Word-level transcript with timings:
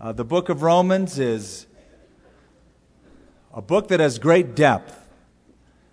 Uh, 0.00 0.12
the 0.12 0.24
book 0.24 0.48
of 0.48 0.62
Romans 0.62 1.18
is 1.18 1.66
a 3.52 3.60
book 3.60 3.88
that 3.88 4.00
has 4.00 4.18
great 4.18 4.54
depth. 4.54 5.06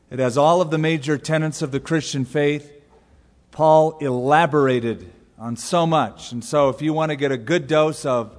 It 0.10 0.20
has 0.20 0.38
all 0.38 0.62
of 0.62 0.72
the 0.72 0.78
major 0.78 1.18
tenets 1.18 1.62
of 1.62 1.72
the 1.72 1.82
Christian 1.82 2.24
faith. 2.24 2.72
Paul 3.52 3.98
elaborated 4.00 5.12
on 5.38 5.58
so 5.58 5.86
much. 5.86 6.32
And 6.32 6.42
so, 6.42 6.70
if 6.70 6.82
you 6.82 6.94
want 6.94 7.10
to 7.10 7.18
get 7.18 7.34
a 7.34 7.38
good 7.38 7.68
dose 7.68 8.06
of 8.06 8.34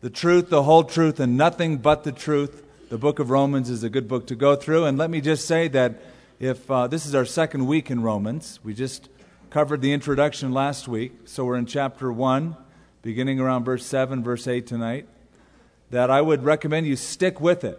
the 0.00 0.10
truth, 0.10 0.50
the 0.50 0.64
whole 0.64 0.82
truth, 0.82 1.20
and 1.20 1.36
nothing 1.36 1.76
but 1.76 2.02
the 2.02 2.10
truth, 2.10 2.64
the 2.88 2.98
book 2.98 3.20
of 3.20 3.30
Romans 3.30 3.70
is 3.70 3.84
a 3.84 3.90
good 3.90 4.08
book 4.08 4.26
to 4.26 4.34
go 4.34 4.56
through. 4.56 4.86
And 4.86 4.98
let 4.98 5.08
me 5.08 5.20
just 5.20 5.46
say 5.46 5.68
that 5.68 6.02
if 6.40 6.68
uh, 6.68 6.88
this 6.88 7.06
is 7.06 7.14
our 7.14 7.24
second 7.24 7.68
week 7.68 7.92
in 7.92 8.02
Romans, 8.02 8.58
we 8.64 8.74
just 8.74 9.08
covered 9.50 9.82
the 9.82 9.92
introduction 9.92 10.50
last 10.50 10.88
week, 10.88 11.12
so 11.26 11.44
we're 11.44 11.58
in 11.58 11.66
chapter 11.66 12.10
1 12.10 12.56
beginning 13.02 13.40
around 13.40 13.64
verse 13.64 13.86
7, 13.86 14.22
verse 14.22 14.46
8 14.46 14.66
tonight, 14.66 15.08
that 15.90 16.10
I 16.10 16.20
would 16.20 16.44
recommend 16.44 16.86
you 16.86 16.96
stick 16.96 17.40
with 17.40 17.64
it 17.64 17.78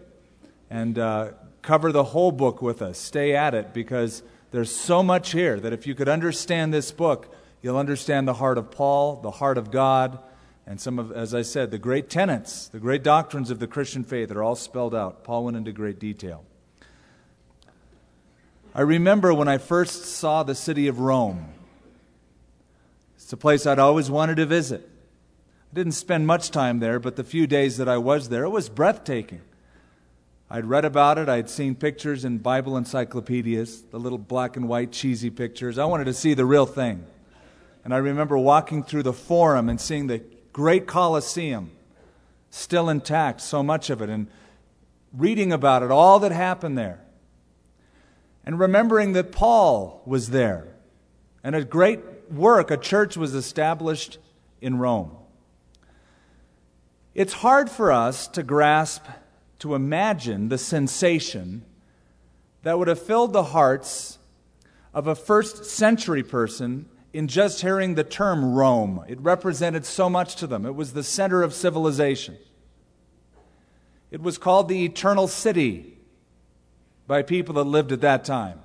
and 0.69 0.97
uh, 0.97 1.31
cover 1.61 1.91
the 1.91 2.05
whole 2.05 2.31
book 2.31 2.61
with 2.61 2.81
us. 2.81 2.97
Stay 2.97 3.35
at 3.35 3.53
it 3.53 3.73
because 3.73 4.23
there's 4.51 4.73
so 4.73 5.03
much 5.03 5.31
here 5.31 5.59
that 5.59 5.73
if 5.73 5.87
you 5.87 5.95
could 5.95 6.09
understand 6.09 6.73
this 6.73 6.91
book, 6.91 7.33
you'll 7.61 7.77
understand 7.77 8.27
the 8.27 8.33
heart 8.33 8.57
of 8.57 8.71
Paul, 8.71 9.21
the 9.21 9.31
heart 9.31 9.57
of 9.57 9.71
God, 9.71 10.19
and 10.67 10.79
some 10.79 10.99
of, 10.99 11.11
as 11.11 11.33
I 11.33 11.41
said, 11.41 11.71
the 11.71 11.77
great 11.77 12.09
tenets, 12.09 12.67
the 12.67 12.79
great 12.79 13.03
doctrines 13.03 13.49
of 13.49 13.59
the 13.59 13.67
Christian 13.67 14.03
faith 14.03 14.31
are 14.31 14.43
all 14.43 14.55
spelled 14.55 14.95
out. 14.95 15.23
Paul 15.23 15.45
went 15.45 15.57
into 15.57 15.71
great 15.71 15.99
detail. 15.99 16.43
I 18.73 18.81
remember 18.81 19.33
when 19.33 19.47
I 19.47 19.57
first 19.57 20.05
saw 20.05 20.43
the 20.43 20.55
city 20.55 20.87
of 20.87 20.99
Rome. 20.99 21.49
It's 23.15 23.33
a 23.33 23.37
place 23.37 23.65
I'd 23.65 23.79
always 23.79 24.09
wanted 24.09 24.35
to 24.35 24.45
visit. 24.45 24.90
I 25.71 25.73
didn't 25.73 25.93
spend 25.93 26.27
much 26.27 26.51
time 26.51 26.79
there, 26.79 26.99
but 26.99 27.15
the 27.15 27.23
few 27.23 27.47
days 27.47 27.77
that 27.77 27.87
I 27.87 27.97
was 27.97 28.27
there, 28.27 28.43
it 28.43 28.49
was 28.49 28.67
breathtaking. 28.67 29.39
I'd 30.49 30.65
read 30.65 30.83
about 30.83 31.17
it, 31.17 31.29
I'd 31.29 31.49
seen 31.49 31.75
pictures 31.75 32.25
in 32.25 32.39
Bible 32.39 32.75
encyclopedias, 32.75 33.83
the 33.83 33.97
little 33.97 34.17
black 34.17 34.57
and 34.57 34.67
white 34.67 34.91
cheesy 34.91 35.29
pictures. 35.29 35.77
I 35.77 35.85
wanted 35.85 36.05
to 36.05 36.13
see 36.13 36.33
the 36.33 36.45
real 36.45 36.65
thing. 36.65 37.05
And 37.85 37.93
I 37.93 37.97
remember 37.97 38.37
walking 38.37 38.83
through 38.83 39.03
the 39.03 39.13
forum 39.13 39.69
and 39.69 39.79
seeing 39.79 40.07
the 40.07 40.21
great 40.51 40.87
Colosseum 40.87 41.71
still 42.49 42.89
intact, 42.89 43.39
so 43.39 43.63
much 43.63 43.89
of 43.89 44.01
it, 44.01 44.09
and 44.09 44.27
reading 45.13 45.53
about 45.53 45.83
it, 45.83 45.89
all 45.89 46.19
that 46.19 46.33
happened 46.33 46.77
there. 46.77 46.99
And 48.45 48.59
remembering 48.59 49.13
that 49.13 49.31
Paul 49.31 50.01
was 50.05 50.31
there. 50.31 50.67
And 51.45 51.55
a 51.55 51.63
great 51.63 52.29
work, 52.29 52.71
a 52.71 52.77
church 52.77 53.15
was 53.15 53.33
established 53.33 54.17
in 54.59 54.77
Rome. 54.77 55.15
It's 57.13 57.33
hard 57.33 57.69
for 57.69 57.91
us 57.91 58.27
to 58.29 58.43
grasp, 58.43 59.03
to 59.59 59.75
imagine 59.75 60.47
the 60.47 60.57
sensation 60.57 61.65
that 62.63 62.79
would 62.79 62.87
have 62.87 63.01
filled 63.01 63.33
the 63.33 63.43
hearts 63.43 64.17
of 64.93 65.07
a 65.07 65.15
first 65.15 65.65
century 65.65 66.23
person 66.23 66.87
in 67.11 67.27
just 67.27 67.61
hearing 67.61 67.95
the 67.95 68.05
term 68.05 68.53
Rome. 68.53 69.03
It 69.09 69.19
represented 69.19 69.85
so 69.85 70.09
much 70.09 70.35
to 70.37 70.47
them, 70.47 70.65
it 70.65 70.75
was 70.75 70.93
the 70.93 71.03
center 71.03 71.43
of 71.43 71.53
civilization. 71.53 72.37
It 74.09 74.21
was 74.21 74.37
called 74.37 74.67
the 74.67 74.85
Eternal 74.85 75.27
City 75.27 75.97
by 77.07 77.23
people 77.23 77.55
that 77.55 77.63
lived 77.63 77.91
at 77.91 78.01
that 78.01 78.23
time. 78.23 78.59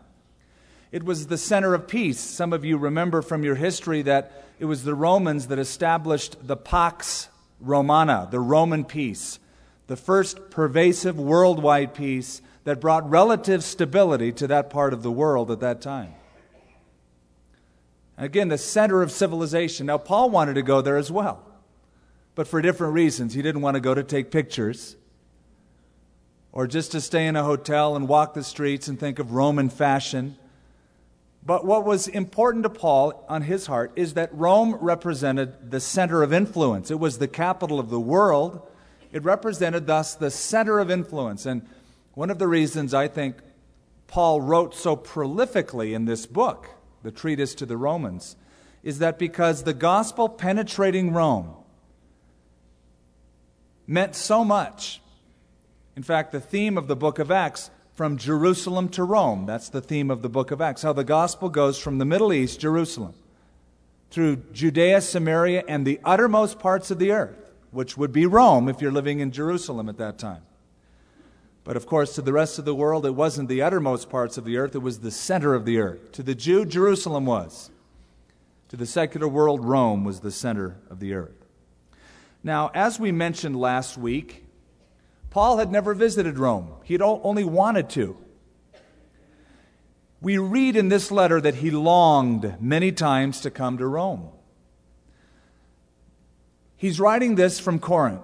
It 0.92 1.04
was 1.04 1.26
the 1.26 1.38
center 1.38 1.74
of 1.74 1.88
peace. 1.88 2.18
Some 2.18 2.52
of 2.52 2.64
you 2.64 2.78
remember 2.78 3.22
from 3.22 3.42
your 3.42 3.56
history 3.56 4.02
that 4.02 4.44
it 4.58 4.64
was 4.66 4.84
the 4.84 4.94
Romans 4.94 5.48
that 5.48 5.58
established 5.58 6.46
the 6.46 6.56
Pax 6.56 7.28
Romana, 7.60 8.28
the 8.30 8.40
Roman 8.40 8.84
peace, 8.84 9.38
the 9.86 9.96
first 9.96 10.50
pervasive 10.50 11.18
worldwide 11.18 11.94
peace 11.94 12.42
that 12.64 12.80
brought 12.80 13.08
relative 13.08 13.62
stability 13.62 14.32
to 14.32 14.46
that 14.48 14.70
part 14.70 14.92
of 14.92 15.02
the 15.02 15.10
world 15.10 15.50
at 15.50 15.60
that 15.60 15.80
time. 15.80 16.14
Again, 18.18 18.48
the 18.48 18.58
center 18.58 19.02
of 19.02 19.12
civilization. 19.12 19.86
Now, 19.86 19.98
Paul 19.98 20.30
wanted 20.30 20.54
to 20.54 20.62
go 20.62 20.80
there 20.80 20.96
as 20.96 21.12
well, 21.12 21.44
but 22.34 22.48
for 22.48 22.62
different 22.62 22.94
reasons. 22.94 23.34
He 23.34 23.42
didn't 23.42 23.60
want 23.60 23.74
to 23.74 23.80
go 23.80 23.94
to 23.94 24.02
take 24.02 24.30
pictures 24.30 24.96
or 26.50 26.66
just 26.66 26.92
to 26.92 27.00
stay 27.02 27.26
in 27.26 27.36
a 27.36 27.44
hotel 27.44 27.94
and 27.94 28.08
walk 28.08 28.32
the 28.32 28.42
streets 28.42 28.88
and 28.88 28.98
think 28.98 29.18
of 29.18 29.32
Roman 29.32 29.68
fashion. 29.68 30.38
But 31.46 31.64
what 31.64 31.84
was 31.84 32.08
important 32.08 32.64
to 32.64 32.70
Paul 32.70 33.24
on 33.28 33.42
his 33.42 33.66
heart 33.66 33.92
is 33.94 34.14
that 34.14 34.34
Rome 34.34 34.74
represented 34.80 35.70
the 35.70 35.78
center 35.78 36.24
of 36.24 36.32
influence. 36.32 36.90
It 36.90 36.98
was 36.98 37.18
the 37.18 37.28
capital 37.28 37.78
of 37.78 37.88
the 37.88 38.00
world. 38.00 38.68
It 39.12 39.22
represented, 39.22 39.86
thus, 39.86 40.16
the 40.16 40.32
center 40.32 40.80
of 40.80 40.90
influence. 40.90 41.46
And 41.46 41.64
one 42.14 42.30
of 42.30 42.40
the 42.40 42.48
reasons 42.48 42.92
I 42.92 43.06
think 43.06 43.36
Paul 44.08 44.40
wrote 44.40 44.74
so 44.74 44.96
prolifically 44.96 45.94
in 45.94 46.04
this 46.04 46.26
book, 46.26 46.68
the 47.04 47.12
treatise 47.12 47.54
to 47.56 47.66
the 47.66 47.76
Romans, 47.76 48.34
is 48.82 48.98
that 48.98 49.16
because 49.16 49.62
the 49.62 49.74
gospel 49.74 50.28
penetrating 50.28 51.12
Rome 51.12 51.54
meant 53.86 54.16
so 54.16 54.44
much. 54.44 55.00
In 55.94 56.02
fact, 56.02 56.32
the 56.32 56.40
theme 56.40 56.76
of 56.76 56.88
the 56.88 56.96
book 56.96 57.20
of 57.20 57.30
Acts 57.30 57.70
from 57.96 58.18
Jerusalem 58.18 58.90
to 58.90 59.02
Rome. 59.02 59.46
That's 59.46 59.70
the 59.70 59.80
theme 59.80 60.10
of 60.10 60.20
the 60.20 60.28
book 60.28 60.50
of 60.50 60.60
Acts. 60.60 60.82
How 60.82 60.92
the 60.92 61.02
gospel 61.02 61.48
goes 61.48 61.78
from 61.78 61.96
the 61.96 62.04
Middle 62.04 62.30
East, 62.30 62.60
Jerusalem, 62.60 63.14
through 64.10 64.36
Judea, 64.52 65.00
Samaria, 65.00 65.64
and 65.66 65.86
the 65.86 65.98
uttermost 66.04 66.58
parts 66.58 66.90
of 66.90 66.98
the 66.98 67.10
earth, 67.10 67.54
which 67.70 67.96
would 67.96 68.12
be 68.12 68.26
Rome 68.26 68.68
if 68.68 68.82
you're 68.82 68.92
living 68.92 69.20
in 69.20 69.32
Jerusalem 69.32 69.88
at 69.88 69.96
that 69.96 70.18
time. 70.18 70.42
But 71.64 71.78
of 71.78 71.86
course, 71.86 72.14
to 72.14 72.22
the 72.22 72.34
rest 72.34 72.58
of 72.58 72.66
the 72.66 72.74
world, 72.74 73.06
it 73.06 73.14
wasn't 73.14 73.48
the 73.48 73.62
uttermost 73.62 74.10
parts 74.10 74.36
of 74.36 74.44
the 74.44 74.58
earth, 74.58 74.74
it 74.74 74.80
was 74.80 75.00
the 75.00 75.10
center 75.10 75.54
of 75.54 75.64
the 75.64 75.78
earth. 75.78 76.12
To 76.12 76.22
the 76.22 76.34
Jew, 76.34 76.66
Jerusalem 76.66 77.24
was. 77.24 77.70
To 78.68 78.76
the 78.76 78.86
secular 78.86 79.26
world, 79.26 79.64
Rome 79.64 80.04
was 80.04 80.20
the 80.20 80.30
center 80.30 80.76
of 80.90 81.00
the 81.00 81.14
earth. 81.14 81.46
Now, 82.44 82.70
as 82.74 83.00
we 83.00 83.10
mentioned 83.10 83.58
last 83.58 83.96
week, 83.96 84.45
Paul 85.30 85.58
had 85.58 85.70
never 85.70 85.94
visited 85.94 86.38
Rome, 86.38 86.72
he 86.84 86.94
had 86.94 87.02
only 87.02 87.44
wanted 87.44 87.90
to. 87.90 88.16
We 90.20 90.38
read 90.38 90.76
in 90.76 90.88
this 90.88 91.10
letter 91.10 91.40
that 91.40 91.56
he 91.56 91.70
longed 91.70 92.56
many 92.60 92.90
times 92.90 93.40
to 93.42 93.50
come 93.50 93.78
to 93.78 93.86
Rome. 93.86 94.30
He's 96.76 96.98
writing 96.98 97.34
this 97.34 97.60
from 97.60 97.78
Corinth. 97.78 98.22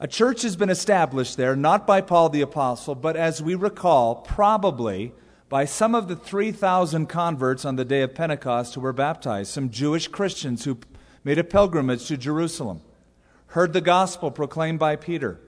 A 0.00 0.06
church 0.06 0.42
has 0.42 0.56
been 0.56 0.70
established 0.70 1.36
there, 1.36 1.56
not 1.56 1.86
by 1.86 2.00
Paul 2.00 2.28
the 2.28 2.42
Apostle, 2.42 2.94
but 2.94 3.16
as 3.16 3.42
we 3.42 3.54
recall, 3.54 4.16
probably 4.16 5.12
by 5.48 5.64
some 5.64 5.94
of 5.94 6.06
the 6.06 6.16
3,000 6.16 7.06
converts 7.06 7.64
on 7.64 7.76
the 7.76 7.84
day 7.84 8.02
of 8.02 8.14
Pentecost 8.14 8.74
who 8.74 8.80
were 8.80 8.92
baptized, 8.92 9.50
some 9.50 9.70
Jewish 9.70 10.06
Christians 10.06 10.64
who 10.64 10.78
made 11.24 11.38
a 11.38 11.44
pilgrimage 11.44 12.06
to 12.06 12.16
Jerusalem 12.16 12.82
heard 13.48 13.72
the 13.72 13.80
gospel 13.80 14.30
proclaimed 14.30 14.78
by 14.78 14.96
Peter, 14.96 15.40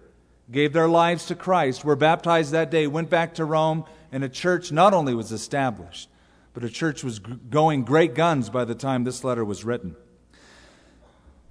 gave 0.50 0.72
their 0.72 0.88
lives 0.88 1.26
to 1.26 1.34
Christ, 1.34 1.84
were 1.84 1.96
baptized 1.96 2.52
that 2.52 2.70
day, 2.70 2.86
went 2.86 3.10
back 3.10 3.34
to 3.34 3.44
Rome, 3.44 3.84
and 4.10 4.24
a 4.24 4.28
church 4.28 4.72
not 4.72 4.92
only 4.92 5.14
was 5.14 5.32
established, 5.32 6.08
but 6.52 6.64
a 6.64 6.70
church 6.70 7.04
was 7.04 7.18
going 7.18 7.84
great 7.84 8.14
guns 8.14 8.50
by 8.50 8.64
the 8.64 8.74
time 8.74 9.04
this 9.04 9.22
letter 9.22 9.44
was 9.44 9.64
written. 9.64 9.96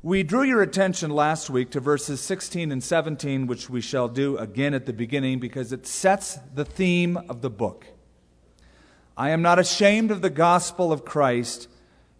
We 0.01 0.23
drew 0.23 0.43
your 0.43 0.61
attention 0.61 1.11
last 1.11 1.49
week 1.49 1.71
to 1.71 1.79
verses 1.79 2.21
16 2.21 2.71
and 2.71 2.81
17, 2.81 3.47
which 3.47 3.69
we 3.69 3.81
shall 3.81 4.07
do 4.07 4.37
again 4.37 4.73
at 4.73 4.85
the 4.85 4.93
beginning 4.93 5.39
because 5.39 5.73
it 5.73 5.85
sets 5.85 6.39
the 6.53 6.63
theme 6.63 7.17
of 7.29 7.41
the 7.41 7.49
book. 7.49 7.85
I 9.17 9.31
am 9.31 9.41
not 9.41 9.59
ashamed 9.59 10.11
of 10.11 10.21
the 10.21 10.29
gospel 10.29 10.93
of 10.93 11.03
Christ. 11.03 11.67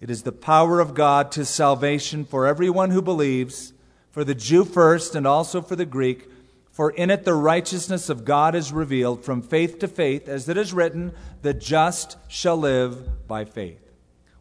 It 0.02 0.10
is 0.10 0.24
the 0.24 0.34
power 0.34 0.82
of 0.82 0.94
God 0.94 1.32
to 1.32 1.46
salvation 1.46 2.26
for 2.26 2.46
everyone 2.46 2.92
who 2.92 3.02
believes 3.02 3.72
for 4.20 4.26
the 4.26 4.36
Jew 4.36 4.66
first 4.66 5.16
and 5.16 5.26
also 5.26 5.62
for 5.62 5.78
the 5.78 5.86
Greek. 5.86 6.28
For 6.72 6.92
in 6.92 7.10
it 7.10 7.24
the 7.24 7.34
righteousness 7.34 8.10
of 8.10 8.26
God 8.26 8.54
is 8.54 8.74
revealed 8.74 9.24
from 9.24 9.42
faith 9.42 9.80
to 9.80 9.88
faith, 9.88 10.28
as 10.28 10.50
it 10.50 10.58
is 10.58 10.74
written, 10.74 11.14
the 11.42 11.54
just 11.54 12.18
shall 12.28 12.58
live 12.58 13.26
by 13.30 13.46
faith. 13.46 13.80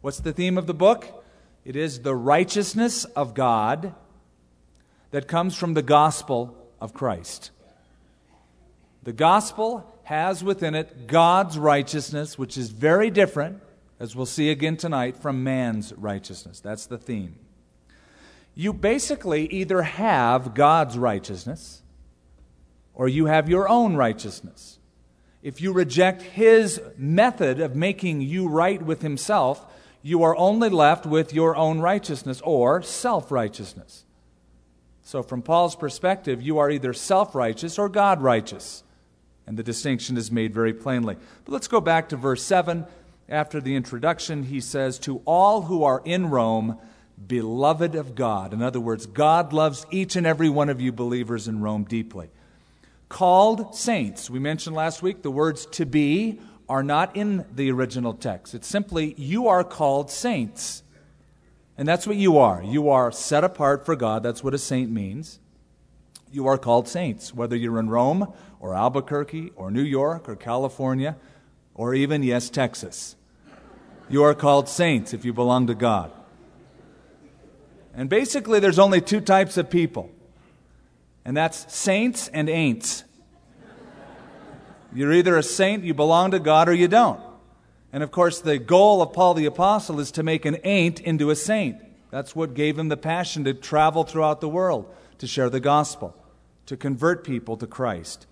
What's 0.00 0.18
the 0.18 0.32
theme 0.32 0.58
of 0.58 0.66
the 0.66 0.74
book? 0.74 1.24
It 1.64 1.76
is 1.76 2.00
the 2.00 2.16
righteousness 2.16 3.04
of 3.04 3.34
God 3.34 3.94
that 5.12 5.28
comes 5.28 5.54
from 5.54 5.74
the 5.74 5.82
gospel 5.82 6.56
of 6.80 6.92
Christ. 6.92 7.52
The 9.04 9.12
gospel 9.12 9.88
has 10.02 10.42
within 10.42 10.74
it 10.74 11.06
God's 11.06 11.56
righteousness, 11.56 12.36
which 12.36 12.58
is 12.58 12.70
very 12.70 13.10
different, 13.10 13.62
as 14.00 14.16
we'll 14.16 14.26
see 14.26 14.50
again 14.50 14.76
tonight, 14.76 15.16
from 15.16 15.44
man's 15.44 15.92
righteousness. 15.92 16.58
That's 16.58 16.86
the 16.86 16.98
theme 16.98 17.38
you 18.58 18.72
basically 18.72 19.46
either 19.46 19.82
have 19.82 20.52
God's 20.52 20.98
righteousness 20.98 21.80
or 22.92 23.06
you 23.06 23.26
have 23.26 23.48
your 23.48 23.68
own 23.68 23.94
righteousness. 23.94 24.80
If 25.44 25.60
you 25.60 25.72
reject 25.72 26.22
His 26.22 26.82
method 26.96 27.60
of 27.60 27.76
making 27.76 28.20
you 28.20 28.48
right 28.48 28.82
with 28.82 29.00
Himself, 29.00 29.64
you 30.02 30.24
are 30.24 30.36
only 30.36 30.70
left 30.70 31.06
with 31.06 31.32
your 31.32 31.54
own 31.54 31.78
righteousness 31.78 32.40
or 32.42 32.82
self 32.82 33.30
righteousness. 33.30 34.04
So, 35.02 35.22
from 35.22 35.40
Paul's 35.40 35.76
perspective, 35.76 36.42
you 36.42 36.58
are 36.58 36.68
either 36.68 36.92
self 36.92 37.36
righteous 37.36 37.78
or 37.78 37.88
God 37.88 38.20
righteous. 38.20 38.82
And 39.46 39.56
the 39.56 39.62
distinction 39.62 40.16
is 40.16 40.32
made 40.32 40.52
very 40.52 40.74
plainly. 40.74 41.16
But 41.44 41.52
let's 41.52 41.68
go 41.68 41.80
back 41.80 42.08
to 42.08 42.16
verse 42.16 42.42
7. 42.42 42.86
After 43.28 43.60
the 43.60 43.76
introduction, 43.76 44.42
he 44.42 44.60
says, 44.60 44.98
To 45.00 45.22
all 45.24 45.62
who 45.62 45.84
are 45.84 46.02
in 46.04 46.28
Rome, 46.28 46.76
beloved 47.26 47.94
of 47.94 48.14
God. 48.14 48.52
In 48.52 48.62
other 48.62 48.80
words, 48.80 49.06
God 49.06 49.52
loves 49.52 49.86
each 49.90 50.16
and 50.16 50.26
every 50.26 50.48
one 50.48 50.68
of 50.68 50.80
you 50.80 50.92
believers 50.92 51.48
in 51.48 51.60
Rome 51.60 51.84
deeply. 51.84 52.30
Called 53.08 53.74
saints. 53.74 54.28
We 54.28 54.38
mentioned 54.38 54.76
last 54.76 55.02
week 55.02 55.22
the 55.22 55.30
words 55.30 55.66
to 55.66 55.86
be 55.86 56.40
are 56.68 56.82
not 56.82 57.16
in 57.16 57.46
the 57.54 57.70
original 57.70 58.12
text. 58.12 58.54
It's 58.54 58.68
simply, 58.68 59.14
you 59.16 59.48
are 59.48 59.64
called 59.64 60.10
saints. 60.10 60.82
And 61.78 61.88
that's 61.88 62.06
what 62.06 62.16
you 62.16 62.38
are. 62.38 62.62
You 62.62 62.90
are 62.90 63.10
set 63.10 63.44
apart 63.44 63.86
for 63.86 63.96
God. 63.96 64.22
That's 64.22 64.44
what 64.44 64.52
a 64.52 64.58
saint 64.58 64.90
means. 64.90 65.38
You 66.30 66.46
are 66.46 66.58
called 66.58 66.88
saints, 66.88 67.32
whether 67.32 67.56
you're 67.56 67.78
in 67.78 67.88
Rome 67.88 68.32
or 68.60 68.74
Albuquerque 68.74 69.52
or 69.56 69.70
New 69.70 69.82
York 69.82 70.28
or 70.28 70.36
California 70.36 71.16
or 71.74 71.94
even, 71.94 72.22
yes, 72.22 72.50
Texas. 72.50 73.16
You 74.10 74.24
are 74.24 74.34
called 74.34 74.68
saints 74.68 75.14
if 75.14 75.24
you 75.24 75.32
belong 75.32 75.68
to 75.68 75.74
God. 75.74 76.12
And 77.98 78.08
basically, 78.08 78.60
there's 78.60 78.78
only 78.78 79.00
two 79.00 79.20
types 79.20 79.56
of 79.56 79.70
people, 79.70 80.08
and 81.24 81.36
that's 81.36 81.74
saints 81.74 82.28
and 82.28 82.48
ain'ts. 82.48 83.02
You're 84.94 85.12
either 85.12 85.36
a 85.36 85.42
saint, 85.42 85.82
you 85.82 85.94
belong 85.94 86.30
to 86.30 86.38
God, 86.38 86.68
or 86.68 86.72
you 86.72 86.86
don't. 86.86 87.20
And 87.92 88.04
of 88.04 88.12
course, 88.12 88.40
the 88.40 88.56
goal 88.56 89.02
of 89.02 89.12
Paul 89.12 89.34
the 89.34 89.46
Apostle 89.46 89.98
is 89.98 90.12
to 90.12 90.22
make 90.22 90.44
an 90.44 90.58
ain't 90.62 91.00
into 91.00 91.30
a 91.30 91.34
saint. 91.34 91.76
That's 92.12 92.36
what 92.36 92.54
gave 92.54 92.78
him 92.78 92.88
the 92.88 92.96
passion 92.96 93.42
to 93.42 93.52
travel 93.52 94.04
throughout 94.04 94.40
the 94.40 94.48
world, 94.48 94.94
to 95.18 95.26
share 95.26 95.50
the 95.50 95.58
gospel, 95.58 96.14
to 96.66 96.76
convert 96.76 97.24
people 97.24 97.56
to 97.56 97.66
Christ. 97.66 98.28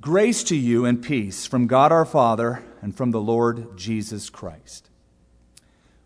Grace 0.00 0.44
to 0.44 0.54
you 0.54 0.84
and 0.84 1.02
peace 1.02 1.44
from 1.44 1.66
God 1.66 1.90
our 1.90 2.04
Father 2.04 2.62
and 2.80 2.96
from 2.96 3.10
the 3.10 3.20
Lord 3.20 3.76
Jesus 3.76 4.30
Christ. 4.30 4.90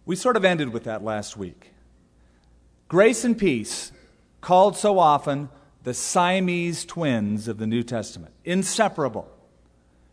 We 0.07 0.17
sort 0.17 0.39
of 0.39 0.47
ended 0.47 0.73
with 0.73 0.85
that 0.85 1.05
last 1.05 1.37
week. 1.37 1.73
Grace 2.89 3.23
and 3.23 3.37
peace, 3.37 3.93
called 4.41 4.77
so 4.77 4.99
often 4.99 5.51
the 5.85 5.93
Siamese 5.93 6.87
twins 6.87 7.47
of 7.47 7.59
the 7.59 7.67
New 7.67 7.83
Testament, 7.83 8.33
inseparable. 8.45 9.29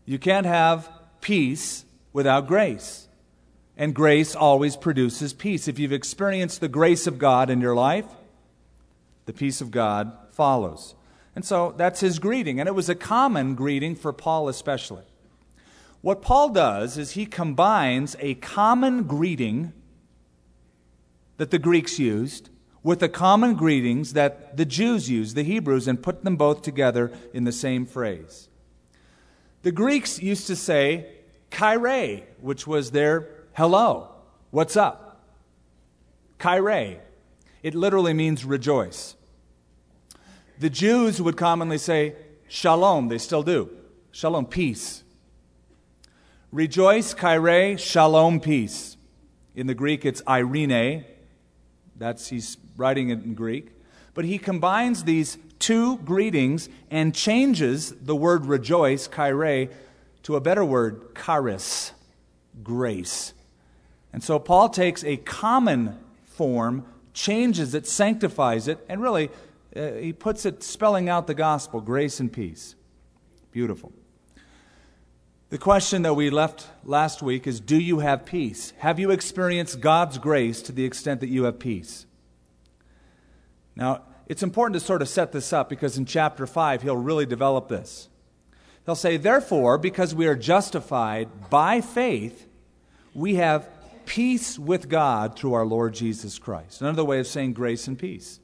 You 0.04 0.18
can't 0.18 0.46
have 0.46 0.88
peace 1.20 1.84
without 2.12 2.46
grace. 2.46 3.08
And 3.78 3.94
grace 3.94 4.34
always 4.34 4.76
produces 4.76 5.32
peace. 5.32 5.68
If 5.68 5.78
you've 5.78 5.92
experienced 5.92 6.60
the 6.60 6.68
grace 6.68 7.06
of 7.06 7.18
God 7.18 7.50
in 7.50 7.60
your 7.60 7.74
life, 7.74 8.06
the 9.26 9.32
peace 9.32 9.60
of 9.60 9.70
God 9.70 10.12
follows. 10.30 10.94
And 11.34 11.44
so 11.44 11.74
that's 11.76 12.00
his 12.00 12.18
greeting. 12.18 12.60
And 12.60 12.68
it 12.68 12.74
was 12.74 12.88
a 12.88 12.94
common 12.94 13.54
greeting 13.54 13.94
for 13.94 14.12
Paul, 14.12 14.48
especially. 14.48 15.04
What 16.00 16.22
Paul 16.22 16.50
does 16.50 16.96
is 16.96 17.12
he 17.12 17.26
combines 17.26 18.16
a 18.20 18.34
common 18.34 19.04
greeting 19.04 19.72
that 21.36 21.50
the 21.50 21.58
Greeks 21.58 21.98
used 21.98 22.48
with 22.86 23.00
the 23.00 23.08
common 23.08 23.54
greetings 23.54 24.12
that 24.12 24.56
the 24.56 24.64
Jews 24.64 25.10
used, 25.10 25.34
the 25.34 25.42
Hebrews, 25.42 25.88
and 25.88 26.00
put 26.00 26.22
them 26.22 26.36
both 26.36 26.62
together 26.62 27.10
in 27.34 27.42
the 27.42 27.50
same 27.50 27.84
phrase. 27.84 28.48
The 29.62 29.72
Greeks 29.72 30.22
used 30.22 30.46
to 30.46 30.54
say, 30.54 31.08
chaire, 31.50 32.22
which 32.40 32.64
was 32.64 32.92
their 32.92 33.28
hello, 33.54 34.10
what's 34.52 34.76
up? 34.76 35.20
chaire. 36.38 37.00
It 37.60 37.74
literally 37.74 38.14
means 38.14 38.44
rejoice. 38.44 39.16
The 40.60 40.70
Jews 40.70 41.20
would 41.20 41.36
commonly 41.36 41.78
say 41.78 42.14
shalom, 42.46 43.08
they 43.08 43.18
still 43.18 43.42
do. 43.42 43.68
Shalom, 44.12 44.46
peace. 44.46 45.02
Rejoice, 46.52 47.14
chaire, 47.14 47.80
shalom, 47.80 48.38
peace. 48.38 48.96
In 49.56 49.66
the 49.66 49.74
Greek, 49.74 50.04
it's 50.04 50.22
Irene. 50.28 51.04
That's 51.96 52.28
he's 52.28 52.58
writing 52.76 53.10
it 53.10 53.24
in 53.24 53.34
Greek. 53.34 53.70
But 54.14 54.24
he 54.24 54.38
combines 54.38 55.04
these 55.04 55.38
two 55.58 55.98
greetings 55.98 56.68
and 56.90 57.14
changes 57.14 57.92
the 57.92 58.16
word 58.16 58.46
rejoice, 58.46 59.08
chaire, 59.08 59.70
to 60.22 60.36
a 60.36 60.40
better 60.40 60.64
word, 60.64 61.14
charis, 61.14 61.92
grace. 62.62 63.32
And 64.12 64.22
so 64.24 64.38
Paul 64.38 64.70
takes 64.70 65.04
a 65.04 65.18
common 65.18 65.98
form, 66.24 66.86
changes 67.12 67.74
it, 67.74 67.86
sanctifies 67.86 68.68
it, 68.68 68.84
and 68.88 69.02
really 69.02 69.30
uh, 69.74 69.92
he 69.92 70.12
puts 70.12 70.46
it 70.46 70.62
spelling 70.62 71.08
out 71.08 71.26
the 71.26 71.34
gospel 71.34 71.80
grace 71.80 72.18
and 72.18 72.32
peace. 72.32 72.74
Beautiful. 73.52 73.92
The 75.48 75.58
question 75.58 76.02
that 76.02 76.14
we 76.14 76.30
left 76.30 76.66
last 76.84 77.22
week 77.22 77.46
is 77.46 77.60
Do 77.60 77.78
you 77.78 78.00
have 78.00 78.24
peace? 78.24 78.72
Have 78.78 78.98
you 78.98 79.10
experienced 79.10 79.80
God's 79.80 80.18
grace 80.18 80.62
to 80.62 80.72
the 80.72 80.84
extent 80.84 81.20
that 81.20 81.28
you 81.28 81.44
have 81.44 81.58
peace? 81.58 82.05
Now, 83.76 84.02
it's 84.26 84.42
important 84.42 84.80
to 84.80 84.84
sort 84.84 85.02
of 85.02 85.08
set 85.08 85.32
this 85.32 85.52
up 85.52 85.68
because 85.68 85.98
in 85.98 86.06
chapter 86.06 86.46
5, 86.46 86.82
he'll 86.82 86.96
really 86.96 87.26
develop 87.26 87.68
this. 87.68 88.08
He'll 88.86 88.96
say, 88.96 89.16
Therefore, 89.16 89.78
because 89.78 90.14
we 90.14 90.26
are 90.26 90.34
justified 90.34 91.50
by 91.50 91.80
faith, 91.80 92.48
we 93.14 93.36
have 93.36 93.68
peace 94.06 94.58
with 94.58 94.88
God 94.88 95.36
through 95.36 95.54
our 95.54 95.66
Lord 95.66 95.94
Jesus 95.94 96.38
Christ. 96.38 96.80
Another 96.80 97.04
way 97.04 97.20
of 97.20 97.26
saying 97.26 97.52
grace 97.52 97.86
and 97.86 97.98
peace. 97.98 98.40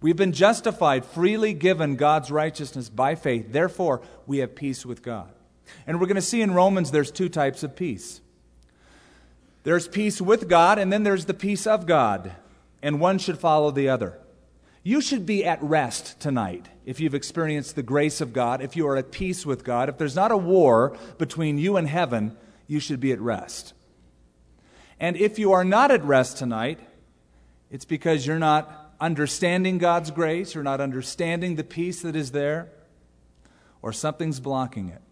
We've 0.00 0.16
been 0.16 0.32
justified, 0.32 1.04
freely 1.04 1.54
given 1.54 1.94
God's 1.94 2.30
righteousness 2.30 2.88
by 2.88 3.14
faith. 3.14 3.52
Therefore, 3.52 4.02
we 4.26 4.38
have 4.38 4.56
peace 4.56 4.84
with 4.84 5.02
God. 5.02 5.32
And 5.86 6.00
we're 6.00 6.06
going 6.06 6.16
to 6.16 6.22
see 6.22 6.42
in 6.42 6.54
Romans 6.54 6.90
there's 6.90 7.12
two 7.12 7.28
types 7.28 7.62
of 7.62 7.74
peace 7.74 8.20
there's 9.64 9.86
peace 9.86 10.20
with 10.20 10.48
God, 10.48 10.78
and 10.78 10.92
then 10.92 11.04
there's 11.04 11.26
the 11.26 11.34
peace 11.34 11.68
of 11.68 11.86
God. 11.86 12.32
And 12.82 13.00
one 13.00 13.18
should 13.18 13.38
follow 13.38 13.70
the 13.70 13.88
other. 13.88 14.18
You 14.82 15.00
should 15.00 15.24
be 15.24 15.44
at 15.44 15.62
rest 15.62 16.18
tonight 16.18 16.66
if 16.84 16.98
you've 16.98 17.14
experienced 17.14 17.76
the 17.76 17.82
grace 17.84 18.20
of 18.20 18.32
God, 18.32 18.60
if 18.60 18.74
you 18.74 18.86
are 18.88 18.96
at 18.96 19.12
peace 19.12 19.46
with 19.46 19.62
God. 19.62 19.88
If 19.88 19.98
there's 19.98 20.16
not 20.16 20.32
a 20.32 20.36
war 20.36 20.96
between 21.18 21.56
you 21.56 21.76
and 21.76 21.88
heaven, 21.88 22.36
you 22.66 22.80
should 22.80 22.98
be 22.98 23.12
at 23.12 23.20
rest. 23.20 23.74
And 24.98 25.16
if 25.16 25.38
you 25.38 25.52
are 25.52 25.64
not 25.64 25.92
at 25.92 26.04
rest 26.04 26.38
tonight, 26.38 26.80
it's 27.70 27.84
because 27.84 28.26
you're 28.26 28.38
not 28.40 28.94
understanding 29.00 29.78
God's 29.78 30.10
grace, 30.10 30.54
you're 30.54 30.64
not 30.64 30.80
understanding 30.80 31.56
the 31.56 31.64
peace 31.64 32.02
that 32.02 32.16
is 32.16 32.32
there, 32.32 32.70
or 33.82 33.92
something's 33.92 34.40
blocking 34.40 34.88
it. 34.88 35.02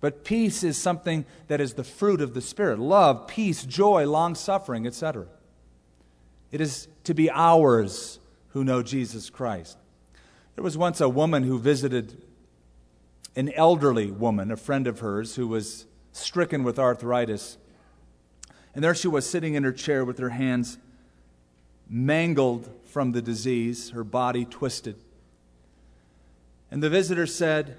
But 0.00 0.24
peace 0.24 0.62
is 0.62 0.76
something 0.76 1.24
that 1.48 1.60
is 1.60 1.74
the 1.74 1.84
fruit 1.84 2.20
of 2.20 2.34
the 2.34 2.40
Spirit 2.40 2.78
love, 2.78 3.26
peace, 3.28 3.64
joy, 3.64 4.06
long 4.06 4.34
suffering, 4.34 4.86
etc. 4.86 5.26
It 6.50 6.60
is 6.60 6.88
to 7.04 7.14
be 7.14 7.30
ours 7.30 8.18
who 8.50 8.64
know 8.64 8.82
Jesus 8.82 9.30
Christ. 9.30 9.76
There 10.54 10.64
was 10.64 10.78
once 10.78 11.00
a 11.00 11.08
woman 11.08 11.44
who 11.44 11.58
visited 11.58 12.22
an 13.36 13.52
elderly 13.52 14.10
woman, 14.10 14.50
a 14.50 14.56
friend 14.56 14.86
of 14.86 15.00
hers, 15.00 15.36
who 15.36 15.46
was 15.46 15.86
stricken 16.12 16.64
with 16.64 16.78
arthritis. 16.78 17.58
And 18.74 18.82
there 18.82 18.94
she 18.94 19.08
was 19.08 19.28
sitting 19.28 19.54
in 19.54 19.62
her 19.62 19.72
chair 19.72 20.04
with 20.04 20.18
her 20.18 20.30
hands 20.30 20.78
mangled 21.88 22.68
from 22.84 23.12
the 23.12 23.22
disease, 23.22 23.90
her 23.90 24.04
body 24.04 24.44
twisted. 24.44 24.96
And 26.70 26.82
the 26.82 26.90
visitor 26.90 27.26
said, 27.26 27.76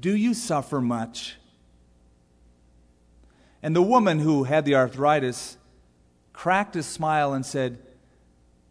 Do 0.00 0.16
you 0.16 0.34
suffer 0.34 0.80
much? 0.80 1.36
And 3.62 3.76
the 3.76 3.82
woman 3.82 4.18
who 4.18 4.44
had 4.44 4.64
the 4.64 4.74
arthritis 4.74 5.56
cracked 6.32 6.76
a 6.76 6.82
smile 6.82 7.32
and 7.32 7.44
said, 7.44 7.78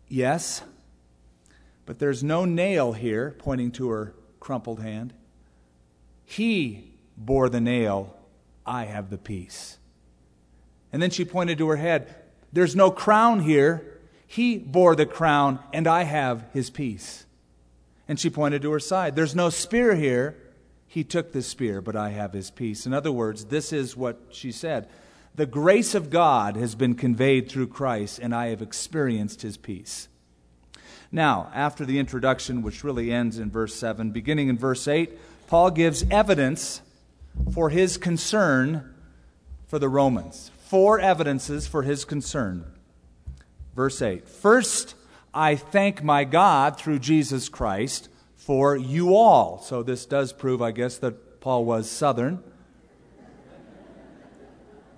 Yes, 0.08 0.62
but 1.86 2.00
there's 2.00 2.24
no 2.24 2.46
nail 2.46 2.94
here, 2.94 3.36
pointing 3.38 3.72
to 3.72 3.90
her 3.90 4.14
crumpled 4.40 4.82
hand. 4.82 5.14
He 6.26 6.94
bore 7.18 7.50
the 7.50 7.62
nail, 7.62 8.16
I 8.66 8.86
have 8.86 9.10
the 9.10 9.18
peace. 9.18 9.78
And 10.94 11.02
then 11.02 11.10
she 11.10 11.26
pointed 11.26 11.58
to 11.60 11.70
her 11.70 11.78
head, 11.78 12.14
There's 12.52 12.76
no 12.76 12.92
crown 12.92 13.42
here. 13.42 14.00
He 14.28 14.58
bore 14.58 14.96
the 14.96 15.06
crown, 15.06 15.60
and 15.74 15.88
I 15.88 16.04
have 16.04 16.46
his 16.54 16.70
peace. 16.70 17.26
And 18.08 18.20
she 18.20 18.30
pointed 18.30 18.62
to 18.62 18.72
her 18.72 18.80
side, 18.80 19.16
There's 19.16 19.36
no 19.36 19.50
spear 19.50 19.96
here. 19.96 20.38
He 20.88 21.06
took 21.06 21.32
the 21.32 21.42
spear, 21.42 21.82
but 21.82 21.96
I 21.96 22.10
have 22.10 22.34
his 22.34 22.52
peace. 22.52 22.86
In 22.86 22.94
other 22.94 23.12
words, 23.12 23.46
this 23.46 23.72
is 23.72 23.96
what 23.96 24.20
she 24.32 24.52
said 24.52 24.90
the 25.34 25.46
grace 25.46 25.96
of 25.96 26.10
God 26.10 26.56
has 26.56 26.76
been 26.76 26.96
conveyed 26.96 27.50
through 27.50 27.68
Christ, 27.68 28.20
and 28.20 28.36
I 28.36 28.48
have 28.48 28.62
experienced 28.62 29.42
his 29.42 29.58
peace. 29.58 30.08
Now, 31.12 31.50
after 31.54 31.86
the 31.86 32.00
introduction, 32.00 32.62
which 32.62 32.84
really 32.84 33.12
ends 33.12 33.38
in 33.38 33.50
verse 33.52 33.76
7, 33.76 34.12
beginning 34.12 34.50
in 34.50 34.58
verse 34.58 34.88
8, 34.88 35.12
Paul 35.48 35.72
gives 35.72 36.04
evidence 36.10 36.82
for 37.54 37.70
his 37.70 37.98
concern 37.98 38.94
for 39.68 39.80
the 39.80 39.90
Romans. 39.90 40.52
Four 40.68 41.00
evidences 41.00 41.68
for 41.68 41.84
his 41.84 42.06
concern. 42.06 42.66
Verse 43.76 44.02
8 44.02 44.28
First, 44.28 44.96
I 45.34 45.56
thank 45.56 46.04
my 46.04 46.24
God 46.24 46.78
through 46.78 47.00
Jesus 47.00 47.50
Christ 47.50 48.10
for 48.36 48.76
you 48.76 49.16
all. 49.16 49.62
So 49.62 49.84
this 49.84 50.06
does 50.06 50.34
prove, 50.34 50.62
I 50.62 50.72
guess, 50.72 50.98
that 50.98 51.40
Paul 51.42 51.66
was 51.66 51.90
Southern. 51.90 52.44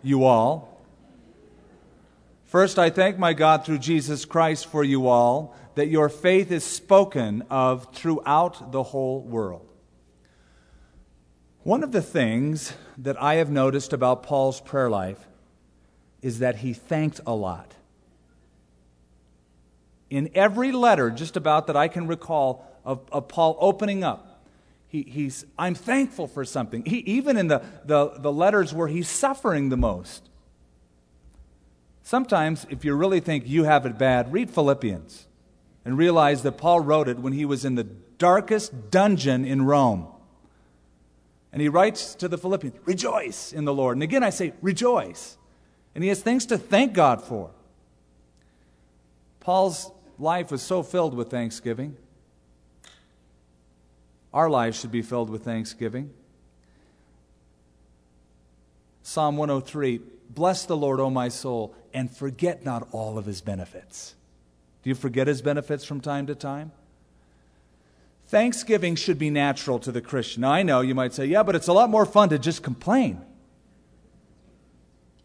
You 0.03 0.25
all. 0.25 0.81
First, 2.43 2.77
I 2.77 2.91
thank 2.91 3.17
my 3.17 3.33
God 3.33 3.65
through 3.65 3.79
Jesus 3.79 4.25
Christ 4.25 4.67
for 4.67 4.83
you 4.83 5.07
all, 5.07 5.55
that 5.75 5.88
your 5.88 6.07
faith 6.10 6.51
is 6.51 6.63
spoken 6.63 7.43
of 7.50 7.91
throughout 7.95 8.72
the 8.72 8.83
whole 8.83 9.22
world. 9.22 9.67
One 11.63 11.83
of 11.83 11.91
the 11.91 12.01
things 12.01 12.74
that 12.98 13.19
I 13.22 13.36
have 13.36 13.50
noticed 13.50 13.93
about 13.93 14.22
Paul's 14.22 14.62
prayer 14.62 14.89
life 14.89 15.25
is 16.22 16.39
that 16.39 16.57
he 16.57 16.74
thanked 16.74 17.22
a 17.25 17.33
lot. 17.33 17.74
In 20.10 20.29
every 20.36 20.72
letter, 20.72 21.10
just 21.10 21.38
about 21.38 21.67
that 21.67 21.77
I 21.77 21.88
can 21.88 22.05
recall, 22.05 22.67
of, 22.86 23.01
of 23.12 23.29
Paul 23.29 23.57
opening 23.60 24.03
up, 24.03 24.33
he, 24.93 25.01
he's, 25.01 25.43
I'm 25.57 25.73
thankful 25.73 26.27
for 26.27 26.45
something. 26.45 26.85
He, 26.85 27.00
even 27.00 27.35
in 27.35 27.47
the, 27.47 27.63
the, 27.83 28.12
the 28.19 28.31
letters 28.31 28.75
where 28.75 28.88
he's 28.88 29.09
suffering 29.09 29.69
the 29.69 29.75
most. 29.75 30.29
Sometimes, 32.03 32.67
if 32.69 32.85
you 32.85 32.93
really 32.93 33.19
think 33.19 33.47
you 33.47 33.63
have 33.63 33.88
it 33.88 33.97
bad, 33.97 34.31
read 34.31 34.51
Philippians 34.51 35.25
and 35.83 35.97
realize 35.97 36.43
that 36.43 36.59
Paul 36.59 36.81
wrote 36.81 37.07
it 37.07 37.17
when 37.17 37.33
he 37.33 37.43
was 37.43 37.65
in 37.65 37.73
the 37.73 37.85
darkest 37.85 38.91
dungeon 38.91 39.45
in 39.45 39.63
Rome. 39.65 40.05
And 41.51 41.59
he 41.59 41.69
writes 41.69 42.13
to 42.15 42.27
the 42.27 42.38
Philippians, 42.38 42.75
Rejoice 42.85 43.51
in 43.51 43.65
the 43.65 43.73
Lord. 43.73 43.97
And 43.97 44.03
again, 44.03 44.21
I 44.21 44.29
say, 44.29 44.53
Rejoice. 44.62 45.38
And 45.95 46.03
he 46.03 46.09
has 46.09 46.21
things 46.21 46.45
to 46.47 46.57
thank 46.59 46.93
God 46.93 47.23
for. 47.23 47.50
Paul's 49.39 49.89
life 50.19 50.51
was 50.51 50.62
so 50.62 50.83
filled 50.83 51.15
with 51.15 51.31
thanksgiving. 51.31 51.97
Our 54.34 54.50
lives 54.50 54.80
should 54.80 54.92
be 54.92 55.02
filled 55.02 55.30
with 55.30 55.44
thanksgiving. 55.44 56.12
Psalm 59.04 59.38
103 59.38 60.02
Bless 60.30 60.66
the 60.66 60.75
Lord, 60.75 61.00
O 61.00 61.12
my 61.12 61.30
soul, 61.30 61.75
and 61.94 62.10
forget 62.10 62.66
not 62.66 62.88
all 62.92 63.20
of 63.20 63.25
his 63.25 63.42
benefits. 63.42 64.16
Do 64.82 64.90
you 64.90 64.96
forget 64.96 65.28
his 65.28 65.42
benefits 65.42 65.86
from 65.86 66.02
time 66.02 66.25
to 66.28 66.36
time? 66.36 66.72
Thanksgiving 68.28 68.96
should 68.96 69.20
be 69.20 69.30
natural 69.30 69.78
to 69.80 69.92
the 69.92 70.02
Christian. 70.02 70.42
Now, 70.42 70.54
I 70.54 70.63
know 70.63 70.82
you 70.82 70.96
might 70.96 71.13
say, 71.13 71.25
yeah, 71.25 71.44
but 71.44 71.56
it's 71.56 71.68
a 71.68 71.74
lot 71.74 71.90
more 71.92 72.06
fun 72.06 72.30
to 72.30 72.40
just 72.40 72.63
complain. 72.63 73.22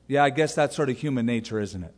Yeah, 0.07 0.25
I 0.25 0.31
guess 0.31 0.55
that's 0.55 0.77
sort 0.77 0.91
of 0.91 0.99
human 0.99 1.25
nature, 1.25 1.59
isn't 1.59 1.83
it? 1.83 1.95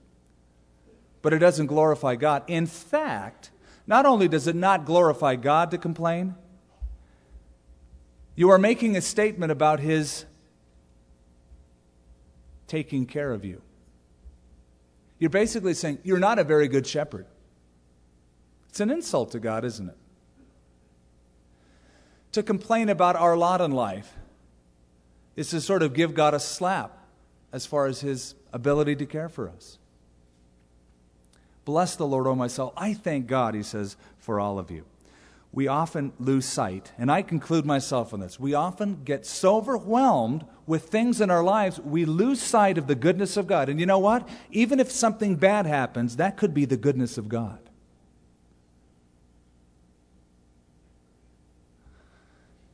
But 1.22 1.32
it 1.32 1.38
doesn't 1.38 1.66
glorify 1.66 2.14
God. 2.14 2.44
In 2.46 2.66
fact, 2.66 3.50
not 3.86 4.06
only 4.06 4.28
does 4.28 4.46
it 4.46 4.54
not 4.54 4.84
glorify 4.84 5.34
God 5.34 5.72
to 5.72 5.78
complain, 5.78 6.36
you 8.40 8.48
are 8.48 8.56
making 8.56 8.96
a 8.96 9.02
statement 9.02 9.52
about 9.52 9.80
His 9.80 10.24
taking 12.66 13.04
care 13.04 13.32
of 13.32 13.44
you. 13.44 13.60
You're 15.18 15.28
basically 15.28 15.74
saying, 15.74 15.98
You're 16.04 16.18
not 16.18 16.38
a 16.38 16.44
very 16.44 16.66
good 16.66 16.86
shepherd. 16.86 17.26
It's 18.70 18.80
an 18.80 18.90
insult 18.90 19.32
to 19.32 19.40
God, 19.40 19.66
isn't 19.66 19.90
it? 19.90 19.96
To 22.32 22.42
complain 22.42 22.88
about 22.88 23.14
our 23.14 23.36
lot 23.36 23.60
in 23.60 23.72
life 23.72 24.10
is 25.36 25.50
to 25.50 25.60
sort 25.60 25.82
of 25.82 25.92
give 25.92 26.14
God 26.14 26.32
a 26.32 26.40
slap 26.40 26.96
as 27.52 27.66
far 27.66 27.84
as 27.84 28.00
his 28.00 28.36
ability 28.54 28.96
to 28.96 29.04
care 29.04 29.28
for 29.28 29.50
us. 29.50 29.76
Bless 31.66 31.94
the 31.94 32.06
Lord, 32.06 32.26
O 32.26 32.34
my 32.34 32.46
soul. 32.46 32.72
I 32.74 32.94
thank 32.94 33.26
God, 33.26 33.54
he 33.54 33.62
says, 33.62 33.98
for 34.18 34.40
all 34.40 34.58
of 34.58 34.70
you. 34.70 34.86
We 35.52 35.66
often 35.66 36.12
lose 36.18 36.46
sight, 36.46 36.92
and 36.96 37.10
I 37.10 37.22
conclude 37.22 37.66
myself 37.66 38.14
on 38.14 38.20
this. 38.20 38.38
We 38.38 38.54
often 38.54 39.02
get 39.04 39.26
so 39.26 39.56
overwhelmed 39.56 40.44
with 40.66 40.84
things 40.84 41.20
in 41.20 41.30
our 41.30 41.42
lives, 41.42 41.80
we 41.80 42.04
lose 42.04 42.40
sight 42.40 42.78
of 42.78 42.86
the 42.86 42.94
goodness 42.94 43.36
of 43.36 43.48
God. 43.48 43.68
And 43.68 43.80
you 43.80 43.86
know 43.86 43.98
what? 43.98 44.28
Even 44.52 44.78
if 44.78 44.92
something 44.92 45.34
bad 45.34 45.66
happens, 45.66 46.16
that 46.16 46.36
could 46.36 46.54
be 46.54 46.64
the 46.64 46.76
goodness 46.76 47.18
of 47.18 47.28
God. 47.28 47.58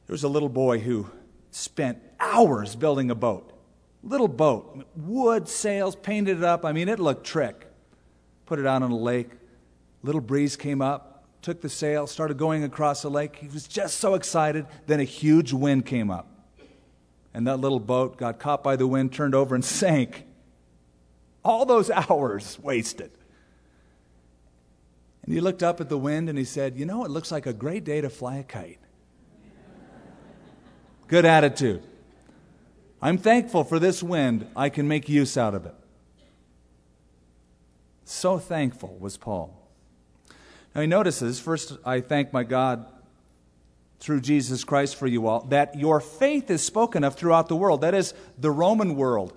There 0.07 0.15
was 0.15 0.25
a 0.25 0.29
little 0.29 0.51
boy 0.51 0.81
who 0.81 1.09
spent 1.51 2.03
hours 2.21 2.77
building 2.77 3.11
a 3.11 3.15
boat 3.15 3.57
little 4.07 4.29
boat, 4.29 4.85
wood 4.95 5.49
sails, 5.49 5.97
painted 5.97 6.39
it 6.39 6.45
up. 6.45 6.65
I 6.65 6.73
mean, 6.73 6.89
it 6.89 7.01
looked 7.01 7.27
trick. 7.27 7.67
Put 8.47 8.59
it 8.59 8.67
out 8.67 8.83
on 8.83 8.91
a 8.91 8.97
lake. 8.97 9.31
Little 10.03 10.21
breeze 10.21 10.57
came 10.57 10.81
up, 10.81 11.16
took 11.47 11.61
the 11.61 11.69
sail, 11.69 12.09
started 12.09 12.37
going 12.37 12.65
across 12.65 13.03
the 13.03 13.09
lake. 13.09 13.37
He 13.37 13.47
was 13.47 13.69
just 13.69 13.99
so 13.99 14.15
excited. 14.15 14.67
Then 14.89 14.99
a 14.99 15.05
huge 15.05 15.53
wind 15.53 15.87
came 15.87 16.11
up. 16.11 16.29
And 17.33 17.47
that 17.47 17.59
little 17.59 17.79
boat 17.79 18.17
got 18.17 18.41
caught 18.41 18.65
by 18.65 18.75
the 18.75 18.85
wind, 18.85 19.13
turned 19.13 19.33
over, 19.33 19.55
and 19.55 19.65
sank. 19.81 20.25
All 21.45 21.65
those 21.65 21.89
hours 21.89 22.59
wasted. 22.59 23.13
And 25.23 25.33
he 25.33 25.41
looked 25.41 25.63
up 25.63 25.81
at 25.81 25.89
the 25.89 25.97
wind 25.97 26.29
and 26.29 26.37
he 26.37 26.43
said, 26.45 26.77
You 26.77 26.85
know, 26.85 27.05
it 27.05 27.13
looks 27.13 27.31
like 27.31 27.47
a 27.47 27.53
great 27.53 27.85
day 27.85 28.01
to 28.01 28.11
fly 28.11 28.39
a 28.39 28.43
kite. 28.43 28.81
Good 31.07 31.25
attitude. 31.25 31.85
I'm 33.01 33.19
thankful 33.19 33.63
for 33.63 33.79
this 33.79 34.03
wind. 34.03 34.49
I 34.57 34.69
can 34.69 34.89
make 34.89 35.09
use 35.09 35.37
out 35.37 35.55
of 35.55 35.65
it. 35.65 35.77
So 38.03 38.41
thankful 38.41 38.97
was 38.99 39.17
Paul. 39.17 39.66
Now 40.77 40.83
he 40.83 40.89
notices, 40.89 41.41
first, 41.41 41.79
I 41.87 42.03
thank 42.03 42.35
my 42.35 42.45
God 42.45 42.85
through 43.99 44.21
Jesus 44.21 44.63
Christ 44.63 44.97
for 44.97 45.07
you 45.07 45.27
all, 45.27 45.41
that 45.47 45.79
your 45.79 46.01
faith 46.01 46.51
is 46.51 46.63
spoken 46.63 47.03
of 47.03 47.15
throughout 47.15 47.49
the 47.49 47.57
world. 47.57 47.81
That 47.81 47.95
is, 47.95 48.13
the 48.37 48.51
Roman 48.51 48.95
world. 48.95 49.33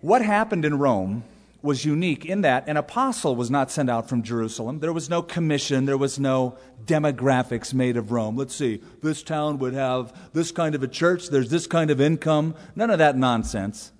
What 0.00 0.22
happened 0.22 0.64
in 0.64 0.76
Rome 0.76 1.22
was 1.62 1.84
unique 1.84 2.26
in 2.26 2.40
that 2.40 2.68
an 2.68 2.76
apostle 2.76 3.36
was 3.36 3.48
not 3.48 3.70
sent 3.70 3.88
out 3.88 4.08
from 4.08 4.24
Jerusalem. 4.24 4.80
There 4.80 4.92
was 4.92 5.08
no 5.08 5.22
commission, 5.22 5.84
there 5.84 5.96
was 5.96 6.18
no 6.18 6.58
demographics 6.84 7.72
made 7.72 7.96
of 7.96 8.10
Rome. 8.10 8.36
Let's 8.36 8.56
see, 8.56 8.82
this 9.00 9.22
town 9.22 9.60
would 9.60 9.74
have 9.74 10.12
this 10.32 10.50
kind 10.50 10.74
of 10.74 10.82
a 10.82 10.88
church, 10.88 11.28
there's 11.28 11.50
this 11.50 11.68
kind 11.68 11.92
of 11.92 12.00
income. 12.00 12.56
None 12.74 12.90
of 12.90 12.98
that 12.98 13.16
nonsense. 13.16 13.92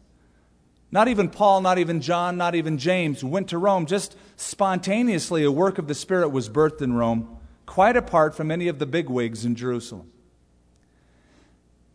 Not 0.90 1.09
even 1.09 1.28
Paul, 1.28 1.61
not 1.61 1.78
even 1.78 2.00
John, 2.00 2.37
not 2.37 2.54
even 2.54 2.78
James 2.78 3.23
went 3.23 3.49
to 3.49 3.59
Rome. 3.59 3.85
Just 3.85 4.16
spontaneously, 4.37 5.45
a 5.45 5.52
work 5.52 5.78
of 5.78 5.87
the 5.87 5.95
Spirit 5.95 6.30
was 6.30 6.49
birthed 6.49 6.80
in 6.80 6.95
Rome, 6.95 7.37
quite 7.66 7.97
apart 7.97 8.35
from 8.35 8.50
any 8.50 8.68
of 8.68 8.78
the 8.78 8.87
bigwigs 8.87 9.45
in 9.45 9.54
Jerusalem. 9.54 10.11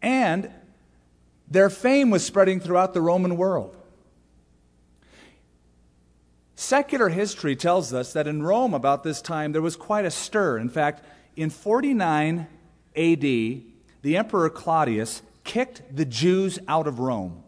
And 0.01 0.51
their 1.49 1.69
fame 1.69 2.11
was 2.11 2.23
spreading 2.25 2.59
throughout 2.59 2.93
the 2.93 3.01
Roman 3.01 3.35
world. 3.35 3.75
Secular 6.55 7.09
history 7.09 7.55
tells 7.55 7.93
us 7.93 8.13
that 8.13 8.27
in 8.27 8.43
Rome 8.43 8.73
about 8.73 9.03
this 9.03 9.21
time 9.21 9.51
there 9.51 9.61
was 9.61 9.75
quite 9.75 10.05
a 10.05 10.11
stir. 10.11 10.57
In 10.57 10.69
fact, 10.69 11.03
in 11.35 11.49
49 11.49 12.47
AD, 12.95 13.21
the 13.21 13.63
Emperor 14.05 14.49
Claudius 14.49 15.23
kicked 15.43 15.95
the 15.95 16.05
Jews 16.05 16.59
out 16.67 16.87
of 16.87 16.99
Rome. 16.99 17.42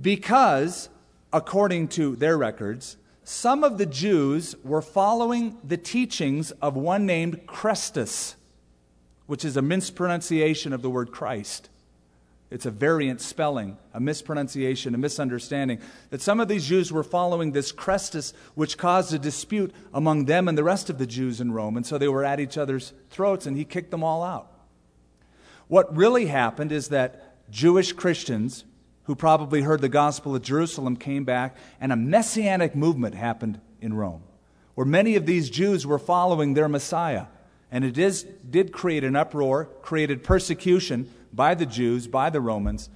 Because, 0.00 0.88
according 1.32 1.88
to 1.88 2.16
their 2.16 2.38
records, 2.38 2.96
some 3.24 3.64
of 3.64 3.78
the 3.78 3.86
Jews 3.86 4.54
were 4.64 4.80
following 4.80 5.58
the 5.62 5.76
teachings 5.76 6.50
of 6.62 6.76
one 6.76 7.04
named 7.04 7.46
Chrestus, 7.46 8.36
which 9.26 9.44
is 9.44 9.56
a 9.56 9.62
mispronunciation 9.62 10.72
of 10.72 10.82
the 10.82 10.90
word 10.90 11.10
Christ. 11.10 11.68
It's 12.50 12.64
a 12.64 12.70
variant 12.70 13.20
spelling, 13.20 13.76
a 13.92 14.00
mispronunciation, 14.00 14.94
a 14.94 14.98
misunderstanding. 14.98 15.80
That 16.08 16.22
some 16.22 16.40
of 16.40 16.48
these 16.48 16.66
Jews 16.66 16.90
were 16.90 17.02
following 17.02 17.52
this 17.52 17.72
Chrestus, 17.72 18.32
which 18.54 18.78
caused 18.78 19.12
a 19.12 19.18
dispute 19.18 19.74
among 19.92 20.24
them 20.24 20.48
and 20.48 20.56
the 20.56 20.64
rest 20.64 20.88
of 20.88 20.96
the 20.96 21.06
Jews 21.06 21.42
in 21.42 21.52
Rome. 21.52 21.76
And 21.76 21.84
so 21.84 21.98
they 21.98 22.08
were 22.08 22.24
at 22.24 22.40
each 22.40 22.56
other's 22.56 22.94
throats, 23.10 23.44
and 23.44 23.56
he 23.56 23.66
kicked 23.66 23.90
them 23.90 24.02
all 24.02 24.22
out. 24.22 24.50
What 25.66 25.94
really 25.94 26.26
happened 26.26 26.72
is 26.72 26.88
that 26.88 27.50
Jewish 27.50 27.92
Christians 27.92 28.64
who 29.08 29.14
probably 29.14 29.62
heard 29.62 29.80
the 29.80 29.88
gospel 29.88 30.36
of 30.36 30.42
Jerusalem 30.42 30.94
came 30.94 31.24
back, 31.24 31.56
and 31.80 31.90
a 31.90 31.96
messianic 31.96 32.76
movement 32.76 33.14
happened 33.14 33.58
in 33.80 33.94
Rome, 33.94 34.22
where 34.74 34.84
many 34.84 35.16
of 35.16 35.24
these 35.24 35.48
Jews 35.48 35.86
were 35.86 35.98
following 35.98 36.52
their 36.52 36.68
Messiah. 36.68 37.24
And 37.72 37.86
it 37.86 37.96
is, 37.96 38.24
did 38.48 38.70
create 38.70 39.04
an 39.04 39.16
uproar, 39.16 39.64
created 39.80 40.22
persecution 40.22 41.10
by 41.32 41.54
the 41.54 41.64
Jews, 41.64 42.06
by 42.06 42.28
the 42.28 42.42
Romans, 42.42 42.90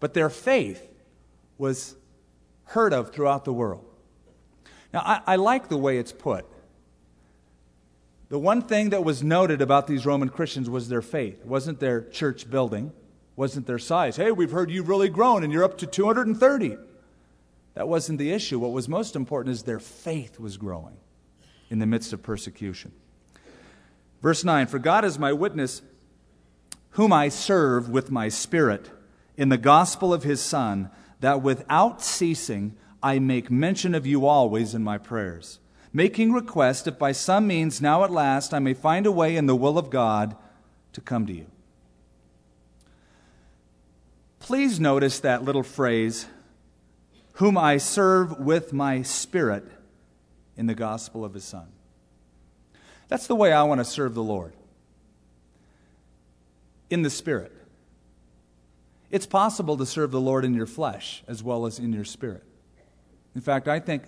but 0.00 0.14
their 0.14 0.30
faith 0.30 0.88
was 1.58 1.94
heard 2.64 2.94
of 2.94 3.12
throughout 3.12 3.44
the 3.44 3.52
world. 3.52 3.84
Now, 4.94 5.00
I, 5.00 5.20
I 5.26 5.36
like 5.36 5.68
the 5.68 5.76
way 5.76 5.98
it's 5.98 6.12
put. 6.12 6.46
The 8.30 8.38
one 8.38 8.62
thing 8.62 8.90
that 8.90 9.04
was 9.04 9.22
noted 9.22 9.60
about 9.60 9.86
these 9.86 10.06
Roman 10.06 10.30
Christians 10.30 10.70
was 10.70 10.88
their 10.88 11.02
faith. 11.02 11.40
It 11.40 11.46
wasn't 11.46 11.80
their 11.80 12.00
church 12.00 12.48
building, 12.48 12.92
wasn't 13.36 13.66
their 13.66 13.78
size. 13.78 14.16
Hey, 14.16 14.30
we've 14.30 14.50
heard 14.50 14.70
you've 14.70 14.88
really 14.88 15.08
grown 15.08 15.42
and 15.42 15.52
you're 15.52 15.64
up 15.64 15.78
to 15.78 15.86
230. 15.86 16.76
That 17.74 17.88
wasn't 17.88 18.18
the 18.18 18.30
issue. 18.30 18.58
What 18.58 18.72
was 18.72 18.88
most 18.88 19.16
important 19.16 19.52
is 19.52 19.62
their 19.62 19.80
faith 19.80 20.38
was 20.38 20.56
growing 20.56 20.96
in 21.70 21.80
the 21.80 21.86
midst 21.86 22.12
of 22.12 22.22
persecution. 22.22 22.92
Verse 24.22 24.44
9 24.44 24.68
For 24.68 24.78
God 24.78 25.04
is 25.04 25.18
my 25.18 25.32
witness, 25.32 25.82
whom 26.90 27.12
I 27.12 27.28
serve 27.28 27.88
with 27.88 28.10
my 28.10 28.28
spirit 28.28 28.90
in 29.36 29.48
the 29.48 29.58
gospel 29.58 30.14
of 30.14 30.22
his 30.22 30.40
Son, 30.40 30.90
that 31.20 31.42
without 31.42 32.00
ceasing 32.00 32.76
I 33.02 33.18
make 33.18 33.50
mention 33.50 33.94
of 33.94 34.06
you 34.06 34.26
always 34.26 34.74
in 34.74 34.84
my 34.84 34.96
prayers, 34.96 35.58
making 35.92 36.32
request 36.32 36.86
if 36.86 36.98
by 36.98 37.12
some 37.12 37.46
means 37.46 37.82
now 37.82 38.04
at 38.04 38.10
last 38.12 38.54
I 38.54 38.60
may 38.60 38.74
find 38.74 39.06
a 39.06 39.12
way 39.12 39.36
in 39.36 39.46
the 39.46 39.56
will 39.56 39.76
of 39.76 39.90
God 39.90 40.36
to 40.92 41.00
come 41.00 41.26
to 41.26 41.32
you. 41.32 41.46
Please 44.44 44.78
notice 44.78 45.20
that 45.20 45.42
little 45.42 45.62
phrase, 45.62 46.26
whom 47.36 47.56
I 47.56 47.78
serve 47.78 48.38
with 48.38 48.74
my 48.74 49.00
spirit 49.00 49.64
in 50.54 50.66
the 50.66 50.74
gospel 50.74 51.24
of 51.24 51.32
his 51.32 51.44
Son. 51.44 51.66
That's 53.08 53.26
the 53.26 53.34
way 53.34 53.54
I 53.54 53.62
want 53.62 53.78
to 53.78 53.86
serve 53.86 54.12
the 54.12 54.22
Lord 54.22 54.52
in 56.90 57.00
the 57.00 57.08
spirit. 57.08 57.52
It's 59.10 59.24
possible 59.24 59.78
to 59.78 59.86
serve 59.86 60.10
the 60.10 60.20
Lord 60.20 60.44
in 60.44 60.52
your 60.52 60.66
flesh 60.66 61.24
as 61.26 61.42
well 61.42 61.64
as 61.64 61.78
in 61.78 61.94
your 61.94 62.04
spirit. 62.04 62.44
In 63.34 63.40
fact, 63.40 63.66
I 63.66 63.80
think 63.80 64.02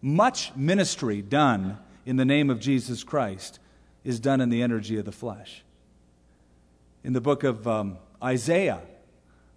much 0.00 0.56
ministry 0.56 1.20
done 1.20 1.76
in 2.06 2.16
the 2.16 2.24
name 2.24 2.48
of 2.48 2.58
Jesus 2.58 3.04
Christ 3.04 3.58
is 4.02 4.18
done 4.18 4.40
in 4.40 4.48
the 4.48 4.62
energy 4.62 4.96
of 4.96 5.04
the 5.04 5.12
flesh. 5.12 5.62
In 7.04 7.12
the 7.12 7.20
book 7.20 7.44
of 7.44 7.68
um, 7.68 7.98
Isaiah, 8.22 8.80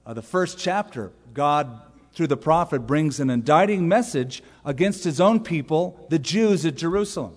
uh, 0.07 0.13
the 0.13 0.21
first 0.21 0.57
chapter, 0.57 1.11
God, 1.33 1.81
through 2.13 2.27
the 2.27 2.37
prophet, 2.37 2.87
brings 2.87 3.19
an 3.19 3.29
indicting 3.29 3.89
message 3.89 4.41
against 4.63 5.03
his 5.03 5.19
own 5.19 5.41
people, 5.41 6.07
the 6.09 6.17
Jews 6.17 6.65
at 6.65 6.77
Jerusalem. 6.77 7.35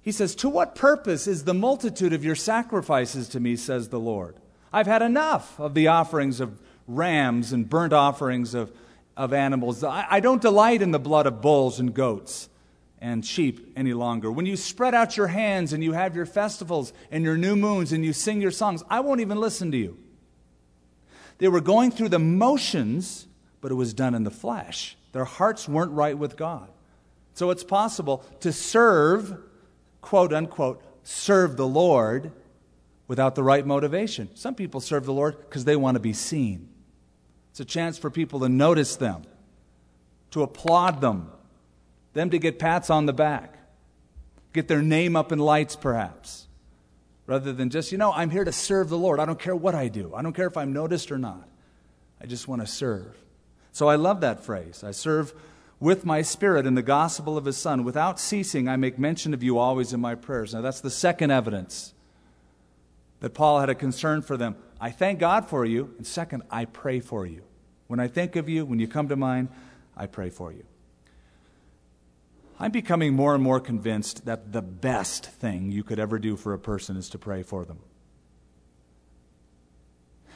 He 0.00 0.10
says, 0.10 0.34
To 0.36 0.48
what 0.48 0.74
purpose 0.74 1.26
is 1.26 1.44
the 1.44 1.52
multitude 1.52 2.14
of 2.14 2.24
your 2.24 2.34
sacrifices 2.34 3.28
to 3.28 3.40
me, 3.40 3.56
says 3.56 3.90
the 3.90 4.00
Lord? 4.00 4.36
I've 4.72 4.86
had 4.86 5.02
enough 5.02 5.60
of 5.60 5.74
the 5.74 5.88
offerings 5.88 6.40
of 6.40 6.58
rams 6.86 7.52
and 7.52 7.68
burnt 7.68 7.92
offerings 7.92 8.54
of, 8.54 8.72
of 9.14 9.34
animals. 9.34 9.84
I, 9.84 10.06
I 10.08 10.20
don't 10.20 10.40
delight 10.40 10.80
in 10.80 10.92
the 10.92 10.98
blood 10.98 11.26
of 11.26 11.42
bulls 11.42 11.78
and 11.78 11.92
goats 11.92 12.48
and 13.02 13.24
sheep 13.24 13.74
any 13.76 13.92
longer. 13.92 14.32
When 14.32 14.46
you 14.46 14.56
spread 14.56 14.94
out 14.94 15.18
your 15.18 15.26
hands 15.26 15.74
and 15.74 15.84
you 15.84 15.92
have 15.92 16.16
your 16.16 16.26
festivals 16.26 16.94
and 17.10 17.22
your 17.22 17.36
new 17.36 17.54
moons 17.54 17.92
and 17.92 18.02
you 18.02 18.14
sing 18.14 18.40
your 18.40 18.50
songs, 18.50 18.82
I 18.88 19.00
won't 19.00 19.20
even 19.20 19.38
listen 19.38 19.70
to 19.72 19.76
you. 19.76 19.98
They 21.40 21.48
were 21.48 21.62
going 21.62 21.90
through 21.90 22.10
the 22.10 22.18
motions, 22.18 23.26
but 23.60 23.72
it 23.72 23.74
was 23.74 23.94
done 23.94 24.14
in 24.14 24.24
the 24.24 24.30
flesh. 24.30 24.96
Their 25.12 25.24
hearts 25.24 25.66
weren't 25.66 25.92
right 25.92 26.16
with 26.16 26.36
God. 26.36 26.68
So 27.34 27.50
it's 27.50 27.64
possible 27.64 28.24
to 28.40 28.52
serve, 28.52 29.38
quote 30.02 30.34
unquote, 30.34 30.82
serve 31.02 31.56
the 31.56 31.66
Lord 31.66 32.30
without 33.08 33.34
the 33.34 33.42
right 33.42 33.66
motivation. 33.66 34.28
Some 34.36 34.54
people 34.54 34.80
serve 34.80 35.06
the 35.06 35.14
Lord 35.14 35.38
because 35.40 35.64
they 35.64 35.76
want 35.76 35.94
to 35.94 36.00
be 36.00 36.12
seen. 36.12 36.68
It's 37.50 37.60
a 37.60 37.64
chance 37.64 37.96
for 37.96 38.10
people 38.10 38.40
to 38.40 38.48
notice 38.48 38.96
them, 38.96 39.22
to 40.32 40.42
applaud 40.42 41.00
them, 41.00 41.32
them 42.12 42.28
to 42.30 42.38
get 42.38 42.58
pats 42.58 42.90
on 42.90 43.06
the 43.06 43.14
back, 43.14 43.54
get 44.52 44.68
their 44.68 44.82
name 44.82 45.16
up 45.16 45.32
in 45.32 45.38
lights 45.38 45.74
perhaps, 45.74 46.46
rather 47.30 47.52
than 47.52 47.70
just, 47.70 47.92
you 47.92 47.98
know, 47.98 48.12
I'm 48.12 48.28
here 48.28 48.42
to 48.42 48.50
serve 48.50 48.88
the 48.88 48.98
Lord. 48.98 49.20
I 49.20 49.24
don't 49.24 49.38
care 49.38 49.54
what 49.54 49.76
I 49.76 49.86
do, 49.86 50.12
I 50.16 50.22
don't 50.22 50.32
care 50.32 50.48
if 50.48 50.56
I'm 50.56 50.72
noticed 50.72 51.12
or 51.12 51.18
not. 51.18 51.48
I 52.20 52.26
just 52.26 52.48
want 52.48 52.60
to 52.60 52.66
serve. 52.66 53.16
So 53.70 53.88
I 53.88 53.94
love 53.94 54.20
that 54.22 54.44
phrase. 54.44 54.82
I 54.82 54.90
serve 54.90 55.32
with 55.78 56.04
my 56.04 56.22
spirit 56.22 56.66
in 56.66 56.74
the 56.74 56.82
gospel 56.82 57.38
of 57.38 57.44
his 57.44 57.56
Son. 57.56 57.84
Without 57.84 58.18
ceasing, 58.18 58.68
I 58.68 58.74
make 58.74 58.98
mention 58.98 59.32
of 59.32 59.44
you 59.44 59.58
always 59.58 59.92
in 59.92 60.00
my 60.00 60.16
prayers. 60.16 60.52
Now, 60.52 60.60
that's 60.60 60.80
the 60.80 60.90
second 60.90 61.30
evidence 61.30 61.94
that 63.20 63.30
Paul 63.30 63.60
had 63.60 63.70
a 63.70 63.76
concern 63.76 64.22
for 64.22 64.36
them. 64.36 64.56
I 64.80 64.90
thank 64.90 65.20
God 65.20 65.48
for 65.48 65.64
you, 65.64 65.94
and 65.98 66.06
second, 66.06 66.42
I 66.50 66.64
pray 66.64 66.98
for 66.98 67.24
you. 67.24 67.44
When 67.86 68.00
I 68.00 68.08
think 68.08 68.34
of 68.34 68.48
you, 68.48 68.66
when 68.66 68.80
you 68.80 68.88
come 68.88 69.08
to 69.08 69.16
mind, 69.16 69.50
I 69.96 70.06
pray 70.06 70.30
for 70.30 70.52
you. 70.52 70.64
I'm 72.60 72.70
becoming 72.70 73.14
more 73.14 73.34
and 73.34 73.42
more 73.42 73.58
convinced 73.58 74.26
that 74.26 74.52
the 74.52 74.62
best 74.62 75.26
thing 75.26 75.72
you 75.72 75.82
could 75.82 75.98
ever 75.98 76.18
do 76.18 76.36
for 76.36 76.52
a 76.52 76.58
person 76.58 76.96
is 76.96 77.08
to 77.10 77.18
pray 77.18 77.42
for 77.42 77.64
them. 77.64 77.78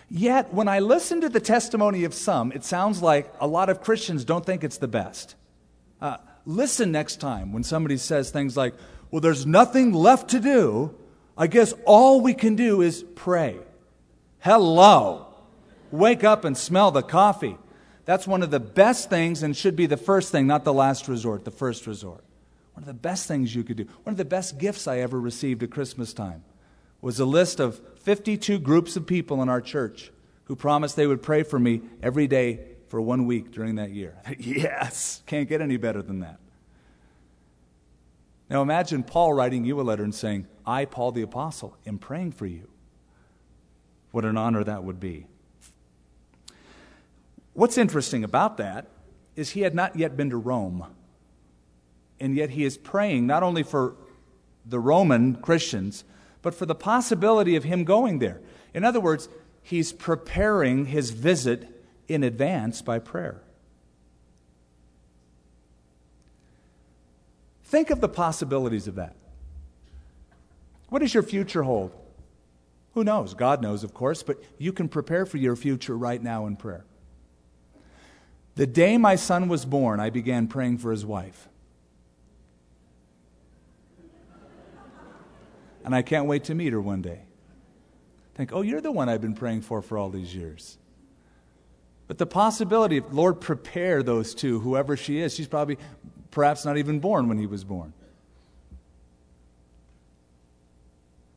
Yet, 0.09 0.53
when 0.53 0.67
I 0.67 0.81
listen 0.81 1.21
to 1.21 1.29
the 1.29 1.41
testimony 1.41 2.05
of 2.05 2.15
some, 2.15 2.51
it 2.53 2.65
sounds 2.65 3.03
like 3.03 3.33
a 3.41 3.47
lot 3.47 3.69
of 3.69 3.83
Christians 3.83 4.25
don't 4.25 4.45
think 4.45 4.65
it's 4.65 4.79
the 4.79 4.89
best. 4.89 5.37
Uh, 6.01 6.17
listen 6.47 6.91
next 6.91 7.21
time 7.21 7.53
when 7.53 7.63
somebody 7.63 7.97
says 7.99 8.31
things 8.31 8.57
like, 8.57 8.75
Well, 9.11 9.21
there's 9.21 9.47
nothing 9.47 9.93
left 9.93 10.31
to 10.31 10.41
do 10.41 10.95
I 11.37 11.47
guess 11.49 11.75
all 11.85 12.21
we 12.21 12.35
can 12.35 12.55
do 12.55 12.81
is 12.81 13.05
pray. 13.15 13.59
Hello. 14.39 15.27
Wake 15.91 16.23
up 16.23 16.45
and 16.45 16.57
smell 16.57 16.91
the 16.91 17.03
coffee. 17.03 17.57
That's 18.05 18.27
one 18.27 18.43
of 18.43 18.51
the 18.51 18.61
best 18.61 19.09
things 19.09 19.43
and 19.43 19.57
should 19.57 19.77
be 19.77 19.87
the 19.87 19.97
first 19.97 20.31
thing, 20.31 20.47
not 20.47 20.65
the 20.65 20.75
last 20.75 21.09
resort, 21.09 21.45
the 21.45 21.51
first 21.51 21.87
resort. 21.87 22.23
One 22.75 22.83
of 22.83 22.87
the 22.87 22.95
best 22.95 23.29
things 23.29 23.55
you 23.55 23.63
could 23.65 23.77
do. 23.77 23.87
One 24.03 24.13
of 24.13 24.17
the 24.17 24.25
best 24.25 24.59
gifts 24.59 24.87
I 24.87 24.99
ever 24.99 25.19
received 25.19 25.63
at 25.63 25.71
Christmas 25.71 26.13
time 26.13 26.45
was 27.01 27.21
a 27.21 27.25
list 27.25 27.61
of 27.61 27.81
52 28.01 28.59
groups 28.59 28.97
of 28.97 29.07
people 29.07 29.43
in 29.43 29.49
our 29.49 29.61
church 29.61 30.11
who 30.45 30.57
promised 30.57 30.97
they 30.97 31.07
would 31.07 31.23
pray 31.23 31.43
for 31.43 31.59
me 31.59 31.83
every 32.03 32.27
day 32.27 32.61
for 32.89 33.01
one 33.01 33.27
week 33.27 33.53
during 33.53 33.77
that 33.77 33.91
year. 33.91 34.17
yes, 34.39 35.23
can't 35.27 35.49
get 35.49 35.61
any 35.61 35.77
better 35.77 36.03
than 36.03 36.21
that. 36.21 36.39
Now 38.51 38.61
imagine 38.61 39.03
Paul 39.03 39.33
writing 39.33 39.65
you 39.65 39.81
a 39.81 39.83
letter 39.83 40.05
and 40.05 40.15
saying, 40.15 40.47
I, 40.67 40.85
Paul 40.85 41.13
the 41.13 41.23
Apostle, 41.23 41.77
am 41.87 41.99
praying 41.99 42.33
for 42.33 42.47
you. 42.47 42.69
What 44.11 44.25
an 44.25 44.37
honor 44.37 44.63
that 44.63 44.85
would 44.85 45.01
be. 45.01 45.27
What's 47.55 47.79
interesting 47.79 48.25
about 48.25 48.57
that 48.59 48.89
is 49.37 49.51
he 49.51 49.63
had 49.63 49.75
not 49.75 49.97
yet 49.97 50.17
been 50.17 50.31
to 50.31 50.37
Rome. 50.37 50.85
And 52.21 52.37
yet 52.37 52.51
he 52.51 52.65
is 52.65 52.77
praying 52.77 53.27
not 53.27 53.43
only 53.43 53.63
for 53.63 53.97
the 54.67 54.79
Roman 54.79 55.37
Christians, 55.37 56.05
but 56.43 56.55
for 56.55 56.67
the 56.67 56.75
possibility 56.75 57.57
of 57.57 57.65
him 57.65 57.85
going 57.85 58.19
there. 58.19 58.41
In 58.73 58.85
other 58.85 59.01
words, 59.01 59.29
he's 59.63 59.93
preparing 59.93 60.87
his 60.87 61.11
visit 61.11 61.69
in 62.07 62.23
advance 62.23 62.83
by 62.83 62.99
prayer. 62.99 63.41
Think 67.65 67.91
of 67.91 68.01
the 68.01 68.09
possibilities 68.09 68.87
of 68.87 68.97
that. 68.97 69.17
What 70.91 71.01
does 71.01 71.15
your 71.15 71.23
future 71.23 71.63
hold? 71.63 71.93
Who 72.93 73.03
knows? 73.03 73.35
God 73.35 73.63
knows, 73.63 73.83
of 73.83 73.95
course, 73.95 74.23
but 74.23 74.41
you 74.59 74.73
can 74.73 74.89
prepare 74.89 75.27
for 75.27 75.39
your 75.39 75.57
future 75.57 75.97
right 75.97 76.23
now 76.23 76.47
in 76.47 76.57
prayer. 76.57 76.85
The 78.57 78.67
day 78.67 78.97
my 78.99 79.17
son 79.17 79.49
was 79.49 79.65
born, 79.65 80.01
I 80.01 80.11
began 80.11 80.47
praying 80.47 80.79
for 80.79 80.91
his 80.91 81.05
wife. 81.05 81.49
And 85.85 85.95
I 85.95 86.03
can't 86.03 86.27
wait 86.27 86.45
to 86.45 86.55
meet 86.55 86.73
her 86.73 86.81
one 86.81 87.03
day. 87.03 87.23
Think, 88.35 88.53
oh, 88.53 88.63
you're 88.63 88.81
the 88.81 88.93
one 88.93 89.09
I've 89.09 89.21
been 89.21 89.35
praying 89.35 89.63
for 89.63 89.83
for 89.83 89.99
all 89.99 90.09
these 90.09 90.35
years. 90.35 90.79
But 92.07 92.19
the 92.19 92.27
possibility 92.27 92.99
of, 92.99 93.13
Lord, 93.15 93.41
prepare 93.41 94.03
those 94.03 94.35
two, 94.35 94.61
whoever 94.61 94.97
she 94.97 95.19
is, 95.19 95.35
she's 95.35 95.47
probably 95.47 95.79
perhaps 96.31 96.65
not 96.65 96.77
even 96.77 97.01
born 97.01 97.29
when 97.29 97.39
he 97.39 97.47
was 97.47 97.65
born. 97.65 97.93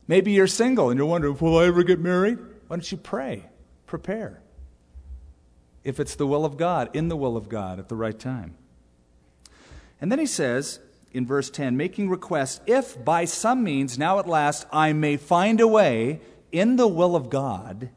Maybe 0.06 0.32
you're 0.32 0.46
single 0.46 0.90
and 0.90 0.98
you're 0.98 1.06
wondering, 1.06 1.36
will 1.38 1.58
I 1.58 1.66
ever 1.66 1.82
get 1.82 2.00
married? 2.00 2.38
Why 2.38 2.76
don't 2.76 2.90
you 2.90 2.98
pray? 2.98 3.44
Prepare. 3.86 4.40
If 5.84 6.00
it's 6.00 6.14
the 6.14 6.26
will 6.26 6.44
of 6.44 6.56
God, 6.56 6.90
in 6.94 7.08
the 7.08 7.16
will 7.16 7.36
of 7.36 7.48
God 7.48 7.78
at 7.78 7.88
the 7.88 7.96
right 7.96 8.18
time. 8.18 8.56
And 10.00 10.12
then 10.12 10.18
he 10.18 10.26
says 10.26 10.80
in 11.12 11.26
verse 11.26 11.50
10, 11.50 11.76
making 11.76 12.10
request, 12.10 12.62
if 12.66 13.02
by 13.04 13.24
some 13.24 13.62
means 13.64 13.98
now 13.98 14.18
at 14.18 14.28
last 14.28 14.66
I 14.72 14.92
may 14.92 15.16
find 15.16 15.60
a 15.60 15.68
way 15.68 16.20
in 16.52 16.76
the 16.76 16.88
will 16.88 17.16
of 17.16 17.30
God 17.30 17.90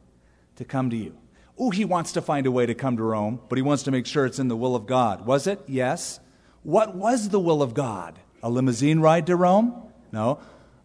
to 0.56 0.64
come 0.64 0.90
to 0.90 0.96
you. 0.96 1.16
Oh, 1.58 1.70
he 1.70 1.84
wants 1.84 2.12
to 2.12 2.22
find 2.22 2.46
a 2.46 2.50
way 2.50 2.66
to 2.66 2.74
come 2.74 2.96
to 2.96 3.02
Rome, 3.02 3.40
but 3.48 3.58
he 3.58 3.62
wants 3.62 3.82
to 3.84 3.90
make 3.90 4.06
sure 4.06 4.24
it's 4.24 4.38
in 4.38 4.48
the 4.48 4.56
will 4.56 4.74
of 4.74 4.86
God. 4.86 5.26
Was 5.26 5.46
it? 5.46 5.60
Yes. 5.66 6.18
What 6.62 6.94
was 6.94 7.28
the 7.28 7.40
will 7.40 7.62
of 7.62 7.74
God? 7.74 8.18
A 8.42 8.50
limousine 8.50 9.00
ride 9.00 9.26
to 9.26 9.36
Rome? 9.36 9.90
No 10.10 10.40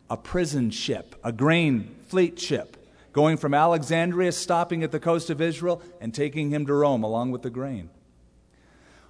a 0.10 0.18
prison 0.18 0.70
ship, 0.72 1.16
a 1.24 1.32
grain 1.32 1.96
fleet 2.08 2.40
ship, 2.40 2.77
going 3.14 3.38
from 3.38 3.54
Alexandria, 3.54 4.32
stopping 4.32 4.84
at 4.84 4.92
the 4.92 5.00
coast 5.00 5.30
of 5.30 5.42
Israel, 5.42 5.82
and 6.00 6.14
taking 6.14 6.52
him 6.52 6.66
to 6.66 6.74
Rome 6.74 7.04
along 7.04 7.32
with 7.32 7.42
the 7.42 7.50
grain. 7.50 7.90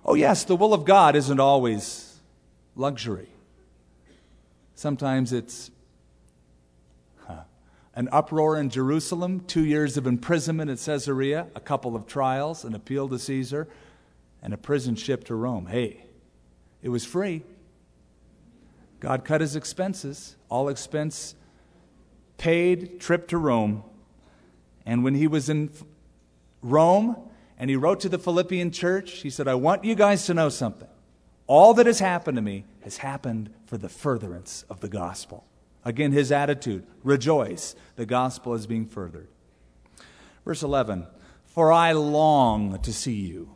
Oh, 0.05 0.13
yes, 0.13 0.45
the 0.45 0.55
will 0.55 0.73
of 0.73 0.85
God 0.85 1.15
isn't 1.15 1.39
always 1.39 2.19
luxury. 2.75 3.29
Sometimes 4.75 5.33
it's 5.33 5.71
huh, 7.25 7.41
an 7.95 8.07
uproar 8.11 8.59
in 8.59 8.69
Jerusalem, 8.69 9.41
two 9.41 9.65
years 9.65 9.97
of 9.97 10.07
imprisonment 10.07 10.69
at 10.69 10.79
Caesarea, 10.79 11.47
a 11.55 11.59
couple 11.59 11.95
of 11.95 12.05
trials, 12.05 12.63
an 12.63 12.75
appeal 12.75 13.09
to 13.09 13.19
Caesar, 13.19 13.67
and 14.41 14.53
a 14.53 14.57
prison 14.57 14.95
ship 14.95 15.23
to 15.25 15.35
Rome. 15.35 15.65
Hey, 15.65 16.05
it 16.81 16.89
was 16.89 17.03
free. 17.03 17.43
God 18.99 19.25
cut 19.25 19.41
his 19.41 19.55
expenses, 19.55 20.35
all 20.49 20.69
expense 20.69 21.35
paid, 22.37 22.99
trip 22.99 23.27
to 23.29 23.37
Rome. 23.37 23.83
And 24.85 25.03
when 25.03 25.15
he 25.15 25.27
was 25.27 25.49
in 25.49 25.69
Rome 26.61 27.17
and 27.57 27.69
he 27.69 27.75
wrote 27.75 27.99
to 28.01 28.09
the 28.09 28.19
Philippian 28.19 28.71
church, 28.71 29.19
he 29.19 29.29
said, 29.29 29.47
I 29.47 29.55
want 29.55 29.83
you 29.83 29.95
guys 29.95 30.25
to 30.27 30.33
know 30.33 30.49
something. 30.49 30.87
All 31.47 31.73
that 31.75 31.85
has 31.85 31.99
happened 31.99 32.35
to 32.35 32.41
me 32.41 32.65
has 32.83 32.97
happened 32.97 33.49
for 33.65 33.77
the 33.77 33.89
furtherance 33.89 34.65
of 34.69 34.81
the 34.81 34.89
gospel. 34.89 35.45
Again, 35.85 36.11
his 36.11 36.31
attitude 36.31 36.85
rejoice, 37.03 37.75
the 37.95 38.05
gospel 38.05 38.53
is 38.53 38.67
being 38.67 38.85
furthered. 38.85 39.29
Verse 40.43 40.61
11 40.63 41.07
For 41.45 41.71
I 41.71 41.93
long 41.93 42.79
to 42.81 42.93
see 42.93 43.13
you, 43.13 43.55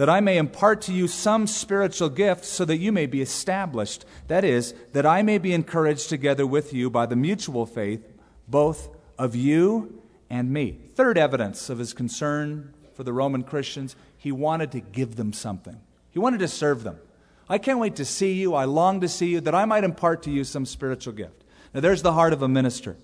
that 0.00 0.08
I 0.08 0.20
may 0.20 0.38
impart 0.38 0.80
to 0.82 0.94
you 0.94 1.06
some 1.06 1.46
spiritual 1.46 2.08
gift, 2.08 2.46
so 2.46 2.64
that 2.64 2.78
you 2.78 2.90
may 2.90 3.04
be 3.04 3.20
established. 3.20 4.06
That 4.28 4.44
is, 4.46 4.72
that 4.94 5.04
I 5.04 5.20
may 5.20 5.36
be 5.36 5.52
encouraged 5.52 6.08
together 6.08 6.46
with 6.46 6.72
you 6.72 6.88
by 6.88 7.04
the 7.04 7.16
mutual 7.16 7.66
faith, 7.66 8.10
both 8.48 8.88
of 9.18 9.36
you 9.36 10.02
and 10.30 10.50
me. 10.50 10.78
Third 10.94 11.18
evidence 11.18 11.68
of 11.68 11.78
his 11.78 11.92
concern 11.92 12.72
for 12.94 13.04
the 13.04 13.12
Roman 13.12 13.42
Christians, 13.42 13.94
he 14.16 14.32
wanted 14.32 14.72
to 14.72 14.80
give 14.80 15.16
them 15.16 15.34
something. 15.34 15.78
He 16.12 16.18
wanted 16.18 16.38
to 16.38 16.48
serve 16.48 16.82
them. 16.82 16.98
I 17.46 17.58
can't 17.58 17.78
wait 17.78 17.96
to 17.96 18.06
see 18.06 18.32
you. 18.32 18.54
I 18.54 18.64
long 18.64 19.02
to 19.02 19.08
see 19.08 19.28
you, 19.28 19.42
that 19.42 19.54
I 19.54 19.66
might 19.66 19.84
impart 19.84 20.22
to 20.22 20.30
you 20.30 20.44
some 20.44 20.64
spiritual 20.64 21.12
gift. 21.12 21.44
Now, 21.74 21.80
there's 21.80 22.00
the 22.00 22.14
heart 22.14 22.32
of 22.32 22.40
a 22.40 22.48
minister. 22.48 22.96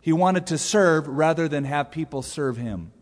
He 0.00 0.14
wanted 0.14 0.46
to 0.46 0.56
serve 0.56 1.06
rather 1.06 1.48
than 1.48 1.64
have 1.64 1.90
people 1.90 2.22
serve 2.22 2.56
him. 2.56 2.92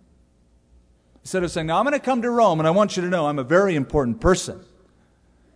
Instead 1.22 1.44
of 1.44 1.50
saying, 1.50 1.66
Now 1.66 1.78
I'm 1.78 1.85
going 1.85 1.92
to 1.92 2.04
come 2.04 2.22
to 2.22 2.30
Rome, 2.30 2.61
and 2.61 2.66
I 2.66 2.70
want 2.70 2.96
you 2.96 3.02
to 3.02 3.09
know 3.09 3.26
I'm 3.26 3.38
a 3.38 3.44
very 3.44 3.74
important 3.74 4.20
person. 4.20 4.64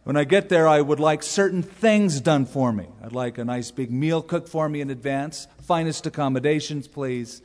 When 0.04 0.16
I 0.16 0.24
get 0.24 0.50
there, 0.50 0.68
I 0.68 0.82
would 0.82 1.00
like 1.00 1.22
certain 1.22 1.62
things 1.62 2.20
done 2.20 2.44
for 2.44 2.72
me. 2.72 2.88
I'd 3.02 3.12
like 3.12 3.38
a 3.38 3.44
nice 3.44 3.70
big 3.70 3.90
meal 3.90 4.20
cooked 4.20 4.50
for 4.50 4.68
me 4.68 4.82
in 4.82 4.90
advance, 4.90 5.48
finest 5.62 6.06
accommodations, 6.06 6.86
please. 6.86 7.40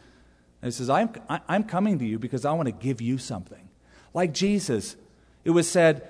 And 0.62 0.68
he 0.68 0.76
says, 0.76 0.90
I'm, 0.90 1.10
I'm 1.30 1.64
coming 1.64 2.00
to 2.00 2.06
you 2.06 2.20
because 2.20 2.44
I 2.44 2.52
want 2.52 2.68
to 2.68 2.74
give 2.74 3.00
you 3.00 3.18
something. 3.18 3.70
Like 4.14 4.34
Jesus, 4.34 4.98
it 5.46 5.52
was 5.52 5.70
said, 5.70 6.08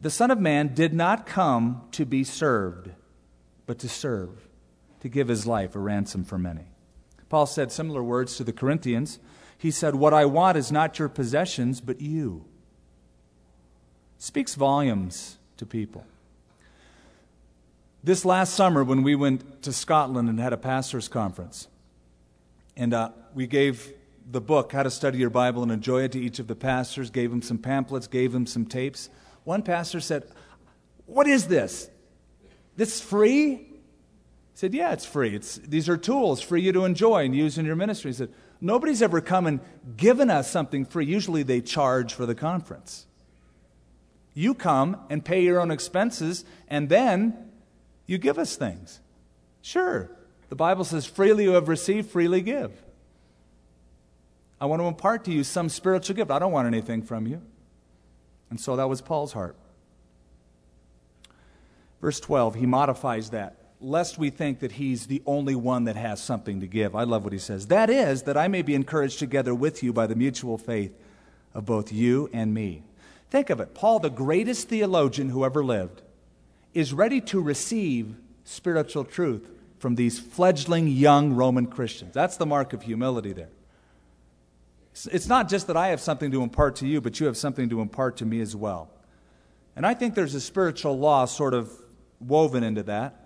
The 0.00 0.10
Son 0.10 0.30
of 0.30 0.38
Man 0.38 0.72
did 0.72 0.94
not 0.94 1.26
come 1.26 1.82
to 1.92 2.06
be 2.06 2.22
served, 2.22 2.90
but 3.66 3.80
to 3.80 3.88
serve, 3.88 4.46
to 5.00 5.08
give 5.08 5.26
his 5.26 5.46
life 5.48 5.74
a 5.74 5.80
ransom 5.80 6.22
for 6.22 6.38
many. 6.38 6.66
Paul 7.28 7.46
said 7.46 7.72
similar 7.72 8.04
words 8.04 8.36
to 8.36 8.44
the 8.44 8.52
Corinthians. 8.52 9.18
He 9.58 9.72
said, 9.72 9.96
What 9.96 10.14
I 10.14 10.24
want 10.24 10.56
is 10.56 10.72
not 10.72 10.98
your 10.98 11.08
possessions, 11.08 11.80
but 11.80 12.00
you. 12.00 12.44
Speaks 14.16 14.54
volumes 14.54 15.36
to 15.56 15.66
people. 15.66 16.06
This 18.02 18.24
last 18.24 18.54
summer, 18.54 18.84
when 18.84 19.02
we 19.02 19.16
went 19.16 19.62
to 19.62 19.72
Scotland 19.72 20.28
and 20.28 20.38
had 20.38 20.52
a 20.52 20.56
pastor's 20.56 21.08
conference, 21.08 21.66
and 22.76 22.94
uh, 22.94 23.10
we 23.34 23.48
gave 23.48 23.92
the 24.30 24.40
book, 24.40 24.72
How 24.72 24.84
to 24.84 24.90
Study 24.90 25.18
Your 25.18 25.30
Bible 25.30 25.64
and 25.64 25.72
Enjoy 25.72 26.04
It, 26.04 26.12
to 26.12 26.20
each 26.20 26.38
of 26.38 26.46
the 26.46 26.54
pastors, 26.54 27.10
gave 27.10 27.30
them 27.30 27.42
some 27.42 27.58
pamphlets, 27.58 28.06
gave 28.06 28.32
them 28.32 28.46
some 28.46 28.64
tapes. 28.64 29.10
One 29.42 29.62
pastor 29.62 30.00
said, 30.00 30.24
What 31.06 31.26
is 31.26 31.48
this? 31.48 31.90
This 32.76 32.94
is 32.96 33.00
free? 33.00 33.56
He 33.56 33.66
said, 34.54 34.72
Yeah, 34.72 34.92
it's 34.92 35.04
free. 35.04 35.34
It's, 35.34 35.56
these 35.56 35.88
are 35.88 35.96
tools 35.96 36.40
for 36.40 36.56
you 36.56 36.70
to 36.72 36.84
enjoy 36.84 37.24
and 37.24 37.34
use 37.34 37.58
in 37.58 37.66
your 37.66 37.76
ministry. 37.76 38.12
He 38.12 38.16
said, 38.16 38.30
Nobody's 38.60 39.02
ever 39.02 39.20
come 39.20 39.46
and 39.46 39.60
given 39.96 40.30
us 40.30 40.50
something 40.50 40.84
free. 40.84 41.06
Usually 41.06 41.42
they 41.42 41.60
charge 41.60 42.12
for 42.12 42.26
the 42.26 42.34
conference. 42.34 43.06
You 44.34 44.54
come 44.54 44.96
and 45.10 45.24
pay 45.24 45.42
your 45.42 45.60
own 45.60 45.70
expenses, 45.70 46.44
and 46.68 46.88
then 46.88 47.50
you 48.06 48.18
give 48.18 48.38
us 48.38 48.56
things. 48.56 49.00
Sure, 49.62 50.10
the 50.48 50.56
Bible 50.56 50.84
says, 50.84 51.06
freely 51.06 51.44
you 51.44 51.52
have 51.52 51.68
received, 51.68 52.10
freely 52.10 52.40
give. 52.40 52.72
I 54.60 54.66
want 54.66 54.80
to 54.80 54.86
impart 54.86 55.24
to 55.26 55.32
you 55.32 55.44
some 55.44 55.68
spiritual 55.68 56.16
gift. 56.16 56.30
I 56.30 56.38
don't 56.38 56.52
want 56.52 56.66
anything 56.66 57.02
from 57.02 57.26
you. 57.26 57.42
And 58.50 58.60
so 58.60 58.76
that 58.76 58.88
was 58.88 59.00
Paul's 59.00 59.32
heart. 59.32 59.56
Verse 62.00 62.18
12, 62.20 62.54
he 62.54 62.66
modifies 62.66 63.30
that, 63.30 63.56
lest 63.80 64.18
we 64.18 64.30
think 64.30 64.60
that 64.60 64.72
he's 64.72 65.06
the 65.06 65.22
only 65.24 65.54
one 65.54 65.84
that 65.84 65.96
has 65.96 66.22
something 66.22 66.60
to 66.60 66.66
give. 66.66 66.94
I 66.94 67.04
love 67.04 67.24
what 67.24 67.32
he 67.32 67.38
says. 67.38 67.68
That 67.68 67.90
is, 67.90 68.22
that 68.24 68.36
I 68.36 68.48
may 68.48 68.62
be 68.62 68.74
encouraged 68.74 69.18
together 69.18 69.54
with 69.54 69.82
you 69.82 69.92
by 69.92 70.06
the 70.06 70.16
mutual 70.16 70.58
faith 70.58 70.92
of 71.54 71.64
both 71.64 71.92
you 71.92 72.28
and 72.32 72.52
me. 72.52 72.82
Think 73.30 73.50
of 73.50 73.60
it. 73.60 73.74
Paul, 73.74 74.00
the 74.00 74.10
greatest 74.10 74.68
theologian 74.68 75.28
who 75.28 75.44
ever 75.44 75.64
lived, 75.64 76.02
is 76.74 76.92
ready 76.92 77.20
to 77.22 77.40
receive 77.40 78.16
spiritual 78.44 79.04
truth 79.04 79.48
from 79.78 79.94
these 79.94 80.18
fledgling 80.18 80.88
young 80.88 81.34
Roman 81.34 81.66
Christians. 81.66 82.14
That's 82.14 82.36
the 82.36 82.46
mark 82.46 82.72
of 82.72 82.82
humility 82.82 83.32
there. 83.32 83.50
It's 85.12 85.28
not 85.28 85.48
just 85.48 85.68
that 85.68 85.76
I 85.76 85.88
have 85.88 86.00
something 86.00 86.32
to 86.32 86.42
impart 86.42 86.76
to 86.76 86.86
you, 86.86 87.00
but 87.00 87.20
you 87.20 87.26
have 87.26 87.36
something 87.36 87.68
to 87.68 87.80
impart 87.80 88.16
to 88.16 88.26
me 88.26 88.40
as 88.40 88.56
well. 88.56 88.90
And 89.76 89.86
I 89.86 89.94
think 89.94 90.16
there's 90.16 90.34
a 90.34 90.40
spiritual 90.40 90.98
law 90.98 91.24
sort 91.26 91.54
of 91.54 91.70
woven 92.18 92.64
into 92.64 92.82
that. 92.84 93.17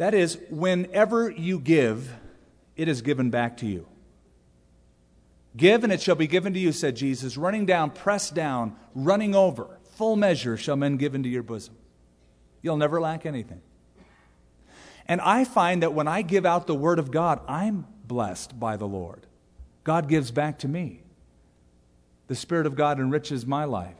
That 0.00 0.14
is, 0.14 0.38
whenever 0.48 1.30
you 1.30 1.60
give, 1.60 2.16
it 2.74 2.88
is 2.88 3.02
given 3.02 3.28
back 3.28 3.58
to 3.58 3.66
you. 3.66 3.86
Give, 5.54 5.84
and 5.84 5.92
it 5.92 6.00
shall 6.00 6.14
be 6.14 6.26
given 6.26 6.54
to 6.54 6.58
you, 6.58 6.72
said 6.72 6.96
Jesus, 6.96 7.36
running 7.36 7.66
down, 7.66 7.90
pressed 7.90 8.34
down, 8.34 8.76
running 8.94 9.34
over. 9.34 9.78
Full 9.96 10.16
measure 10.16 10.56
shall 10.56 10.76
men 10.76 10.96
give 10.96 11.14
into 11.14 11.28
your 11.28 11.42
bosom. 11.42 11.76
You'll 12.62 12.78
never 12.78 12.98
lack 12.98 13.26
anything. 13.26 13.60
And 15.06 15.20
I 15.20 15.44
find 15.44 15.82
that 15.82 15.92
when 15.92 16.08
I 16.08 16.22
give 16.22 16.46
out 16.46 16.66
the 16.66 16.74
Word 16.74 16.98
of 16.98 17.10
God, 17.10 17.42
I'm 17.46 17.86
blessed 18.06 18.58
by 18.58 18.78
the 18.78 18.88
Lord. 18.88 19.26
God 19.84 20.08
gives 20.08 20.30
back 20.30 20.60
to 20.60 20.68
me. 20.68 21.02
The 22.28 22.36
Spirit 22.36 22.64
of 22.64 22.74
God 22.74 22.98
enriches 22.98 23.44
my 23.44 23.64
life. 23.64 23.98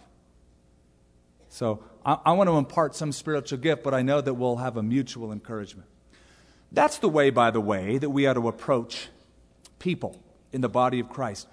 So 1.50 1.84
I, 2.04 2.18
I, 2.26 2.32
want 2.32 2.48
to 2.48 2.56
impart 2.56 2.94
some 2.94 3.12
spiritual 3.12 3.58
gift, 3.58 3.82
but 3.82 3.94
I 3.94 4.02
know 4.02 4.20
that 4.20 4.34
we'll 4.34 4.56
have 4.56 4.76
a 4.76 4.82
mutual 4.82 5.32
encouragement. 5.32 5.88
That's 6.72 6.98
the 6.98 7.08
way, 7.08 7.30
by 7.30 7.50
the 7.50 7.60
way, 7.60 7.98
that 7.98 8.10
we 8.10 8.26
ought 8.26 8.34
to 8.34 8.48
approach 8.48 9.08
people 9.78 10.20
in 10.52 10.60
the 10.60 10.68
body 10.68 11.00
of 11.00 11.08
Christ. 11.08 11.46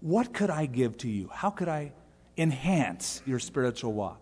What 0.00 0.32
could 0.32 0.50
I 0.50 0.66
give 0.66 0.98
to 0.98 1.08
you? 1.08 1.28
How 1.32 1.50
could 1.50 1.68
I 1.68 1.92
enhance 2.36 3.22
your 3.26 3.38
spiritual 3.38 3.92
walk? 3.92 4.20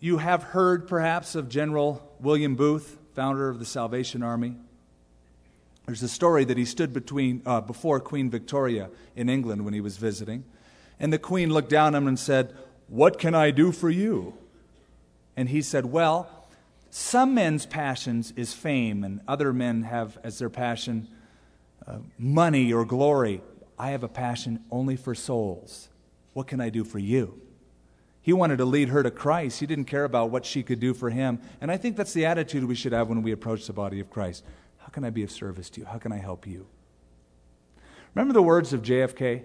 You 0.00 0.18
have 0.18 0.42
heard 0.42 0.88
perhaps 0.88 1.34
of 1.34 1.48
General 1.48 2.02
William 2.20 2.56
Booth, 2.56 2.98
founder 3.14 3.48
of 3.48 3.58
the 3.58 3.64
Salvation 3.64 4.22
Army. 4.22 4.56
There's 5.86 6.02
a 6.02 6.08
story 6.08 6.44
that 6.44 6.56
he 6.56 6.64
stood 6.64 6.92
between, 6.92 7.42
uh, 7.44 7.60
before 7.60 8.00
Queen 8.00 8.30
Victoria 8.30 8.90
in 9.14 9.28
England 9.28 9.64
when 9.64 9.74
he 9.74 9.80
was 9.80 9.96
visiting. 9.96 10.44
And 10.98 11.12
the 11.12 11.18
queen 11.18 11.52
looked 11.52 11.70
down 11.70 11.94
at 11.94 11.98
him 11.98 12.08
and 12.08 12.18
said, 12.18 12.54
What 12.92 13.18
can 13.18 13.34
I 13.34 13.52
do 13.52 13.72
for 13.72 13.88
you? 13.88 14.34
And 15.34 15.48
he 15.48 15.62
said, 15.62 15.86
Well, 15.86 16.28
some 16.90 17.32
men's 17.32 17.64
passions 17.64 18.34
is 18.36 18.52
fame, 18.52 19.02
and 19.02 19.22
other 19.26 19.54
men 19.54 19.84
have 19.84 20.18
as 20.22 20.38
their 20.38 20.50
passion 20.50 21.08
uh, 21.86 22.00
money 22.18 22.70
or 22.70 22.84
glory. 22.84 23.40
I 23.78 23.92
have 23.92 24.02
a 24.02 24.08
passion 24.08 24.62
only 24.70 24.96
for 24.96 25.14
souls. 25.14 25.88
What 26.34 26.46
can 26.46 26.60
I 26.60 26.68
do 26.68 26.84
for 26.84 26.98
you? 26.98 27.40
He 28.20 28.34
wanted 28.34 28.58
to 28.58 28.66
lead 28.66 28.90
her 28.90 29.02
to 29.02 29.10
Christ. 29.10 29.60
He 29.60 29.66
didn't 29.66 29.86
care 29.86 30.04
about 30.04 30.28
what 30.28 30.44
she 30.44 30.62
could 30.62 30.78
do 30.78 30.92
for 30.92 31.08
him. 31.08 31.40
And 31.62 31.70
I 31.72 31.78
think 31.78 31.96
that's 31.96 32.12
the 32.12 32.26
attitude 32.26 32.64
we 32.64 32.74
should 32.74 32.92
have 32.92 33.08
when 33.08 33.22
we 33.22 33.32
approach 33.32 33.66
the 33.66 33.72
body 33.72 34.00
of 34.00 34.10
Christ. 34.10 34.44
How 34.76 34.88
can 34.88 35.02
I 35.02 35.08
be 35.08 35.22
of 35.22 35.30
service 35.30 35.70
to 35.70 35.80
you? 35.80 35.86
How 35.86 35.96
can 35.96 36.12
I 36.12 36.18
help 36.18 36.46
you? 36.46 36.66
Remember 38.14 38.34
the 38.34 38.42
words 38.42 38.74
of 38.74 38.82
JFK? 38.82 39.44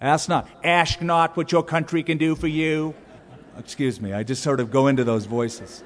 Ask 0.00 0.28
not, 0.28 0.48
ask 0.62 1.00
not 1.00 1.36
what 1.36 1.52
your 1.52 1.62
country 1.62 2.02
can 2.02 2.18
do 2.18 2.34
for 2.34 2.48
you. 2.48 2.94
Excuse 3.58 4.00
me, 4.00 4.12
I 4.12 4.22
just 4.22 4.42
sort 4.42 4.60
of 4.60 4.70
go 4.70 4.88
into 4.88 5.04
those 5.04 5.24
voices. 5.24 5.82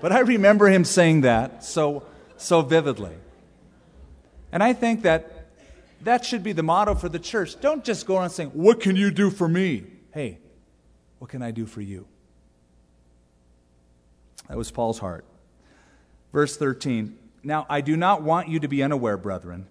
But 0.00 0.12
I 0.12 0.20
remember 0.20 0.68
him 0.68 0.84
saying 0.84 1.22
that 1.22 1.64
so, 1.64 2.04
so 2.36 2.60
vividly. 2.60 3.14
And 4.52 4.62
I 4.62 4.74
think 4.74 5.02
that 5.02 5.46
that 6.02 6.24
should 6.24 6.42
be 6.42 6.52
the 6.52 6.62
motto 6.62 6.94
for 6.94 7.08
the 7.08 7.18
church. 7.18 7.58
Don't 7.60 7.82
just 7.82 8.06
go 8.06 8.18
around 8.18 8.30
saying, 8.30 8.50
What 8.50 8.80
can 8.80 8.96
you 8.96 9.10
do 9.10 9.30
for 9.30 9.48
me? 9.48 9.84
Hey, 10.12 10.38
what 11.18 11.30
can 11.30 11.42
I 11.42 11.50
do 11.50 11.64
for 11.64 11.80
you? 11.80 12.06
That 14.48 14.58
was 14.58 14.70
Paul's 14.70 14.98
heart. 14.98 15.24
Verse 16.32 16.56
13 16.56 17.18
Now 17.42 17.64
I 17.70 17.80
do 17.80 17.96
not 17.96 18.22
want 18.22 18.48
you 18.48 18.60
to 18.60 18.68
be 18.68 18.82
unaware, 18.82 19.16
brethren, 19.16 19.66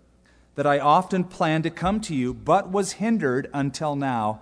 that 0.55 0.67
I 0.67 0.79
often 0.79 1.23
planned 1.23 1.63
to 1.63 1.69
come 1.69 1.99
to 2.01 2.15
you, 2.15 2.33
but 2.33 2.71
was 2.71 2.93
hindered 2.93 3.49
until 3.53 3.95
now. 3.95 4.39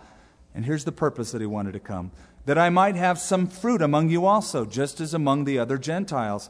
And 0.54 0.66
here's 0.66 0.84
the 0.84 0.92
purpose 0.92 1.32
that 1.32 1.42
he 1.42 1.48
wanted 1.48 1.74
to 1.74 1.80
come 1.80 2.12
that 2.46 2.58
I 2.58 2.70
might 2.70 2.96
have 2.96 3.20
some 3.20 3.48
fruit 3.48 3.84
among 3.84 4.10
you 4.10 4.26
also, 4.26 4.66
just 4.66 5.00
as 5.00 5.14
among 5.14 5.46
the 5.46 5.60
other 5.60 5.78
Gentiles. 5.78 6.50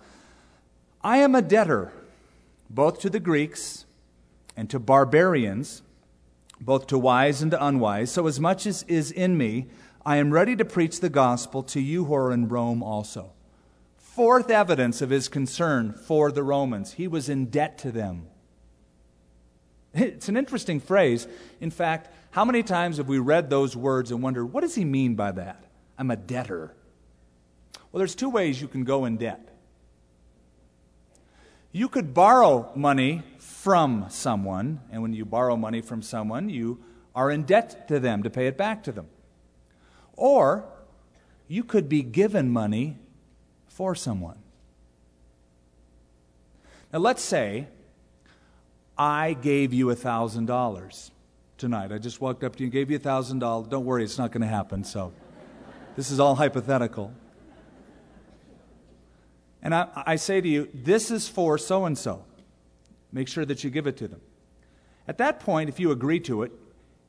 I 1.04 1.18
am 1.18 1.36
a 1.36 1.42
debtor 1.42 1.92
both 2.70 3.02
to 3.02 3.10
the 3.10 3.20
Greeks 3.20 3.86
and 4.56 4.70
to 4.70 4.80
barbarians, 4.80 5.82
both 6.62 6.88
to 6.88 6.98
wise 6.98 7.42
and 7.42 7.52
to 7.52 7.66
unwise. 7.66 8.12
So, 8.12 8.28
as 8.28 8.40
much 8.40 8.66
as 8.66 8.84
is 8.84 9.12
in 9.12 9.38
me, 9.38 9.68
I 10.06 10.18
am 10.18 10.32
ready 10.32 10.56
to 10.56 10.66
preach 10.66 11.00
the 11.00 11.10
gospel 11.10 11.62
to 11.64 11.82
you 11.82 12.06
who 12.06 12.16
are 12.16 12.32
in 12.32 12.48
Rome 12.48 12.82
also. 12.82 13.32
Fourth 13.98 14.50
evidence 14.50 15.02
of 15.02 15.10
his 15.10 15.28
concern 15.28 15.94
for 15.94 16.32
the 16.32 16.44
Romans 16.44 16.94
he 16.94 17.08
was 17.08 17.30
in 17.30 17.46
debt 17.46 17.78
to 17.80 17.92
them. 17.92 18.28
It's 19.94 20.30
an 20.30 20.38
interesting 20.38 20.80
phrase. 20.80 21.28
In 21.60 21.72
fact, 21.72 22.10
how 22.32 22.46
many 22.46 22.64
times 22.64 22.98
have 22.98 23.08
we 23.08 23.20
read 23.20 23.50
those 23.50 23.76
words 23.76 24.12
and 24.12 24.24
wondered, 24.24 24.46
what 24.46 24.62
does 24.62 24.76
he 24.76 24.86
mean 24.86 25.16
by 25.16 25.32
that? 25.34 25.66
I'm 25.98 26.12
a 26.12 26.16
debtor. 26.16 26.74
Well, 27.92 28.00
there's 28.00 28.16
two 28.16 28.30
ways 28.30 28.62
you 28.62 28.68
can 28.68 28.86
go 28.86 29.06
in 29.06 29.18
debt. 29.18 29.50
You 31.74 31.90
could 31.90 32.14
borrow 32.14 32.72
money 32.76 33.24
from 33.38 34.06
someone, 34.10 34.82
and 34.92 35.02
when 35.02 35.14
you 35.14 35.26
borrow 35.26 35.56
money 35.56 35.82
from 35.82 36.02
someone, 36.02 36.50
you 36.50 36.84
are 37.14 37.30
in 37.30 37.44
debt 37.44 37.88
to 37.90 38.00
them 38.00 38.24
to 38.24 38.30
pay 38.30 38.48
it 38.48 38.58
back 38.58 38.84
to 38.84 38.92
them. 38.92 39.08
Or 40.14 40.66
you 41.48 41.64
could 41.64 41.90
be 41.90 42.02
given 42.02 42.50
money 42.50 42.98
for 43.68 43.94
someone. 43.94 44.38
Now, 46.92 47.00
let's 47.00 47.22
say 47.22 47.68
I 49.02 49.34
gave 49.34 49.74
you 49.74 49.90
a 49.90 49.96
$1,000 49.96 51.12
tonight. 51.58 51.92
I 51.92 51.98
just 51.98 52.22
walked 52.22 52.44
up 52.44 52.56
to 52.58 52.60
you 52.60 52.66
and 52.66 52.72
gave 52.72 52.92
you 52.92 52.98
a 52.98 53.00
$1,000. 53.00 53.68
Don't 53.68 53.84
worry, 53.84 54.04
it's 54.04 54.20
not 54.20 54.32
going 54.32 54.44
to 54.44 54.48
happen. 54.48 54.84
So, 54.84 55.12
this 55.96 56.12
is 56.12 56.20
all 56.20 56.36
hypothetical. 56.36 57.12
And 59.64 59.74
I, 59.74 59.88
I 59.96 60.16
say 60.18 60.40
to 60.40 60.48
you, 60.48 60.70
this 60.72 61.10
is 61.10 61.28
for 61.28 61.58
so 61.58 61.86
and 61.86 61.98
so. 61.98 62.26
Make 63.12 63.28
sure 63.28 63.44
that 63.44 63.64
you 63.64 63.72
give 63.72 63.88
it 63.88 63.98
to 63.98 64.08
them. 64.08 64.22
At 65.08 65.18
that 65.18 65.40
point, 65.40 65.68
if 65.68 65.80
you 65.80 65.90
agree 65.90 66.20
to 66.20 66.44
it, 66.44 66.52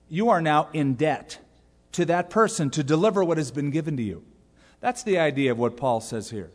you 0.09 0.31
are 0.31 0.41
now 0.41 0.71
in 0.73 0.95
debt 0.95 1.41
to 1.93 2.07
that 2.07 2.31
person 2.31 2.71
to 2.71 2.83
deliver 2.83 3.23
what 3.23 3.37
has 3.37 3.51
been 3.51 3.71
given 3.71 3.99
to 3.99 4.03
you. 4.03 4.25
That's 4.81 5.03
the 5.03 5.19
idea 5.19 5.53
of 5.53 5.59
what 5.59 5.77
Paul 5.77 6.01
says 6.01 6.31
here. 6.31 6.53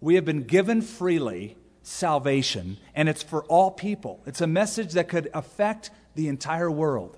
We 0.00 0.14
have 0.14 0.24
been 0.24 0.44
given 0.44 0.80
freely 0.80 1.56
salvation, 1.86 2.76
and 2.96 3.08
it's 3.08 3.22
for 3.22 3.44
all 3.44 3.70
people. 3.70 4.20
It's 4.26 4.40
a 4.40 4.46
message 4.46 4.94
that 4.94 5.08
could 5.08 5.30
affect 5.32 5.90
the 6.16 6.26
entire 6.26 6.70
world. 6.70 7.16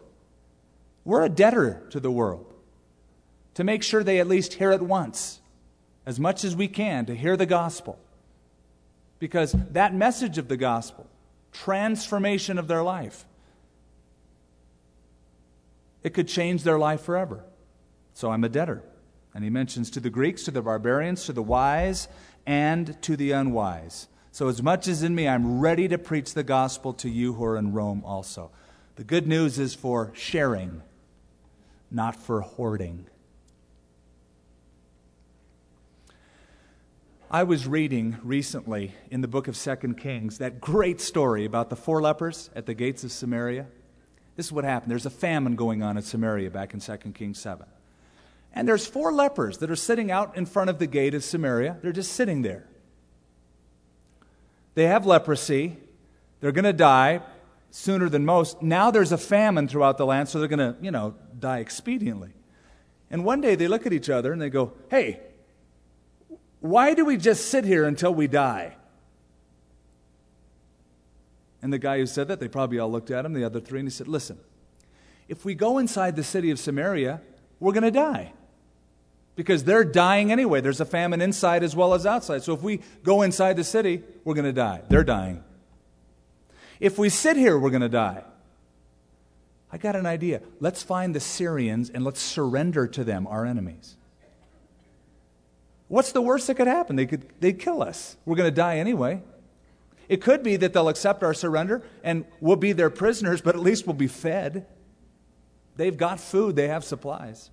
We're 1.05 1.25
a 1.25 1.31
debtor 1.31 1.87
to 1.91 2.01
the 2.01 2.11
world 2.11 2.53
to 3.55 3.65
make 3.65 3.83
sure 3.83 4.05
they 4.05 4.21
at 4.21 4.29
least 4.29 4.55
hear 4.55 4.71
it 4.73 4.83
once, 4.83 5.41
as 6.05 6.21
much 6.21 6.45
as 6.45 6.55
we 6.55 6.69
can, 6.69 7.07
to 7.07 7.15
hear 7.15 7.35
the 7.37 7.47
gospel. 7.47 7.99
Because 9.19 9.53
that 9.53 9.95
message 9.95 10.37
of 10.37 10.49
the 10.49 10.57
gospel 10.57 11.09
transformation 11.51 12.59
of 12.59 12.69
their 12.69 12.83
life. 12.83 13.25
It 16.03 16.11
could 16.11 16.29
change 16.29 16.63
their 16.63 16.79
life 16.79 17.01
forever. 17.01 17.43
So 18.13 18.31
I'm 18.31 18.45
a 18.45 18.51
debtor. 18.51 18.83
And 19.35 19.43
he 19.43 19.51
mentions 19.51 19.91
to 19.93 20.01
the 20.01 20.11
Greeks, 20.11 20.45
to 20.45 20.51
the 20.51 20.61
barbarians, 20.61 21.25
to 21.25 21.33
the 21.33 21.43
wise, 21.43 22.07
and 22.47 23.01
to 23.03 23.17
the 23.17 23.33
unwise. 23.33 24.09
So, 24.39 24.47
as 24.47 24.63
much 24.63 24.87
as 24.87 25.03
in 25.03 25.17
me, 25.17 25.27
I'm 25.27 25.59
ready 25.59 25.89
to 25.89 25.99
preach 25.99 26.33
the 26.33 26.45
gospel 26.45 26.93
to 26.93 27.09
you 27.09 27.33
who 27.33 27.43
are 27.43 27.57
in 27.57 27.73
Rome 27.73 28.05
also. 28.05 28.53
The 28.95 29.03
good 29.03 29.27
news 29.27 29.59
is 29.59 29.75
for 29.75 30.13
sharing, 30.15 30.81
not 31.91 32.15
for 32.15 32.43
hoarding. 32.43 33.07
I 37.29 37.43
was 37.43 37.67
reading 37.67 38.19
recently 38.23 38.95
in 39.11 39.23
the 39.23 39.27
book 39.27 39.49
of 39.49 39.57
Second 39.57 39.99
Kings 39.99 40.39
that 40.39 40.61
great 40.61 41.01
story 41.01 41.45
about 41.45 41.69
the 41.69 41.75
four 41.75 42.01
lepers 42.01 42.49
at 42.55 42.65
the 42.65 42.75
gates 42.75 43.03
of 43.03 43.11
Samaria. 43.11 43.67
This 44.37 44.47
is 44.47 44.53
what 44.53 44.63
happened. 44.63 44.93
There's 44.93 45.05
a 45.05 45.11
famine 45.11 45.57
going 45.57 45.83
on 45.83 45.97
in 45.97 46.05
Samaria 46.05 46.53
back 46.53 46.75
in 46.75 46.79
Second 46.79 47.17
Kings 47.17 47.41
7. 47.41 47.67
And 48.53 48.69
there's 48.69 48.87
four 48.87 49.13
lepers 49.13 49.59
that 49.59 49.69
are 49.69 49.75
sitting 49.75 50.13
out 50.13 50.37
in 50.37 50.47
front 50.47 50.71
of 50.71 50.79
the 50.79 50.87
gate 50.87 51.15
of 51.15 51.25
Samaria. 51.25 51.79
They're 51.83 51.91
just 51.91 52.13
sitting 52.13 52.43
there. 52.43 52.69
They 54.79 54.87
have 54.87 55.07
leprosy. 55.07 55.77
They're 56.39 56.53
going 56.53 56.65
to 56.65 56.73
die 56.73 57.23
sooner 57.73 58.09
than 58.09 58.25
most. 58.25 58.63
Now 58.63 58.93
there's 58.93 59.11
a 59.11 59.19
famine 59.19 59.67
throughout 59.67 59.99
the 59.99 60.07
land, 60.07 60.29
so 60.29 60.39
they're 60.39 60.47
going 60.47 60.61
to, 60.61 60.77
you 60.81 60.93
know, 60.93 61.17
die 61.37 61.65
expediently. 61.65 62.31
And 63.11 63.25
one 63.25 63.41
day 63.41 63.57
they 63.57 63.67
look 63.67 63.87
at 63.87 63.93
each 63.93 64.09
other 64.09 64.33
and 64.33 64.41
they 64.41 64.51
go, 64.51 64.75
Hey, 64.89 65.19
why 66.61 66.95
do 66.95 67.05
we 67.05 67.17
just 67.17 67.49
sit 67.49 67.65
here 67.65 67.87
until 67.87 68.15
we 68.15 68.29
die? 68.29 68.77
And 71.61 71.73
the 71.73 71.81
guy 71.81 71.99
who 71.99 72.07
said 72.07 72.29
that, 72.29 72.39
they 72.39 72.47
probably 72.47 72.79
all 72.79 72.89
looked 72.89 73.11
at 73.11 73.25
him, 73.25 73.33
the 73.33 73.43
other 73.43 73.59
three, 73.59 73.81
and 73.81 73.89
he 73.89 73.91
said, 73.91 74.07
Listen, 74.07 74.39
if 75.27 75.45
we 75.45 75.57
go 75.57 75.79
inside 75.79 76.15
the 76.15 76.23
city 76.23 76.53
of 76.53 76.59
Samaria, 76.61 77.21
we're 77.59 77.73
going 77.73 77.83
to 77.83 77.91
die. 77.91 78.33
Because 79.39 79.63
they're 79.63 79.85
dying 79.85 80.33
anyway. 80.33 80.61
There's 80.61 80.81
a 80.81 80.85
famine 80.85 81.21
inside 81.21 81.63
as 81.63 81.77
well 81.77 81.95
as 81.95 82.05
outside. 82.05 82.43
So 82.43 82.55
if 82.55 82.61
we 82.61 82.81
go 83.05 83.23
inside 83.23 83.55
the 83.55 83.63
city, 83.63 84.03
we're 84.25 84.35
going 84.35 84.47
to 84.47 84.53
die. 84.53 84.83
They're 84.89 85.05
dying. 85.05 85.45
If 86.81 86.99
we 86.99 87.09
sit 87.09 87.37
here, 87.37 87.57
we're 87.57 87.71
going 87.71 87.83
to 87.83 87.89
die. 87.89 88.25
I 89.71 89.79
got 89.79 89.95
an 89.95 90.07
idea. 90.07 90.43
Let's 90.59 90.83
find 90.83 91.15
the 91.15 91.21
Syrians 91.21 91.89
and 91.89 92.05
let's 92.05 92.21
surrender 92.21 92.89
to 92.89 93.05
them, 93.05 93.29
our 93.29 93.47
enemies. 93.47 93.95
What's 95.87 96.11
the 96.11 96.21
worst 96.21 96.49
that 96.49 96.57
could 96.57 96.67
happen? 96.67 96.97
They 96.97 97.07
could, 97.07 97.25
they'd 97.39 97.61
kill 97.61 97.81
us. 97.81 98.17
We're 98.25 98.35
going 98.35 98.51
to 98.51 98.57
die 98.57 98.79
anyway. 98.79 99.23
It 100.09 100.21
could 100.21 100.43
be 100.43 100.57
that 100.57 100.73
they'll 100.73 100.89
accept 100.89 101.23
our 101.23 101.33
surrender 101.33 101.85
and 102.03 102.25
we'll 102.41 102.57
be 102.57 102.73
their 102.73 102.91
prisoners, 102.91 103.41
but 103.41 103.55
at 103.55 103.61
least 103.61 103.87
we'll 103.87 103.95
be 103.95 104.09
fed. 104.09 104.67
They've 105.77 105.97
got 105.97 106.19
food, 106.19 106.57
they 106.57 106.67
have 106.67 106.83
supplies. 106.83 107.51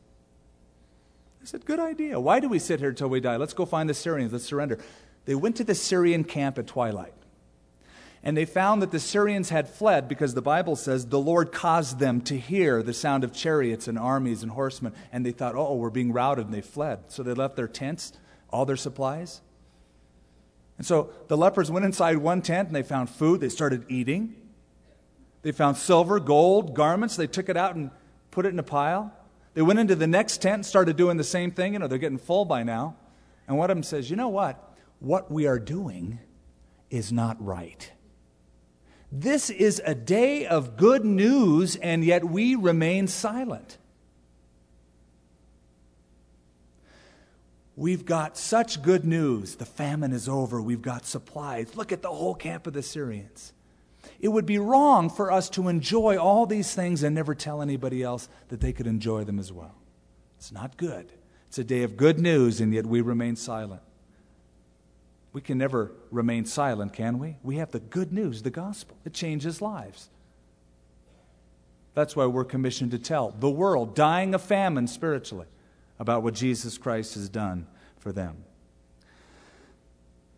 I 1.46 1.48
said, 1.48 1.66
Good 1.66 1.80
idea. 1.80 2.20
Why 2.20 2.40
do 2.40 2.50
we 2.50 2.58
sit 2.58 2.80
here 2.80 2.90
until 2.90 3.08
we 3.08 3.20
die? 3.20 3.38
Let's 3.38 3.54
go 3.54 3.66
find 3.66 3.88
the 3.88 3.94
Syrians. 3.94 4.34
Let's 4.34 4.46
surrender. 4.46 4.80
They 5.26 5.36
went 5.36 5.56
to 5.58 5.64
the 5.64 5.76
Syrian 5.76 6.24
camp 6.24 6.58
at 6.58 6.66
twilight. 6.66 7.14
And 8.24 8.36
they 8.36 8.46
found 8.46 8.82
that 8.82 8.90
the 8.90 9.00
Syrians 9.00 9.50
had 9.50 9.70
fled 9.70 10.08
because 10.08 10.34
the 10.34 10.42
Bible 10.42 10.76
says 10.76 11.06
the 11.06 11.20
Lord 11.20 11.52
caused 11.52 12.00
them 12.00 12.22
to 12.22 12.36
hear 12.36 12.82
the 12.82 12.96
sound 12.96 13.24
of 13.24 13.32
chariots 13.32 13.88
and 13.88 14.00
armies 14.00 14.42
and 14.42 14.54
horsemen. 14.54 14.94
And 15.12 15.24
they 15.24 15.34
thought, 15.34 15.54
oh, 15.54 15.76
we're 15.76 15.92
being 15.92 16.12
routed. 16.12 16.46
And 16.46 16.54
they 16.54 16.62
fled. 16.62 17.12
So 17.12 17.22
they 17.22 17.36
left 17.36 17.56
their 17.56 17.68
tents 17.68 18.14
all 18.50 18.66
their 18.66 18.76
supplies. 18.76 19.42
And 20.80 20.88
so 20.88 21.12
the 21.28 21.38
lepers 21.38 21.70
went 21.70 21.86
inside 21.86 22.18
one 22.18 22.42
tent 22.42 22.70
and 22.70 22.76
they 22.76 22.82
found 22.82 23.12
food. 23.12 23.40
They 23.40 23.50
started 23.50 23.86
eating. 23.88 24.36
They 25.44 25.52
found 25.52 25.78
silver, 25.78 26.20
gold, 26.20 26.74
garments. 26.74 27.16
They 27.16 27.28
took 27.28 27.50
it 27.50 27.58
out 27.58 27.76
and 27.76 27.92
put 28.32 28.48
it 28.48 28.50
in 28.50 28.58
a 28.58 28.64
pile. 28.64 29.14
They 29.56 29.62
went 29.62 29.80
into 29.80 29.96
the 29.96 30.06
next 30.06 30.42
tent 30.42 30.54
and 30.56 30.66
started 30.66 30.98
doing 30.98 31.18
the 31.18 31.24
same 31.24 31.50
thing. 31.50 31.74
You 31.74 31.80
know, 31.80 31.88
they're 31.88 31.98
getting 31.98 32.18
full 32.18 32.46
by 32.46 32.64
now. 32.64 32.98
And 33.48 33.58
one 33.58 33.72
of 33.72 33.76
them 33.76 33.84
says, 33.84 34.10
You 34.10 34.18
know 34.18 34.30
what? 34.30 34.78
What 35.00 35.32
we 35.32 35.48
are 35.48 35.60
doing 35.60 36.20
is 36.90 37.12
not 37.12 37.44
right. 37.44 37.92
This 39.12 39.50
is 39.50 39.82
a 39.86 39.96
day 39.96 40.46
of 40.46 40.76
good 40.76 41.06
news, 41.06 41.78
and 41.78 42.04
yet 42.04 42.26
we 42.26 42.56
remain 42.56 43.08
silent. 43.08 43.78
We've 47.78 48.06
got 48.06 48.38
such 48.38 48.82
good 48.82 49.06
news. 49.06 49.56
The 49.56 49.66
famine 49.66 50.12
is 50.12 50.28
over. 50.28 50.62
We've 50.62 50.82
got 50.82 51.06
supplies. 51.06 51.76
Look 51.76 51.94
at 51.94 52.02
the 52.02 52.12
whole 52.12 52.36
camp 52.36 52.68
of 52.68 52.74
the 52.74 52.84
Syrians. 52.84 53.54
It 54.20 54.30
would 54.30 54.46
be 54.46 54.58
wrong 54.58 55.10
for 55.10 55.32
us 55.32 55.50
to 55.52 55.68
enjoy 55.68 56.18
all 56.18 56.46
these 56.46 56.74
things 56.74 57.04
and 57.04 57.14
never 57.14 57.36
tell 57.36 57.62
anybody 57.62 58.02
else 58.02 58.30
that 58.50 58.62
they 58.62 58.74
could 58.74 58.88
enjoy 58.88 59.24
them 59.24 59.40
as 59.40 59.52
well. 59.52 59.76
It's 60.38 60.52
not 60.52 60.78
good. 60.78 61.12
It's 61.48 61.58
a 61.58 61.64
day 61.64 61.84
of 61.84 61.98
good 61.98 62.20
news, 62.20 62.62
and 62.62 62.74
yet 62.74 62.86
we 62.86 63.02
remain 63.02 63.36
silent. 63.36 63.82
We 65.34 65.42
can 65.42 65.58
never 65.58 65.92
remain 66.12 66.46
silent, 66.46 66.94
can 66.94 67.20
we? 67.20 67.38
We 67.44 67.58
have 67.58 67.72
the 67.72 67.80
good 67.80 68.14
news, 68.14 68.42
the 68.42 68.50
gospel. 68.50 68.98
It 69.06 69.14
changes 69.14 69.62
lives. 69.62 70.10
That's 71.94 72.16
why 72.16 72.26
we're 72.26 72.46
commissioned 72.46 72.92
to 72.92 73.00
tell 73.00 73.32
the 73.32 73.50
world, 73.50 73.96
dying 73.96 74.34
of 74.34 74.42
famine 74.42 74.88
spiritually, 74.88 75.48
about 76.00 76.24
what 76.24 76.34
Jesus 76.34 76.78
Christ 76.78 77.16
has 77.16 77.30
done 77.30 77.68
for 77.98 78.12
them. 78.12 78.44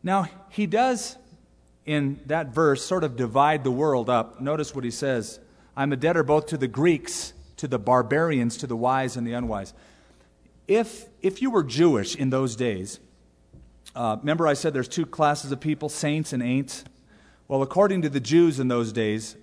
Now, 0.03 0.29
he 0.49 0.67
does 0.67 1.17
in 1.87 2.19
that 2.25 2.53
verse 2.53 2.85
sort 2.85 3.03
of 3.03 3.15
divide 3.15 3.63
the 3.63 3.71
world 3.71 4.09
up. 4.09 4.39
Notice 4.39 4.75
what 4.75 4.83
he 4.83 4.91
says 4.91 5.39
I'm 5.75 5.91
a 5.91 5.95
debtor 5.95 6.23
both 6.23 6.47
to 6.47 6.57
the 6.57 6.67
Greeks, 6.67 7.33
to 7.55 7.67
the 7.67 7.79
barbarians, 7.79 8.57
to 8.57 8.67
the 8.67 8.75
wise 8.75 9.17
and 9.17 9.25
the 9.25 9.33
unwise. 9.33 9.73
If, 10.67 11.05
if 11.21 11.41
you 11.41 11.49
were 11.49 11.63
Jewish 11.63 12.15
in 12.15 12.29
those 12.29 12.55
days, 12.55 12.99
uh, 13.95 14.17
remember 14.19 14.45
I 14.45 14.53
said 14.53 14.73
there's 14.73 14.89
two 14.89 15.05
classes 15.05 15.51
of 15.51 15.61
people, 15.61 15.87
saints 15.87 16.33
and 16.33 16.43
ain'ts? 16.43 16.83
Well, 17.47 17.61
according 17.61 18.01
to 18.01 18.09
the 18.09 18.19
Jews 18.19 18.59
in 18.59 18.67
those 18.67 18.91
days, 18.91 19.37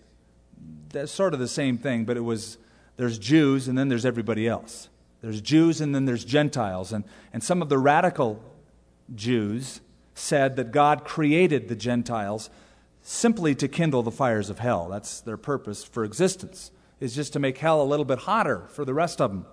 that's 0.90 1.11
sort 1.11 1.33
of 1.33 1.40
the 1.40 1.48
same 1.48 1.78
thing, 1.78 2.04
but 2.04 2.16
it 2.16 2.20
was 2.20 2.59
there's 2.96 3.18
Jews 3.18 3.66
and 3.66 3.76
then 3.76 3.88
there's 3.88 4.04
everybody 4.04 4.46
else. 4.46 4.90
There's 5.22 5.40
Jews 5.40 5.80
and 5.80 5.94
then 5.94 6.04
there's 6.04 6.24
Gentiles. 6.24 6.92
And, 6.92 7.04
and 7.33 7.42
some 7.42 7.62
of 7.62 7.70
the 7.70 7.78
radical 7.78 8.40
Jews 9.14 9.80
said 10.14 10.57
that 10.57 10.72
God 10.72 11.05
created 11.05 11.68
the 11.68 11.77
Gentiles 11.77 12.48
simply 13.03 13.55
to 13.57 13.68
kindle 13.68 14.03
the 14.03 14.11
fires 14.11 14.48
of 14.48 14.59
hell. 14.59 14.88
That's 14.88 15.20
their 15.20 15.37
purpose 15.37 15.85
for 15.85 16.05
existence, 16.05 16.70
is 17.00 17.14
just 17.14 17.33
to 17.35 17.38
make 17.38 17.59
hell 17.59 17.83
a 17.83 17.85
little 17.85 18.05
bit 18.05 18.20
hotter 18.20 18.66
for 18.68 18.85
the 18.85 18.94
rest 18.94 19.20
of 19.20 19.31
them. 19.31 19.46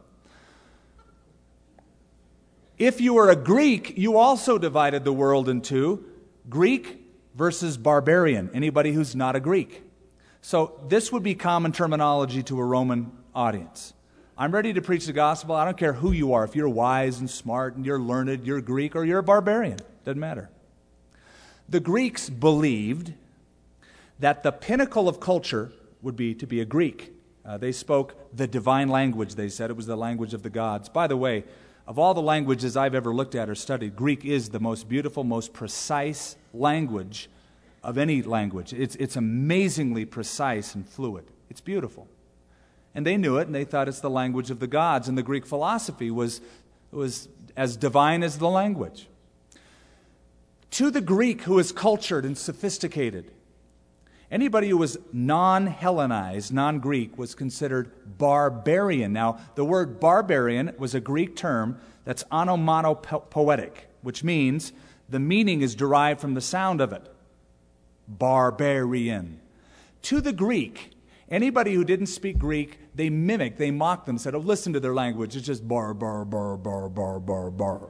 If 2.78 3.02
you 3.02 3.14
were 3.14 3.30
a 3.30 3.36
Greek, 3.36 3.98
you 3.98 4.18
also 4.18 4.58
divided 4.58 5.04
the 5.04 5.14
world 5.14 5.50
in 5.50 5.62
two 5.62 6.06
Greek 6.50 7.06
versus 7.36 7.78
barbarian, 7.78 8.50
anybody 8.54 8.92
who's 8.92 9.16
not 9.16 9.36
a 9.36 9.40
Greek. 9.40 9.84
So 10.42 10.80
this 10.88 11.12
would 11.12 11.22
be 11.22 11.36
common 11.36 11.72
terminology 11.72 12.42
to 12.44 12.60
a 12.60 12.66
Roman 12.66 13.12
audience. 13.36 13.94
I'm 14.42 14.52
ready 14.52 14.74
to 14.74 14.82
preach 14.82 15.06
the 15.06 15.14
gospel. 15.14 15.54
I 15.54 15.66
don't 15.66 15.78
care 15.78 15.94
who 15.94 16.12
you 16.12 16.34
are. 16.34 16.44
If 16.44 16.56
you're 16.56 16.68
wise 16.68 17.20
and 17.20 17.30
smart 17.30 17.76
and 17.76 17.86
you're 17.86 18.00
learned, 18.00 18.44
you're 18.44 18.60
Greek, 18.60 18.96
or 18.96 19.06
you're 19.06 19.20
a 19.20 19.24
barbarian. 19.24 19.78
Doesn't 20.04 20.20
matter. 20.20 20.50
The 21.70 21.80
Greeks 21.80 22.28
believed 22.28 23.14
that 24.18 24.42
the 24.42 24.52
pinnacle 24.52 25.08
of 25.08 25.20
culture 25.20 25.72
would 26.02 26.16
be 26.16 26.34
to 26.34 26.48
be 26.48 26.60
a 26.60 26.66
Greek. 26.66 27.14
Uh, 27.46 27.58
they 27.58 27.72
spoke 27.72 28.16
the 28.36 28.48
divine 28.48 28.90
language, 28.90 29.36
they 29.36 29.48
said. 29.48 29.70
It 29.70 29.76
was 29.76 29.86
the 29.86 29.96
language 29.96 30.34
of 30.34 30.42
the 30.42 30.50
gods. 30.50 30.90
By 30.90 31.06
the 31.06 31.18
way, 31.18 31.44
of 31.86 32.00
all 32.00 32.16
the 32.16 32.22
languages 32.24 32.76
I've 32.76 32.96
ever 32.96 33.14
looked 33.14 33.36
at 33.36 33.48
or 33.48 33.54
studied, 33.54 33.96
Greek 33.96 34.26
is 34.26 34.50
the 34.50 34.60
most 34.60 34.90
beautiful, 34.90 35.24
most 35.24 35.54
precise 35.54 36.36
language 36.52 37.30
of 37.84 37.96
any 37.96 38.24
language. 38.24 38.74
It's, 38.74 38.96
it's 38.96 39.16
amazingly 39.16 40.06
precise 40.06 40.74
and 40.74 40.84
fluid. 40.90 41.26
It's 41.52 41.62
beautiful. 41.62 42.08
And 42.94 43.06
they 43.06 43.18
knew 43.18 43.38
it, 43.38 43.48
and 43.48 43.56
they 43.56 43.64
thought 43.64 43.88
it's 43.88 44.02
the 44.02 44.10
language 44.10 44.52
of 44.52 44.60
the 44.60 44.68
gods. 44.68 45.08
And 45.08 45.18
the 45.18 45.24
Greek 45.24 45.46
philosophy 45.46 46.12
was, 46.12 46.42
was 46.92 47.30
as 47.56 47.78
divine 47.78 48.24
as 48.24 48.38
the 48.38 48.50
language. 48.50 49.08
To 50.72 50.92
the 50.92 51.02
Greek 51.02 51.44
who 51.44 51.60
is 51.60 51.72
cultured 51.72 52.26
and 52.26 52.38
sophisticated, 52.38 53.32
anybody 54.30 54.70
who 54.70 54.78
was 54.78 54.98
non 55.12 55.68
Hellenized, 55.68 56.54
non 56.54 56.80
Greek, 56.80 57.18
was 57.18 57.36
considered 57.36 57.92
barbarian. 58.18 59.14
Now, 59.14 59.40
the 59.56 59.66
word 59.66 60.00
barbarian 60.00 60.74
was 60.78 60.96
a 60.96 61.02
Greek 61.02 61.36
term 61.36 61.80
that's 62.06 62.24
onomatopoetic, 62.32 63.90
which 64.02 64.24
means 64.24 64.72
the 65.10 65.20
meaning 65.20 65.62
is 65.62 65.76
derived 65.76 66.22
from 66.22 66.34
the 66.34 66.42
sound 66.42 66.82
of 66.82 66.94
it 66.94 67.08
barbarian. 68.08 69.40
To 70.04 70.20
the 70.20 70.34
Greek, 70.34 70.92
anybody 71.32 71.74
who 71.74 71.84
didn't 71.84 72.08
speak 72.08 72.38
Greek, 72.38 72.78
they 72.94 73.10
mimicked, 73.10 73.58
they 73.58 73.72
mocked 73.72 74.06
them, 74.06 74.18
said, 74.18 74.36
Oh, 74.36 74.40
listen 74.40 74.74
to 74.74 74.80
their 74.80 74.94
language. 74.94 75.36
It's 75.36 75.46
just 75.46 75.68
bar, 75.68 75.94
bar, 75.94 76.26
bar, 76.26 76.58
bar, 76.58 76.90
bar, 76.90 77.20
bar, 77.20 77.50
bar. 77.50 77.90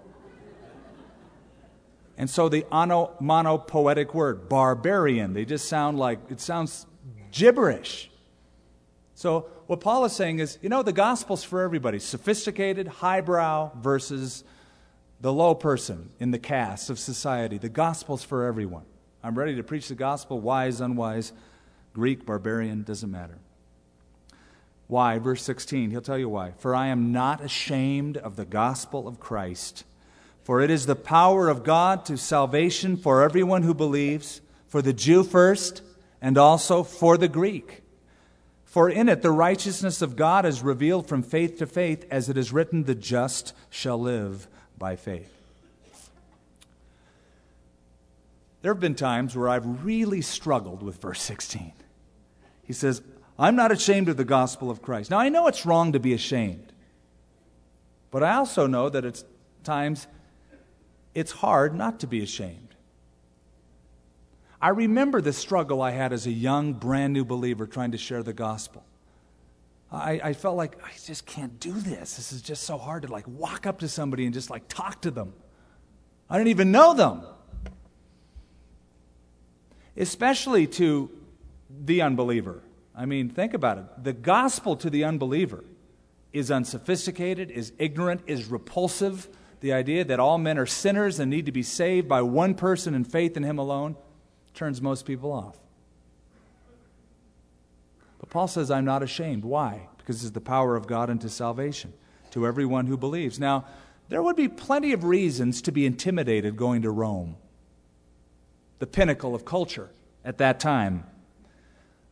And 2.17 2.29
so 2.29 2.49
the 2.49 2.65
onomatopoetic 2.71 4.13
word, 4.13 4.47
barbarian, 4.47 5.33
they 5.33 5.43
just 5.43 5.67
sound 5.67 5.97
like, 5.97 6.19
it 6.29 6.39
sounds 6.39 6.85
gibberish. 7.31 8.11
So 9.15 9.47
what 9.67 9.81
Paul 9.81 10.05
is 10.05 10.13
saying 10.13 10.39
is, 10.39 10.59
you 10.61 10.69
know, 10.69 10.83
the 10.83 10.93
gospel's 10.93 11.43
for 11.43 11.61
everybody 11.61 11.99
sophisticated, 11.99 12.87
highbrow 12.87 13.71
versus 13.79 14.43
the 15.21 15.31
low 15.31 15.55
person 15.55 16.09
in 16.19 16.31
the 16.31 16.39
caste 16.39 16.89
of 16.89 16.99
society. 16.99 17.57
The 17.57 17.69
gospel's 17.69 18.23
for 18.23 18.45
everyone. 18.45 18.85
I'm 19.23 19.37
ready 19.37 19.55
to 19.55 19.63
preach 19.63 19.87
the 19.87 19.95
gospel, 19.95 20.39
wise, 20.39 20.81
unwise, 20.81 21.31
Greek, 21.93 22.25
barbarian, 22.25 22.83
doesn't 22.83 23.11
matter. 23.11 23.37
Why? 24.87 25.19
Verse 25.19 25.43
16, 25.43 25.91
he'll 25.91 26.01
tell 26.01 26.17
you 26.17 26.29
why. 26.29 26.51
For 26.57 26.75
I 26.75 26.87
am 26.87 27.11
not 27.11 27.41
ashamed 27.41 28.17
of 28.17 28.35
the 28.35 28.45
gospel 28.45 29.07
of 29.07 29.19
Christ, 29.19 29.85
for 30.43 30.61
it 30.61 30.69
is 30.69 30.85
the 30.85 30.95
power 30.95 31.47
of 31.47 31.63
God 31.63 32.05
to 32.05 32.17
salvation 32.17 32.97
for 32.97 33.23
everyone 33.23 33.63
who 33.63 33.73
believes, 33.73 34.41
for 34.67 34.81
the 34.81 34.93
Jew 34.93 35.23
first, 35.23 35.81
and 36.21 36.37
also 36.37 36.83
for 36.83 37.17
the 37.17 37.27
Greek. 37.27 37.83
For 38.65 38.89
in 38.89 39.09
it 39.09 39.21
the 39.21 39.31
righteousness 39.31 40.01
of 40.01 40.15
God 40.15 40.45
is 40.45 40.61
revealed 40.61 41.07
from 41.07 41.23
faith 41.23 41.57
to 41.59 41.67
faith, 41.67 42.05
as 42.09 42.29
it 42.29 42.37
is 42.37 42.53
written, 42.53 42.83
the 42.83 42.95
just 42.95 43.53
shall 43.69 43.99
live 43.99 44.47
by 44.77 44.95
faith. 44.95 45.31
There 48.61 48.73
have 48.73 48.79
been 48.79 48.95
times 48.95 49.35
where 49.35 49.49
I've 49.49 49.85
really 49.85 50.21
struggled 50.21 50.83
with 50.83 51.01
verse 51.01 51.21
16. 51.21 51.73
He 52.71 52.73
says, 52.73 53.01
I'm 53.37 53.57
not 53.57 53.73
ashamed 53.73 54.07
of 54.07 54.15
the 54.15 54.23
gospel 54.23 54.71
of 54.71 54.81
Christ. 54.81 55.11
Now, 55.11 55.19
I 55.19 55.27
know 55.27 55.47
it's 55.47 55.65
wrong 55.65 55.91
to 55.91 55.99
be 55.99 56.13
ashamed, 56.13 56.71
but 58.11 58.23
I 58.23 58.35
also 58.35 58.65
know 58.65 58.87
that 58.87 59.03
at 59.03 59.21
times 59.65 60.07
it's 61.13 61.33
hard 61.33 61.75
not 61.75 61.99
to 61.99 62.07
be 62.07 62.23
ashamed. 62.23 62.75
I 64.61 64.69
remember 64.69 65.19
the 65.19 65.33
struggle 65.33 65.81
I 65.81 65.91
had 65.91 66.13
as 66.13 66.25
a 66.27 66.31
young, 66.31 66.71
brand 66.71 67.11
new 67.11 67.25
believer 67.25 67.67
trying 67.67 67.91
to 67.91 67.97
share 67.97 68.23
the 68.23 68.31
gospel. 68.31 68.85
I, 69.91 70.21
I, 70.23 70.33
felt 70.33 70.55
like 70.55 70.81
I 70.81 70.91
just 71.05 71.25
can't 71.25 71.59
do 71.59 71.73
this. 71.73 72.15
This 72.15 72.31
is 72.31 72.41
just 72.41 72.63
so 72.63 72.77
hard 72.77 73.01
to 73.01 73.11
like 73.11 73.27
walk 73.27 73.67
up 73.67 73.79
to 73.79 73.89
somebody 73.89 74.23
and 74.23 74.33
just 74.33 74.49
like 74.49 74.69
talk 74.69 75.01
to 75.01 75.11
them. 75.11 75.33
I 76.29 76.37
didn't 76.37 76.51
even 76.51 76.71
know 76.71 76.93
them 76.93 77.23
especially 79.97 80.67
to 80.67 81.09
the 81.85 82.01
unbeliever. 82.01 82.61
I 82.95 83.05
mean, 83.05 83.29
think 83.29 83.53
about 83.53 83.77
it. 83.77 83.85
The 84.03 84.13
gospel 84.13 84.75
to 84.77 84.89
the 84.89 85.03
unbeliever 85.03 85.63
is 86.33 86.51
unsophisticated, 86.51 87.51
is 87.51 87.73
ignorant, 87.77 88.21
is 88.27 88.45
repulsive. 88.45 89.27
The 89.61 89.73
idea 89.73 90.03
that 90.05 90.19
all 90.19 90.37
men 90.37 90.57
are 90.57 90.65
sinners 90.65 91.19
and 91.19 91.29
need 91.29 91.45
to 91.45 91.51
be 91.51 91.63
saved 91.63 92.07
by 92.07 92.21
one 92.21 92.55
person 92.55 92.93
and 92.93 93.09
faith 93.09 93.37
in 93.37 93.43
him 93.43 93.57
alone 93.57 93.95
turns 94.53 94.81
most 94.81 95.05
people 95.05 95.31
off. 95.31 95.57
But 98.19 98.29
Paul 98.29 98.47
says, 98.47 98.69
I'm 98.69 98.85
not 98.85 99.03
ashamed. 99.03 99.43
Why? 99.43 99.87
Because 99.97 100.23
it's 100.23 100.33
the 100.33 100.41
power 100.41 100.75
of 100.75 100.87
God 100.87 101.09
unto 101.09 101.27
salvation 101.27 101.93
to 102.31 102.45
everyone 102.45 102.87
who 102.87 102.97
believes. 102.97 103.39
Now, 103.39 103.65
there 104.09 104.21
would 104.21 104.35
be 104.35 104.47
plenty 104.47 104.93
of 104.93 105.03
reasons 105.03 105.61
to 105.63 105.71
be 105.71 105.85
intimidated 105.85 106.57
going 106.57 106.81
to 106.81 106.91
Rome 106.91 107.37
the 108.81 108.87
pinnacle 108.87 109.35
of 109.35 109.45
culture 109.45 109.91
at 110.25 110.39
that 110.39 110.59
time, 110.59 111.05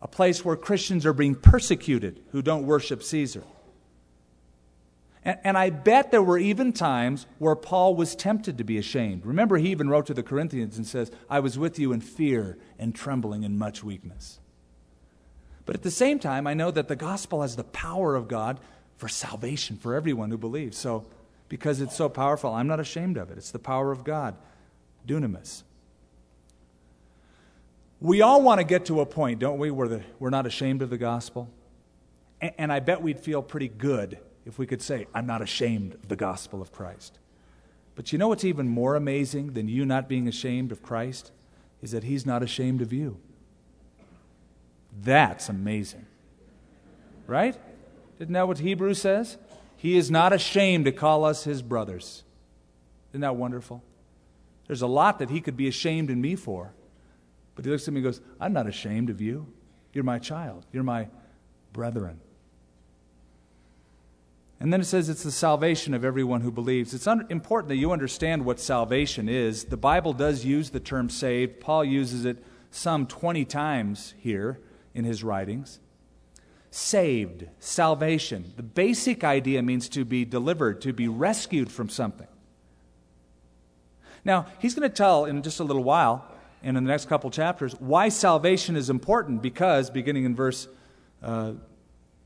a 0.01 0.07
place 0.07 0.45
where 0.45 0.55
Christians 0.55 1.05
are 1.05 1.13
being 1.13 1.35
persecuted 1.35 2.21
who 2.31 2.41
don't 2.41 2.65
worship 2.65 3.03
Caesar. 3.03 3.43
And, 5.25 5.37
and, 5.43 5.57
I 5.57 5.69
bet 5.69 6.11
there 6.11 6.23
were 6.23 6.37
even 6.37 6.71
times 6.71 7.25
where 7.39 7.55
Paul 7.55 7.95
was 7.95 8.15
tempted 8.15 8.57
to 8.57 8.63
be 8.63 8.77
ashamed. 8.77 9.25
Remember, 9.25 9.57
he 9.57 9.69
even 9.69 9.89
wrote 9.89 10.05
to 10.05 10.13
the 10.13 10.23
Corinthians 10.23 10.77
and 10.77 10.87
says, 10.87 11.11
I 11.29 11.41
was 11.41 11.59
with 11.59 11.77
you 11.77 11.91
in 11.91 11.99
fear 11.99 12.57
and 12.79 12.95
trembling 12.95 13.43
and 13.43 13.59
much 13.59 13.83
weakness. 13.83 14.39
But 15.65 15.75
at 15.75 15.83
the 15.83 15.91
same 15.91 16.19
time, 16.19 16.47
I 16.47 16.53
know 16.53 16.71
that 16.71 16.87
the 16.87 16.95
gospel 16.95 17.41
has 17.41 17.57
the 17.57 17.65
power 17.65 18.15
of 18.15 18.29
God 18.29 18.61
for 18.95 19.09
salvation 19.09 19.75
for 19.75 19.93
everyone 19.93 20.31
who 20.31 20.37
believes. 20.37 20.77
So, 20.77 21.05
because 21.49 21.81
it's 21.81 21.95
so 21.95 22.07
powerful, 22.07 22.53
I'm 22.53 22.67
not 22.67 22.79
ashamed 22.79 23.17
of 23.17 23.29
it. 23.29 23.37
It's 23.37 23.51
the 23.51 23.59
power 23.59 23.91
of 23.91 24.03
God, 24.03 24.35
dunamis. 25.05 25.63
We 28.01 28.21
all 28.21 28.41
want 28.41 28.59
to 28.59 28.63
get 28.63 28.85
to 28.85 29.01
a 29.01 29.05
point, 29.05 29.39
don't 29.39 29.59
we, 29.59 29.71
where 29.71 29.87
the, 29.87 30.03
we're 30.19 30.29
not 30.29 30.45
ashamed 30.45 30.81
of 30.81 30.89
the 30.89 30.97
gospel? 30.97 31.49
And, 32.39 32.53
and 32.57 32.71
I 32.71 32.79
bet 32.79 33.01
we'd 33.01 33.19
feel 33.19 33.41
pretty 33.41 33.67
good 33.67 34.19
if 34.45 34.57
we 34.57 34.65
could 34.65 34.81
say, 34.81 35.07
I'm 35.13 35.25
not 35.25 35.41
ashamed 35.41 35.95
of 35.95 36.07
the 36.07 36.15
gospel 36.15 36.61
of 36.61 36.71
Christ. 36.71 37.19
But 37.95 38.13
you 38.13 38.17
know 38.17 38.29
what's 38.29 38.45
even 38.45 38.69
more 38.69 38.95
amazing 38.95 39.53
than 39.53 39.67
you 39.67 39.85
not 39.85 40.07
being 40.07 40.27
ashamed 40.27 40.71
of 40.71 40.81
Christ? 40.81 41.31
Is 41.81 41.91
that 41.91 42.05
He's 42.05 42.25
not 42.25 42.41
ashamed 42.41 42.81
of 42.81 42.93
you. 42.93 43.17
That's 45.01 45.49
amazing. 45.49 46.05
Right? 47.27 47.57
Isn't 48.19 48.33
that 48.33 48.47
what 48.47 48.59
Hebrews 48.59 49.01
says? 49.01 49.37
He 49.75 49.97
is 49.97 50.09
not 50.09 50.31
ashamed 50.31 50.85
to 50.85 50.91
call 50.93 51.25
us 51.25 51.43
His 51.43 51.61
brothers. 51.61 52.23
Isn't 53.11 53.21
that 53.21 53.35
wonderful? 53.35 53.83
There's 54.67 54.81
a 54.81 54.87
lot 54.87 55.19
that 55.19 55.29
He 55.29 55.41
could 55.41 55.57
be 55.57 55.67
ashamed 55.67 56.09
in 56.09 56.21
me 56.21 56.35
for. 56.35 56.71
But 57.59 57.65
he 57.65 57.71
looks 57.71 57.89
at 57.89 57.93
me 57.93 57.97
and 57.97 58.05
goes, 58.05 58.21
I'm 58.39 58.53
not 58.53 58.67
ashamed 58.67 59.09
of 59.09 59.19
you. 59.19 59.45
You're 59.91 60.05
my 60.05 60.17
child. 60.17 60.65
You're 60.71 60.81
my 60.81 61.09
brethren. 61.73 62.21
And 64.61 64.71
then 64.71 64.79
it 64.79 64.85
says 64.85 65.09
it's 65.09 65.23
the 65.23 65.31
salvation 65.31 65.93
of 65.93 66.05
everyone 66.05 66.39
who 66.39 66.53
believes. 66.53 66.93
It's 66.93 67.05
un- 67.05 67.27
important 67.29 67.67
that 67.67 67.75
you 67.75 67.91
understand 67.91 68.45
what 68.45 68.61
salvation 68.61 69.27
is. 69.27 69.65
The 69.65 69.75
Bible 69.75 70.13
does 70.13 70.45
use 70.45 70.69
the 70.69 70.79
term 70.79 71.09
saved. 71.09 71.59
Paul 71.59 71.83
uses 71.83 72.23
it 72.23 72.41
some 72.71 73.05
20 73.05 73.43
times 73.43 74.13
here 74.17 74.61
in 74.93 75.03
his 75.03 75.21
writings. 75.21 75.81
Saved, 76.71 77.45
salvation. 77.59 78.53
The 78.55 78.63
basic 78.63 79.25
idea 79.25 79.61
means 79.61 79.89
to 79.89 80.05
be 80.05 80.23
delivered, 80.23 80.79
to 80.83 80.93
be 80.93 81.09
rescued 81.09 81.69
from 81.69 81.89
something. 81.89 82.27
Now, 84.23 84.45
he's 84.59 84.75
going 84.75 84.89
to 84.89 84.95
tell 84.95 85.25
in 85.25 85.41
just 85.41 85.59
a 85.59 85.65
little 85.65 85.83
while 85.83 86.25
and 86.63 86.77
in 86.77 86.83
the 86.83 86.89
next 86.89 87.07
couple 87.07 87.29
chapters 87.29 87.73
why 87.79 88.09
salvation 88.09 88.75
is 88.75 88.89
important 88.89 89.41
because 89.41 89.89
beginning 89.89 90.25
in 90.25 90.35
verse 90.35 90.67
uh, 91.23 91.53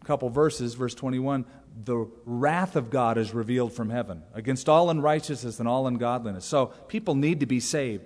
couple 0.03 0.29
verses 0.29 0.73
verse 0.73 0.93
21 0.93 1.45
the 1.85 2.05
wrath 2.25 2.75
of 2.75 2.89
god 2.89 3.17
is 3.17 3.33
revealed 3.33 3.71
from 3.71 3.89
heaven 3.89 4.21
against 4.33 4.67
all 4.67 4.89
unrighteousness 4.89 5.59
and 5.59 5.67
all 5.67 5.87
ungodliness 5.87 6.45
so 6.45 6.67
people 6.87 7.15
need 7.15 7.39
to 7.39 7.45
be 7.45 7.59
saved 7.59 8.05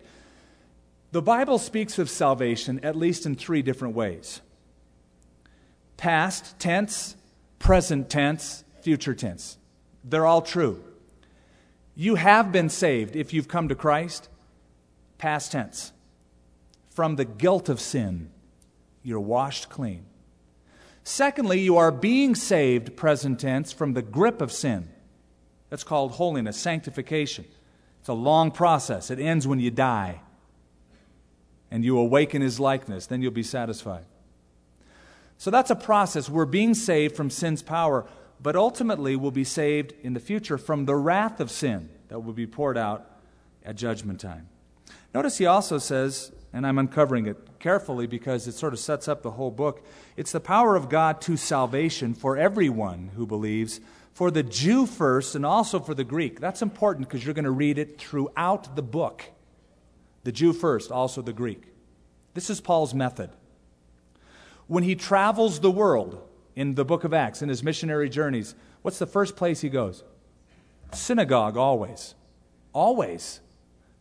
the 1.12 1.22
bible 1.22 1.58
speaks 1.58 1.98
of 1.98 2.10
salvation 2.10 2.80
at 2.84 2.96
least 2.96 3.26
in 3.26 3.36
three 3.36 3.64
different 3.64 3.96
ways 3.96 4.42
past 5.98 6.58
tense, 6.60 7.16
present 7.60 8.10
tense, 8.10 8.64
future 8.82 9.16
tense. 9.16 9.58
They're 10.04 10.26
all 10.26 10.44
true. 10.44 10.84
You 11.96 12.16
have 12.16 12.52
been 12.52 12.70
saved 12.70 13.16
if 13.16 13.34
you've 13.34 13.48
come 13.48 13.70
to 13.70 13.76
Christ, 13.76 14.30
past 15.18 15.52
tense. 15.52 15.92
From 16.98 17.16
the 17.16 17.26
guilt 17.26 17.70
of 17.70 17.80
sin, 17.80 18.32
you're 19.04 19.20
washed 19.20 19.70
clean. 19.70 20.04
Secondly, 21.04 21.60
you 21.60 21.78
are 21.78 21.92
being 21.92 22.34
saved, 22.34 22.98
present 22.98 23.40
tense, 23.40 23.72
from 23.72 23.94
the 23.94 24.02
grip 24.02 24.42
of 24.42 24.52
sin. 24.52 24.90
That's 25.70 25.84
called 25.84 26.14
holiness, 26.14 26.58
sanctification. 26.58 27.46
It's 28.00 28.10
a 28.10 28.14
long 28.14 28.50
process. 28.50 29.12
It 29.12 29.20
ends 29.20 29.48
when 29.48 29.60
you 29.60 29.70
die 29.70 30.22
and 31.70 31.86
you 31.86 32.00
awaken 32.00 32.42
his 32.42 32.60
likeness. 32.60 33.06
Then 33.06 33.22
you'll 33.22 33.30
be 33.30 33.44
satisfied. 33.44 34.06
So 35.38 35.52
that's 35.52 35.70
a 35.70 35.76
process. 35.76 36.28
We're 36.28 36.46
being 36.46 36.74
saved 36.74 37.16
from 37.16 37.30
sin's 37.30 37.62
power, 37.62 38.08
but 38.42 38.56
ultimately 38.56 39.16
we'll 39.16 39.30
be 39.30 39.44
saved 39.44 39.94
in 40.02 40.16
the 40.16 40.20
future 40.20 40.58
from 40.58 40.86
the 40.86 40.96
wrath 40.96 41.40
of 41.40 41.52
sin 41.52 41.90
that 42.08 42.22
will 42.22 42.34
be 42.34 42.48
poured 42.48 42.76
out 42.76 43.06
at 43.64 43.76
judgment 43.76 44.20
time. 44.20 44.50
Notice 45.14 45.38
he 45.38 45.46
also 45.46 45.78
says, 45.78 46.32
and 46.58 46.66
I'm 46.66 46.80
uncovering 46.80 47.28
it 47.28 47.38
carefully 47.60 48.08
because 48.08 48.48
it 48.48 48.54
sort 48.54 48.74
of 48.74 48.80
sets 48.80 49.08
up 49.08 49.22
the 49.22 49.30
whole 49.30 49.52
book 49.52 49.86
it's 50.16 50.32
the 50.32 50.40
power 50.40 50.76
of 50.76 50.90
God 50.90 51.22
to 51.22 51.38
salvation 51.38 52.16
for 52.16 52.36
everyone 52.36 53.12
who 53.16 53.28
believes, 53.28 53.80
for 54.12 54.32
the 54.32 54.42
Jew 54.42 54.88
first 54.88 55.36
and 55.36 55.46
also 55.46 55.80
for 55.80 55.94
the 55.94 56.04
Greek. 56.04 56.40
That's 56.40 56.64
important 56.64 57.08
because 57.08 57.24
you're 57.24 57.36
going 57.36 57.46
to 57.46 57.52
read 57.52 57.78
it 57.78 58.00
throughout 58.00 58.76
the 58.76 58.82
book. 58.82 59.26
The 60.24 60.32
Jew 60.32 60.54
first, 60.54 60.92
also 60.92 61.22
the 61.22 61.34
Greek. 61.34 61.66
This 62.34 62.50
is 62.50 62.60
Paul's 62.60 62.96
method. 62.96 63.30
When 64.66 64.84
he 64.84 64.96
travels 64.96 65.60
the 65.60 65.70
world 65.70 66.28
in 66.56 66.74
the 66.74 66.84
book 66.84 67.04
of 67.04 67.14
Acts, 67.14 67.44
in 67.44 67.50
his 67.50 67.62
missionary 67.64 68.10
journeys, 68.10 68.56
what's 68.82 68.98
the 68.98 69.06
first 69.06 69.36
place 69.36 69.62
he 69.62 69.70
goes? 69.70 70.04
Synagogue, 70.92 71.56
always. 71.56 72.16
Always. 72.74 73.42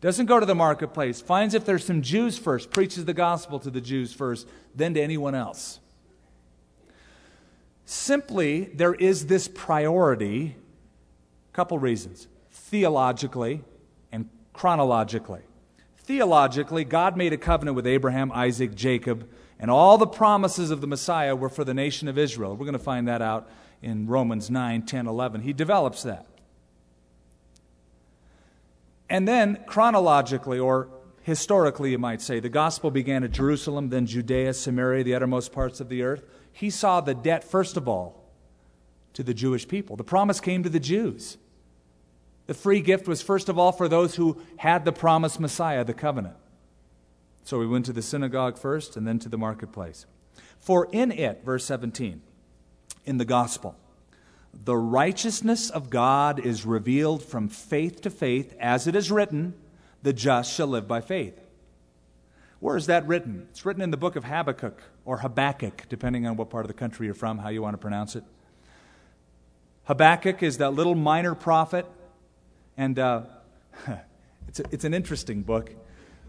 Doesn't 0.01 0.27
go 0.27 0.39
to 0.39 0.47
the 0.47 0.55
marketplace. 0.55 1.21
Finds 1.21 1.55
if 1.55 1.65
there's 1.65 1.85
some 1.85 2.03
Jews 2.03 2.39
first, 2.39 2.71
preaches 2.71 3.05
the 3.05 3.15
gospel 3.15 3.59
to 3.61 3.71
the 3.71 3.81
Jews 3.81 4.13
first, 4.13 4.47
then 4.75 4.95
to 4.95 5.01
anyone 5.01 5.35
else. 5.35 5.81
Simply, 7.87 8.65
there 8.65 8.95
is 8.95 9.27
this 9.27 9.49
priority, 9.49 10.57
couple 11.53 11.79
reasons 11.79 12.29
theologically 12.51 13.63
and 14.11 14.29
chronologically. 14.53 15.41
Theologically, 15.99 16.85
God 16.85 17.17
made 17.17 17.33
a 17.33 17.39
covenant 17.39 17.77
with 17.77 17.87
Abraham, 17.87 18.33
Isaac, 18.33 18.75
Jacob, 18.75 19.29
and 19.59 19.71
all 19.71 19.99
the 19.99 20.07
promises 20.07 20.71
of 20.71 20.81
the 20.81 20.87
Messiah 20.87 21.35
were 21.35 21.49
for 21.49 21.65
the 21.65 21.75
nation 21.75 22.09
of 22.09 22.19
Israel. 22.19 22.55
We're 22.55 22.67
going 22.67 22.73
to 22.75 22.79
find 22.79 23.09
that 23.09 23.23
out 23.23 23.49
in 23.83 24.07
Romans 24.07 24.51
9, 24.51 24.83
10, 24.83 25.07
11. 25.07 25.43
He 25.43 25.53
develops 25.53 26.03
that. 26.03 26.27
And 29.09 29.27
then, 29.27 29.63
chronologically, 29.67 30.59
or 30.59 30.89
historically, 31.23 31.93
you 31.93 31.99
might 31.99 32.21
say, 32.21 32.41
the 32.41 32.49
gospel 32.49 32.91
began 32.91 33.25
at 33.25 33.33
Jerusalem, 33.33 33.91
then 33.91 34.07
Judea, 34.07 34.55
Samaria, 34.55 35.05
the 35.05 35.15
uttermost 35.15 35.53
parts 35.53 35.81
of 35.81 35.89
the 35.89 36.03
earth. 36.03 36.25
He 36.53 36.71
saw 36.71 37.01
the 37.01 37.15
debt, 37.15 37.45
first 37.45 37.77
of 37.77 37.89
all, 37.89 38.25
to 39.13 39.23
the 39.23 39.35
Jewish 39.35 39.69
people. 39.69 39.97
The 39.97 40.05
promise 40.05 40.41
came 40.41 40.63
to 40.63 40.69
the 40.69 40.81
Jews. 40.81 41.39
The 42.47 42.55
free 42.55 42.81
gift 42.81 43.09
was, 43.09 43.23
first 43.23 43.49
of 43.49 43.59
all, 43.59 43.73
for 43.73 43.89
those 43.89 44.17
who 44.17 44.41
had 44.57 44.85
the 44.85 44.93
promised 44.93 45.41
Messiah, 45.41 45.85
the 45.85 45.95
covenant. 45.95 46.37
So 47.45 47.59
we 47.59 47.67
went 47.67 47.87
to 47.87 47.93
the 47.93 48.03
synagogue 48.03 48.59
first 48.59 48.97
and 48.97 49.07
then 49.07 49.19
to 49.21 49.29
the 49.29 49.39
marketplace. 49.39 50.07
For 50.59 50.89
in 50.93 51.13
it, 51.13 51.45
verse 51.45 51.65
17, 51.65 52.23
in 53.05 53.19
the 53.19 53.25
gospel, 53.25 53.77
the 54.65 54.77
righteousness 54.77 55.71
of 55.71 55.91
God 55.91 56.45
is 56.45 56.65
revealed 56.65 57.23
from 57.23 57.49
faith 57.49 58.01
to 58.03 58.11
faith, 58.11 58.55
as 58.59 58.87
it 58.87 58.97
is 58.97 59.11
written, 59.11 59.55
the 60.03 60.13
just 60.13 60.53
shall 60.53 60.69
live 60.69 60.89
by 60.89 61.01
faith. 61.01 61.39
Where 62.61 62.77
is 62.77 62.87
that 62.87 63.07
written? 63.07 63.47
It's 63.51 63.67
written 63.67 63.83
in 63.83 63.91
the 63.91 63.97
book 63.97 64.17
of 64.17 64.25
Habakkuk 64.25 64.83
or 65.05 65.19
Habakkuk, 65.19 65.89
depending 65.89 66.27
on 66.27 66.37
what 66.37 66.51
part 66.51 66.65
of 66.65 66.69
the 66.69 66.75
country 66.75 67.07
you're 67.07 67.15
from, 67.15 67.39
how 67.39 67.51
you 67.51 67.63
want 67.63 67.75
to 67.75 67.79
pronounce 67.79 68.17
it. 68.17 68.25
Habakkuk 69.85 70.43
is 70.43 70.59
that 70.59 70.71
little 70.71 70.95
minor 70.95 71.35
prophet, 71.35 71.87
and 72.77 72.99
uh, 72.99 73.23
it's, 74.49 74.61
a, 74.61 74.65
it's 74.73 74.85
an 74.85 74.95
interesting 74.95 75.43
book 75.43 75.71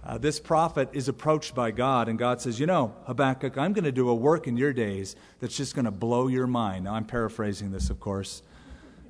uh, 0.08 0.18
this 0.18 0.40
prophet 0.40 0.88
is 0.94 1.10
approached 1.10 1.54
by 1.54 1.70
God, 1.70 2.08
and 2.08 2.18
God 2.18 2.40
says, 2.40 2.62
You 2.62 2.66
know, 2.66 2.96
Habakkuk, 3.08 3.58
I'm 3.58 3.74
going 3.74 3.84
to 3.84 3.92
do 3.92 4.08
a 4.08 4.16
work 4.16 4.48
in 4.48 4.56
your 4.56 4.72
days 4.72 5.18
that's 5.42 5.58
just 5.58 5.76
going 5.76 5.84
to 5.84 5.92
blow 5.92 6.28
your 6.28 6.48
mind. 6.48 6.86
Now, 6.86 6.94
I'm 6.94 7.04
paraphrasing 7.04 7.72
this, 7.74 7.90
of 7.90 8.00
course. 8.00 8.42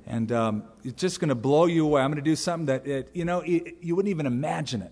And 0.08 0.32
um, 0.32 0.64
it's 0.82 1.00
just 1.00 1.20
going 1.20 1.28
to 1.28 1.36
blow 1.36 1.66
you 1.66 1.86
away. 1.86 2.02
I'm 2.02 2.10
going 2.10 2.24
to 2.24 2.28
do 2.28 2.34
something 2.34 2.66
that, 2.66 2.84
it, 2.84 3.10
you 3.12 3.24
know, 3.24 3.42
it, 3.42 3.76
you 3.80 3.94
wouldn't 3.94 4.10
even 4.10 4.26
imagine 4.26 4.82
it. 4.82 4.90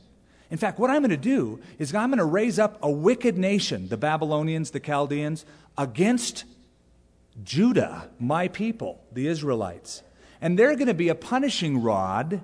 In 0.49 0.59
fact, 0.59 0.79
what 0.79 0.91
I'm 0.91 1.01
going 1.01 1.11
to 1.11 1.17
do 1.17 1.59
is 1.81 1.93
I'm 1.93 2.11
going 2.11 2.19
to 2.19 2.25
raise 2.25 2.61
up 2.61 2.79
a 2.83 2.91
wicked 2.91 3.37
nation, 3.37 3.89
the 3.89 3.97
Babylonians, 3.97 4.71
the 4.71 4.79
Chaldeans, 4.79 5.45
against 5.77 6.45
Judah, 7.43 8.11
my 8.21 8.47
people, 8.47 9.03
the 9.11 9.27
Israelites. 9.27 10.05
And 10.41 10.57
they're 10.57 10.77
going 10.77 10.87
to 10.87 10.95
be 10.95 11.09
a 11.09 11.17
punishing 11.17 11.83
rod 11.83 12.43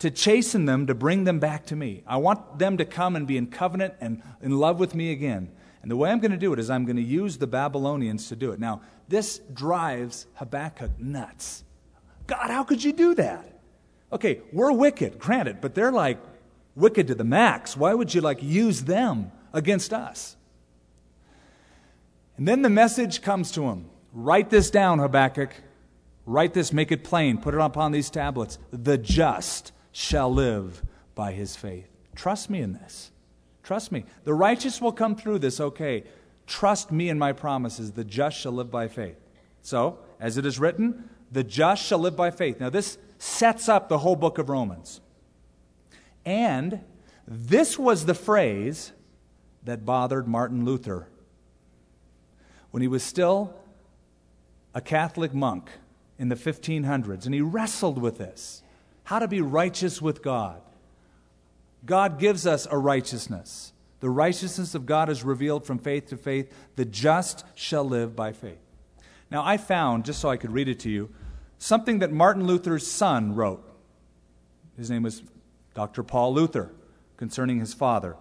to 0.00 0.10
chasten 0.10 0.64
them, 0.64 0.86
to 0.86 0.94
bring 0.94 1.24
them 1.24 1.38
back 1.38 1.66
to 1.66 1.76
me. 1.76 2.02
I 2.06 2.16
want 2.16 2.58
them 2.58 2.78
to 2.78 2.84
come 2.84 3.16
and 3.16 3.26
be 3.26 3.36
in 3.36 3.46
covenant 3.46 3.94
and 4.00 4.22
in 4.42 4.58
love 4.58 4.80
with 4.80 4.94
me 4.94 5.12
again. 5.12 5.52
And 5.82 5.90
the 5.90 5.96
way 5.96 6.10
I'm 6.10 6.20
going 6.20 6.32
to 6.32 6.36
do 6.36 6.52
it 6.52 6.58
is 6.58 6.68
I'm 6.68 6.84
going 6.84 6.96
to 6.96 7.02
use 7.02 7.38
the 7.38 7.46
Babylonians 7.46 8.28
to 8.28 8.36
do 8.36 8.50
it. 8.52 8.60
Now, 8.60 8.82
this 9.08 9.40
drives 9.52 10.26
Habakkuk 10.34 10.98
nuts. 10.98 11.64
God, 12.26 12.50
how 12.50 12.64
could 12.64 12.82
you 12.82 12.92
do 12.92 13.14
that? 13.14 13.60
Okay, 14.12 14.40
we're 14.52 14.72
wicked, 14.72 15.18
granted, 15.18 15.60
but 15.60 15.74
they're 15.74 15.92
like 15.92 16.18
wicked 16.74 17.06
to 17.08 17.14
the 17.14 17.24
max. 17.24 17.76
Why 17.76 17.94
would 17.94 18.14
you 18.14 18.20
like 18.20 18.42
use 18.42 18.82
them 18.84 19.32
against 19.52 19.92
us? 19.92 20.36
And 22.36 22.48
then 22.48 22.62
the 22.62 22.70
message 22.70 23.20
comes 23.20 23.52
to 23.52 23.64
him. 23.64 23.90
Write 24.12 24.48
this 24.48 24.70
down, 24.70 24.98
Habakkuk. 24.98 25.50
Write 26.24 26.54
this, 26.54 26.72
make 26.72 26.90
it 26.90 27.04
plain, 27.04 27.38
put 27.38 27.54
it 27.54 27.60
upon 27.60 27.92
these 27.92 28.08
tablets. 28.08 28.58
The 28.70 28.96
just 28.96 29.72
shall 30.00 30.32
live 30.32 30.82
by 31.14 31.32
his 31.32 31.56
faith. 31.56 31.86
Trust 32.14 32.48
me 32.48 32.62
in 32.62 32.72
this. 32.72 33.10
Trust 33.62 33.92
me. 33.92 34.06
The 34.24 34.32
righteous 34.32 34.80
will 34.80 34.92
come 34.92 35.14
through 35.14 35.40
this 35.40 35.60
okay. 35.60 36.04
Trust 36.46 36.90
me 36.90 37.10
in 37.10 37.18
my 37.18 37.32
promises. 37.32 37.92
The 37.92 38.02
just 38.02 38.38
shall 38.38 38.52
live 38.52 38.70
by 38.70 38.88
faith. 38.88 39.18
So, 39.60 39.98
as 40.18 40.38
it 40.38 40.46
is 40.46 40.58
written, 40.58 41.10
the 41.30 41.44
just 41.44 41.84
shall 41.84 41.98
live 41.98 42.16
by 42.16 42.30
faith. 42.30 42.58
Now, 42.58 42.70
this 42.70 42.96
sets 43.18 43.68
up 43.68 43.90
the 43.90 43.98
whole 43.98 44.16
book 44.16 44.38
of 44.38 44.48
Romans. 44.48 45.02
And 46.24 46.80
this 47.28 47.78
was 47.78 48.06
the 48.06 48.14
phrase 48.14 48.92
that 49.64 49.84
bothered 49.84 50.26
Martin 50.26 50.64
Luther 50.64 51.08
when 52.70 52.80
he 52.80 52.88
was 52.88 53.02
still 53.02 53.54
a 54.74 54.80
Catholic 54.80 55.34
monk 55.34 55.70
in 56.18 56.30
the 56.30 56.36
1500s, 56.36 57.26
and 57.26 57.34
he 57.34 57.42
wrestled 57.42 57.98
with 57.98 58.16
this 58.16 58.62
how 59.10 59.18
to 59.18 59.26
be 59.26 59.40
righteous 59.40 60.00
with 60.00 60.22
God. 60.22 60.62
God 61.84 62.20
gives 62.20 62.46
us 62.46 62.68
a 62.70 62.78
righteousness. 62.78 63.72
The 63.98 64.08
righteousness 64.08 64.76
of 64.76 64.86
God 64.86 65.08
is 65.08 65.24
revealed 65.24 65.66
from 65.66 65.80
faith 65.80 66.10
to 66.10 66.16
faith. 66.16 66.54
The 66.76 66.84
just 66.84 67.44
shall 67.56 67.82
live 67.82 68.14
by 68.14 68.32
faith. 68.32 68.60
Now, 69.28 69.44
I 69.44 69.56
found, 69.56 70.04
just 70.04 70.20
so 70.20 70.28
I 70.28 70.36
could 70.36 70.52
read 70.52 70.68
it 70.68 70.78
to 70.80 70.90
you, 70.90 71.10
something 71.58 71.98
that 71.98 72.12
Martin 72.12 72.46
Luther's 72.46 72.86
son 72.86 73.34
wrote. 73.34 73.68
His 74.76 74.92
name 74.92 75.02
was 75.02 75.24
Dr. 75.74 76.04
Paul 76.04 76.32
Luther, 76.32 76.70
concerning 77.16 77.58
his 77.58 77.74
father. 77.74 78.14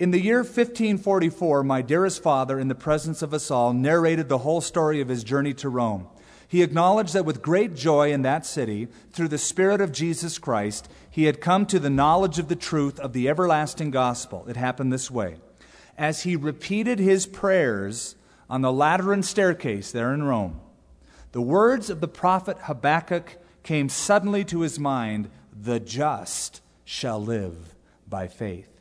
In 0.00 0.10
the 0.10 0.20
year 0.20 0.38
1544, 0.38 1.62
my 1.62 1.80
dearest 1.80 2.24
father, 2.24 2.58
in 2.58 2.66
the 2.66 2.74
presence 2.74 3.22
of 3.22 3.32
us 3.32 3.52
all, 3.52 3.72
narrated 3.72 4.28
the 4.28 4.38
whole 4.38 4.60
story 4.60 5.00
of 5.00 5.06
his 5.06 5.22
journey 5.22 5.54
to 5.54 5.68
Rome. 5.68 6.08
He 6.48 6.62
acknowledged 6.62 7.12
that 7.12 7.26
with 7.26 7.42
great 7.42 7.76
joy 7.76 8.10
in 8.10 8.22
that 8.22 8.46
city, 8.46 8.88
through 9.12 9.28
the 9.28 9.36
Spirit 9.36 9.82
of 9.82 9.92
Jesus 9.92 10.38
Christ, 10.38 10.88
he 11.10 11.24
had 11.24 11.42
come 11.42 11.66
to 11.66 11.78
the 11.78 11.90
knowledge 11.90 12.38
of 12.38 12.48
the 12.48 12.56
truth 12.56 12.98
of 12.98 13.12
the 13.12 13.28
everlasting 13.28 13.90
gospel. 13.90 14.46
It 14.48 14.56
happened 14.56 14.90
this 14.90 15.10
way. 15.10 15.36
As 15.98 16.22
he 16.22 16.36
repeated 16.36 16.98
his 16.98 17.26
prayers 17.26 18.14
on 18.48 18.62
the 18.62 18.72
Lateran 18.72 19.22
staircase 19.22 19.92
there 19.92 20.14
in 20.14 20.22
Rome, 20.22 20.58
the 21.32 21.42
words 21.42 21.90
of 21.90 22.00
the 22.00 22.08
prophet 22.08 22.56
Habakkuk 22.62 23.36
came 23.62 23.90
suddenly 23.90 24.42
to 24.46 24.62
his 24.62 24.78
mind 24.78 25.28
The 25.52 25.78
just 25.78 26.62
shall 26.84 27.22
live 27.22 27.74
by 28.08 28.26
faith. 28.26 28.80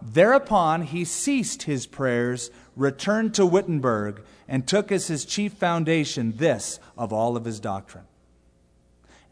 Thereupon 0.00 0.82
he 0.82 1.04
ceased 1.04 1.64
his 1.64 1.86
prayers, 1.86 2.50
returned 2.74 3.34
to 3.34 3.44
Wittenberg, 3.44 4.22
and 4.48 4.66
took 4.66 4.92
as 4.92 5.06
his 5.06 5.24
chief 5.24 5.52
foundation 5.52 6.34
this 6.36 6.80
of 6.96 7.12
all 7.12 7.36
of 7.36 7.44
his 7.44 7.60
doctrine. 7.60 8.04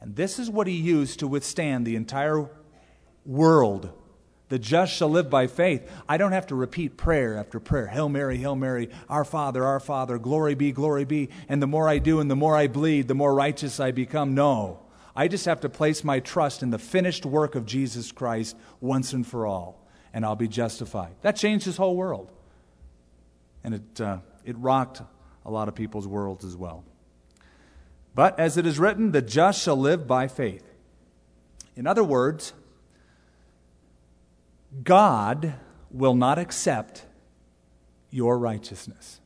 And 0.01 0.17
this 0.17 0.39
is 0.39 0.51
what 0.51 0.67
he 0.67 0.75
used 0.75 1.19
to 1.19 1.29
withstand 1.29 1.87
the 1.87 1.97
entire 1.97 2.49
world 3.27 3.93
The 4.51 4.59
just 4.59 4.93
shall 4.93 5.09
live 5.09 5.31
by 5.31 5.47
faith. 5.47 5.89
I 6.09 6.17
don't 6.17 6.33
have 6.33 6.49
to 6.49 6.57
repeat 6.57 6.97
prayer 6.97 7.39
after 7.39 7.61
prayer. 7.61 7.87
Hail 7.87 8.09
Mary, 8.09 8.37
Hail 8.37 8.57
Mary, 8.57 8.91
our 9.09 9.25
Father, 9.25 9.65
our 9.65 9.79
Father, 9.79 10.19
glory 10.19 10.57
be, 10.57 10.73
glory 10.73 11.05
be. 11.05 11.31
And 11.49 11.63
the 11.63 11.69
more 11.69 11.89
I 11.89 11.99
do 11.99 12.19
and 12.19 12.29
the 12.29 12.37
more 12.37 12.57
I 12.57 12.67
bleed, 12.67 13.07
the 13.07 13.15
more 13.15 13.33
righteous 13.33 13.79
I 13.79 13.93
become. 13.93 14.35
No. 14.35 14.81
I 15.15 15.29
just 15.29 15.45
have 15.45 15.61
to 15.61 15.69
place 15.69 16.03
my 16.03 16.19
trust 16.19 16.65
in 16.65 16.71
the 16.71 16.81
finished 16.81 17.25
work 17.25 17.55
of 17.55 17.65
Jesus 17.65 18.11
Christ 18.11 18.57
once 18.81 19.13
and 19.13 19.25
for 19.25 19.47
all, 19.47 19.87
and 20.13 20.25
I'll 20.25 20.37
be 20.37 20.49
justified. 20.49 21.15
That 21.23 21.37
changed 21.37 21.65
his 21.65 21.77
whole 21.77 21.95
world. 21.95 22.33
And 23.63 23.75
it, 23.75 24.01
uh, 24.01 24.19
it 24.45 24.57
rocked 24.59 25.03
a 25.45 25.51
lot 25.51 25.69
of 25.69 25.75
people's 25.75 26.07
worlds 26.07 26.45
as 26.45 26.57
well. 26.57 26.85
But 28.15 28.39
as 28.39 28.57
it 28.57 28.67
is 28.67 28.79
written, 28.79 29.13
the 29.13 29.23
just 29.23 29.63
shall 29.63 29.77
live 29.77 30.07
by 30.07 30.29
faith. 30.29 30.65
In 31.77 31.87
other 31.87 32.05
words, 32.05 32.53
God 34.83 35.55
will 35.91 36.15
not 36.15 36.39
accept 36.39 37.05
your 38.11 38.39
righteousness. 38.39 39.21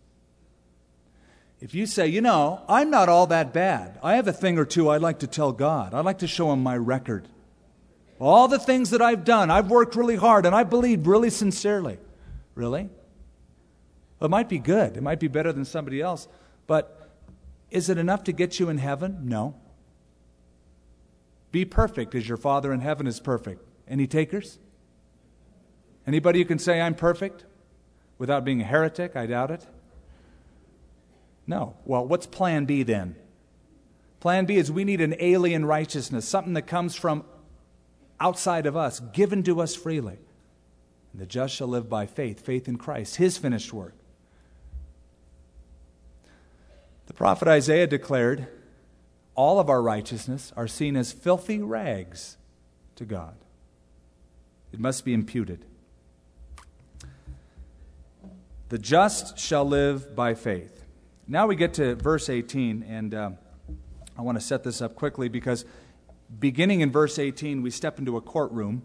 If 1.60 1.74
you 1.74 1.86
say, 1.86 2.08
you 2.08 2.20
know, 2.20 2.62
I'm 2.68 2.90
not 2.90 3.08
all 3.08 3.26
that 3.28 3.52
bad, 3.52 3.98
I 4.02 4.16
have 4.16 4.28
a 4.28 4.32
thing 4.32 4.58
or 4.58 4.66
two 4.66 4.90
I'd 4.90 5.00
like 5.00 5.20
to 5.20 5.26
tell 5.26 5.52
God, 5.52 5.94
I'd 5.94 6.04
like 6.04 6.18
to 6.18 6.26
show 6.26 6.52
him 6.52 6.62
my 6.62 6.76
record. 6.76 7.26
All 8.18 8.48
the 8.48 8.58
things 8.58 8.90
that 8.90 9.02
I've 9.02 9.24
done, 9.24 9.50
I've 9.50 9.70
worked 9.70 9.96
really 9.96 10.16
hard 10.16 10.46
and 10.46 10.54
I 10.54 10.64
believed 10.64 11.06
really 11.06 11.30
sincerely. 11.30 11.98
Really? 12.54 12.88
It 14.24 14.30
might 14.30 14.48
be 14.48 14.58
good, 14.58 14.96
it 14.96 15.02
might 15.02 15.20
be 15.20 15.28
better 15.28 15.52
than 15.52 15.66
somebody 15.66 16.00
else, 16.00 16.28
but 16.66 17.10
is 17.70 17.90
it 17.90 17.98
enough 17.98 18.24
to 18.24 18.32
get 18.32 18.58
you 18.58 18.70
in 18.70 18.78
heaven? 18.78 19.18
No. 19.24 19.54
Be 21.52 21.66
perfect 21.66 22.14
as 22.14 22.26
your 22.26 22.38
Father 22.38 22.72
in 22.72 22.80
heaven 22.80 23.06
is 23.06 23.20
perfect. 23.20 23.62
Any 23.86 24.06
takers? 24.06 24.58
Anybody 26.06 26.38
who 26.38 26.46
can 26.46 26.58
say, 26.58 26.80
I'm 26.80 26.94
perfect 26.94 27.44
without 28.16 28.46
being 28.46 28.62
a 28.62 28.64
heretic? 28.64 29.14
I 29.14 29.26
doubt 29.26 29.50
it. 29.50 29.66
No. 31.46 31.76
Well, 31.84 32.06
what's 32.06 32.26
plan 32.26 32.64
B 32.64 32.82
then? 32.82 33.16
Plan 34.20 34.46
B 34.46 34.56
is 34.56 34.72
we 34.72 34.84
need 34.84 35.02
an 35.02 35.16
alien 35.20 35.66
righteousness, 35.66 36.26
something 36.26 36.54
that 36.54 36.66
comes 36.66 36.94
from 36.94 37.24
outside 38.18 38.64
of 38.64 38.74
us, 38.74 39.00
given 39.00 39.42
to 39.42 39.60
us 39.60 39.74
freely. 39.74 40.16
And 41.12 41.20
the 41.20 41.26
just 41.26 41.54
shall 41.54 41.68
live 41.68 41.90
by 41.90 42.06
faith, 42.06 42.40
faith 42.40 42.68
in 42.68 42.78
Christ, 42.78 43.16
his 43.16 43.36
finished 43.36 43.72
work. 43.74 43.94
The 47.06 47.12
prophet 47.12 47.48
Isaiah 47.48 47.86
declared, 47.86 48.46
All 49.34 49.60
of 49.60 49.68
our 49.68 49.82
righteousness 49.82 50.52
are 50.56 50.68
seen 50.68 50.96
as 50.96 51.12
filthy 51.12 51.60
rags 51.60 52.36
to 52.96 53.04
God. 53.04 53.34
It 54.72 54.80
must 54.80 55.04
be 55.04 55.14
imputed. 55.14 55.64
The 58.70 58.78
just 58.78 59.38
shall 59.38 59.64
live 59.64 60.16
by 60.16 60.34
faith. 60.34 60.84
Now 61.28 61.46
we 61.46 61.56
get 61.56 61.74
to 61.74 61.94
verse 61.94 62.28
18, 62.28 62.82
and 62.82 63.14
uh, 63.14 63.30
I 64.18 64.22
want 64.22 64.38
to 64.38 64.44
set 64.44 64.64
this 64.64 64.82
up 64.82 64.94
quickly 64.94 65.28
because 65.28 65.64
beginning 66.38 66.80
in 66.80 66.90
verse 66.90 67.18
18, 67.18 67.62
we 67.62 67.70
step 67.70 67.98
into 67.98 68.16
a 68.16 68.20
courtroom. 68.20 68.82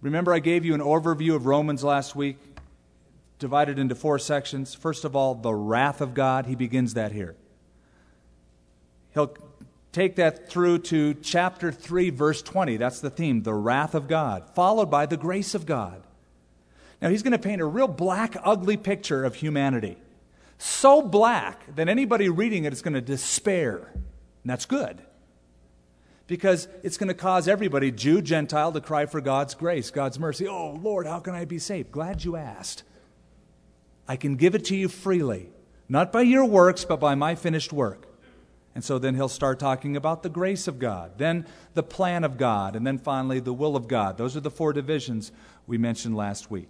Remember, 0.00 0.32
I 0.32 0.38
gave 0.38 0.64
you 0.64 0.74
an 0.74 0.80
overview 0.80 1.34
of 1.34 1.46
Romans 1.46 1.82
last 1.82 2.14
week, 2.14 2.38
divided 3.38 3.78
into 3.78 3.94
four 3.94 4.18
sections. 4.18 4.74
First 4.74 5.04
of 5.04 5.14
all, 5.14 5.34
the 5.34 5.54
wrath 5.54 6.00
of 6.00 6.14
God. 6.14 6.46
He 6.46 6.54
begins 6.54 6.94
that 6.94 7.12
here. 7.12 7.36
He'll 9.14 9.36
take 9.92 10.16
that 10.16 10.48
through 10.48 10.78
to 10.78 11.14
chapter 11.14 11.72
3, 11.72 12.10
verse 12.10 12.42
20. 12.42 12.76
That's 12.76 13.00
the 13.00 13.10
theme, 13.10 13.42
the 13.42 13.54
wrath 13.54 13.94
of 13.94 14.08
God, 14.08 14.50
followed 14.54 14.90
by 14.90 15.06
the 15.06 15.16
grace 15.16 15.54
of 15.54 15.66
God. 15.66 16.02
Now, 17.00 17.08
he's 17.10 17.22
going 17.22 17.32
to 17.32 17.38
paint 17.38 17.60
a 17.60 17.66
real 17.66 17.88
black, 17.88 18.36
ugly 18.42 18.76
picture 18.76 19.24
of 19.24 19.34
humanity. 19.34 19.98
So 20.58 21.02
black 21.02 21.74
that 21.76 21.88
anybody 21.88 22.28
reading 22.28 22.64
it 22.64 22.72
is 22.72 22.82
going 22.82 22.94
to 22.94 23.00
despair. 23.00 23.90
And 23.94 24.50
that's 24.50 24.64
good. 24.64 25.02
Because 26.26 26.66
it's 26.82 26.96
going 26.96 27.08
to 27.08 27.14
cause 27.14 27.46
everybody, 27.46 27.92
Jew, 27.92 28.20
Gentile, 28.20 28.72
to 28.72 28.80
cry 28.80 29.06
for 29.06 29.20
God's 29.20 29.54
grace, 29.54 29.90
God's 29.90 30.18
mercy. 30.18 30.48
Oh, 30.48 30.72
Lord, 30.72 31.06
how 31.06 31.20
can 31.20 31.34
I 31.34 31.44
be 31.44 31.58
saved? 31.58 31.92
Glad 31.92 32.24
you 32.24 32.36
asked. 32.36 32.82
I 34.08 34.16
can 34.16 34.36
give 34.36 34.54
it 34.54 34.64
to 34.66 34.76
you 34.76 34.88
freely, 34.88 35.50
not 35.88 36.12
by 36.12 36.22
your 36.22 36.44
works, 36.44 36.84
but 36.84 37.00
by 37.00 37.14
my 37.14 37.34
finished 37.34 37.72
work. 37.72 38.06
And 38.74 38.84
so 38.84 38.98
then 38.98 39.14
he'll 39.14 39.28
start 39.28 39.58
talking 39.58 39.96
about 39.96 40.22
the 40.22 40.28
grace 40.28 40.68
of 40.68 40.78
God, 40.78 41.12
then 41.16 41.46
the 41.72 41.82
plan 41.82 42.24
of 42.24 42.36
God, 42.36 42.76
and 42.76 42.86
then 42.86 42.98
finally 42.98 43.40
the 43.40 43.54
will 43.54 43.74
of 43.74 43.88
God. 43.88 44.18
Those 44.18 44.36
are 44.36 44.40
the 44.40 44.50
four 44.50 44.74
divisions 44.74 45.32
we 45.66 45.78
mentioned 45.78 46.14
last 46.14 46.50
week. 46.50 46.68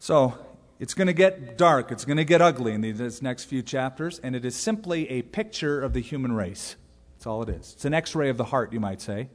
So 0.00 0.36
it's 0.80 0.94
going 0.94 1.06
to 1.06 1.12
get 1.12 1.56
dark, 1.56 1.92
it's 1.92 2.04
going 2.04 2.16
to 2.16 2.24
get 2.24 2.42
ugly 2.42 2.72
in 2.72 2.80
these 2.80 3.22
next 3.22 3.44
few 3.44 3.62
chapters, 3.62 4.18
and 4.18 4.34
it 4.34 4.44
is 4.44 4.56
simply 4.56 5.08
a 5.08 5.22
picture 5.22 5.80
of 5.80 5.92
the 5.92 6.00
human 6.00 6.32
race. 6.32 6.76
That's 7.14 7.26
all 7.26 7.42
it 7.42 7.48
is. 7.48 7.74
It's 7.74 7.84
an 7.84 7.94
x 7.94 8.14
ray 8.14 8.28
of 8.28 8.36
the 8.36 8.44
heart, 8.44 8.72
you 8.72 8.80
might 8.80 9.00
say, 9.00 9.28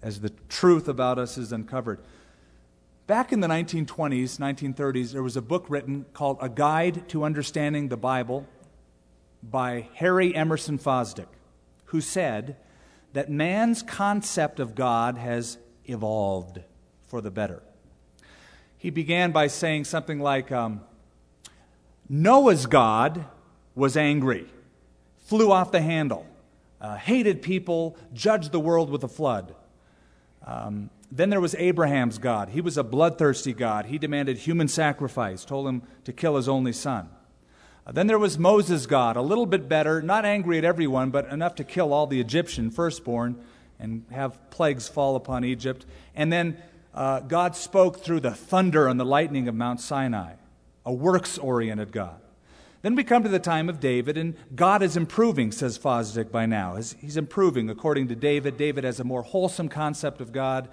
as 0.00 0.20
the 0.20 0.30
truth 0.48 0.88
about 0.88 1.18
us 1.18 1.36
is 1.36 1.52
uncovered. 1.52 2.00
Back 3.06 3.32
in 3.32 3.40
the 3.40 3.48
1920s, 3.48 4.38
1930s, 4.38 5.12
there 5.12 5.22
was 5.22 5.36
a 5.36 5.42
book 5.42 5.66
written 5.68 6.06
called 6.12 6.38
A 6.40 6.48
Guide 6.48 7.08
to 7.10 7.24
Understanding 7.24 7.88
the 7.88 7.96
Bible 7.96 8.46
by 9.42 9.88
Harry 9.94 10.34
Emerson 10.34 10.78
Fosdick, 10.78 11.26
who 11.86 12.00
said 12.00 12.56
that 13.12 13.30
man's 13.30 13.82
concept 13.82 14.60
of 14.60 14.74
God 14.74 15.18
has 15.18 15.58
evolved 15.84 16.60
for 17.06 17.20
the 17.20 17.30
better 17.30 17.62
he 18.82 18.90
began 18.90 19.30
by 19.30 19.46
saying 19.46 19.84
something 19.84 20.18
like 20.18 20.50
um, 20.50 20.80
Noah's 22.08 22.66
God 22.66 23.24
was 23.76 23.96
angry, 23.96 24.46
flew 25.18 25.52
off 25.52 25.70
the 25.70 25.80
handle, 25.80 26.26
uh, 26.80 26.96
hated 26.96 27.42
people, 27.42 27.96
judged 28.12 28.50
the 28.50 28.58
world 28.58 28.90
with 28.90 29.04
a 29.04 29.08
flood. 29.08 29.54
Um, 30.44 30.90
then 31.14 31.28
there 31.28 31.42
was 31.42 31.54
Abraham's 31.56 32.16
God. 32.16 32.48
He 32.48 32.62
was 32.62 32.78
a 32.78 32.82
bloodthirsty 32.82 33.52
God. 33.52 33.84
He 33.84 33.98
demanded 33.98 34.38
human 34.38 34.66
sacrifice, 34.66 35.44
told 35.44 35.68
him 35.68 35.82
to 36.04 36.12
kill 36.12 36.36
his 36.36 36.48
only 36.48 36.72
son. 36.72 37.10
Uh, 37.86 37.92
then 37.92 38.06
there 38.06 38.18
was 38.18 38.38
Moses' 38.38 38.86
God, 38.86 39.16
a 39.16 39.22
little 39.22 39.44
bit 39.44 39.68
better, 39.68 40.00
not 40.00 40.24
angry 40.24 40.56
at 40.56 40.64
everyone, 40.64 41.10
but 41.10 41.28
enough 41.28 41.54
to 41.56 41.64
kill 41.64 41.92
all 41.92 42.06
the 42.06 42.18
Egyptian 42.18 42.70
firstborn 42.70 43.36
and 43.78 44.06
have 44.10 44.38
plagues 44.48 44.88
fall 44.88 45.14
upon 45.14 45.44
Egypt. 45.44 45.84
And 46.14 46.32
then 46.32 46.56
uh, 46.94 47.20
God 47.20 47.56
spoke 47.56 48.00
through 48.00 48.20
the 48.20 48.30
thunder 48.30 48.88
and 48.88 48.98
the 48.98 49.04
lightning 49.04 49.48
of 49.48 49.54
Mount 49.54 49.82
Sinai, 49.82 50.34
a 50.86 50.92
works 50.92 51.36
oriented 51.36 51.92
God. 51.92 52.20
Then 52.80 52.94
we 52.94 53.04
come 53.04 53.22
to 53.22 53.28
the 53.28 53.38
time 53.38 53.68
of 53.68 53.80
David, 53.80 54.16
and 54.16 54.34
God 54.56 54.82
is 54.82 54.96
improving, 54.96 55.52
says 55.52 55.78
Fosdick 55.78 56.32
by 56.32 56.46
now. 56.46 56.76
He's 56.76 57.16
improving 57.18 57.68
according 57.68 58.08
to 58.08 58.16
David. 58.16 58.56
David 58.56 58.84
has 58.84 58.98
a 58.98 59.04
more 59.04 59.22
wholesome 59.22 59.68
concept 59.68 60.22
of 60.22 60.32
God. 60.32 60.68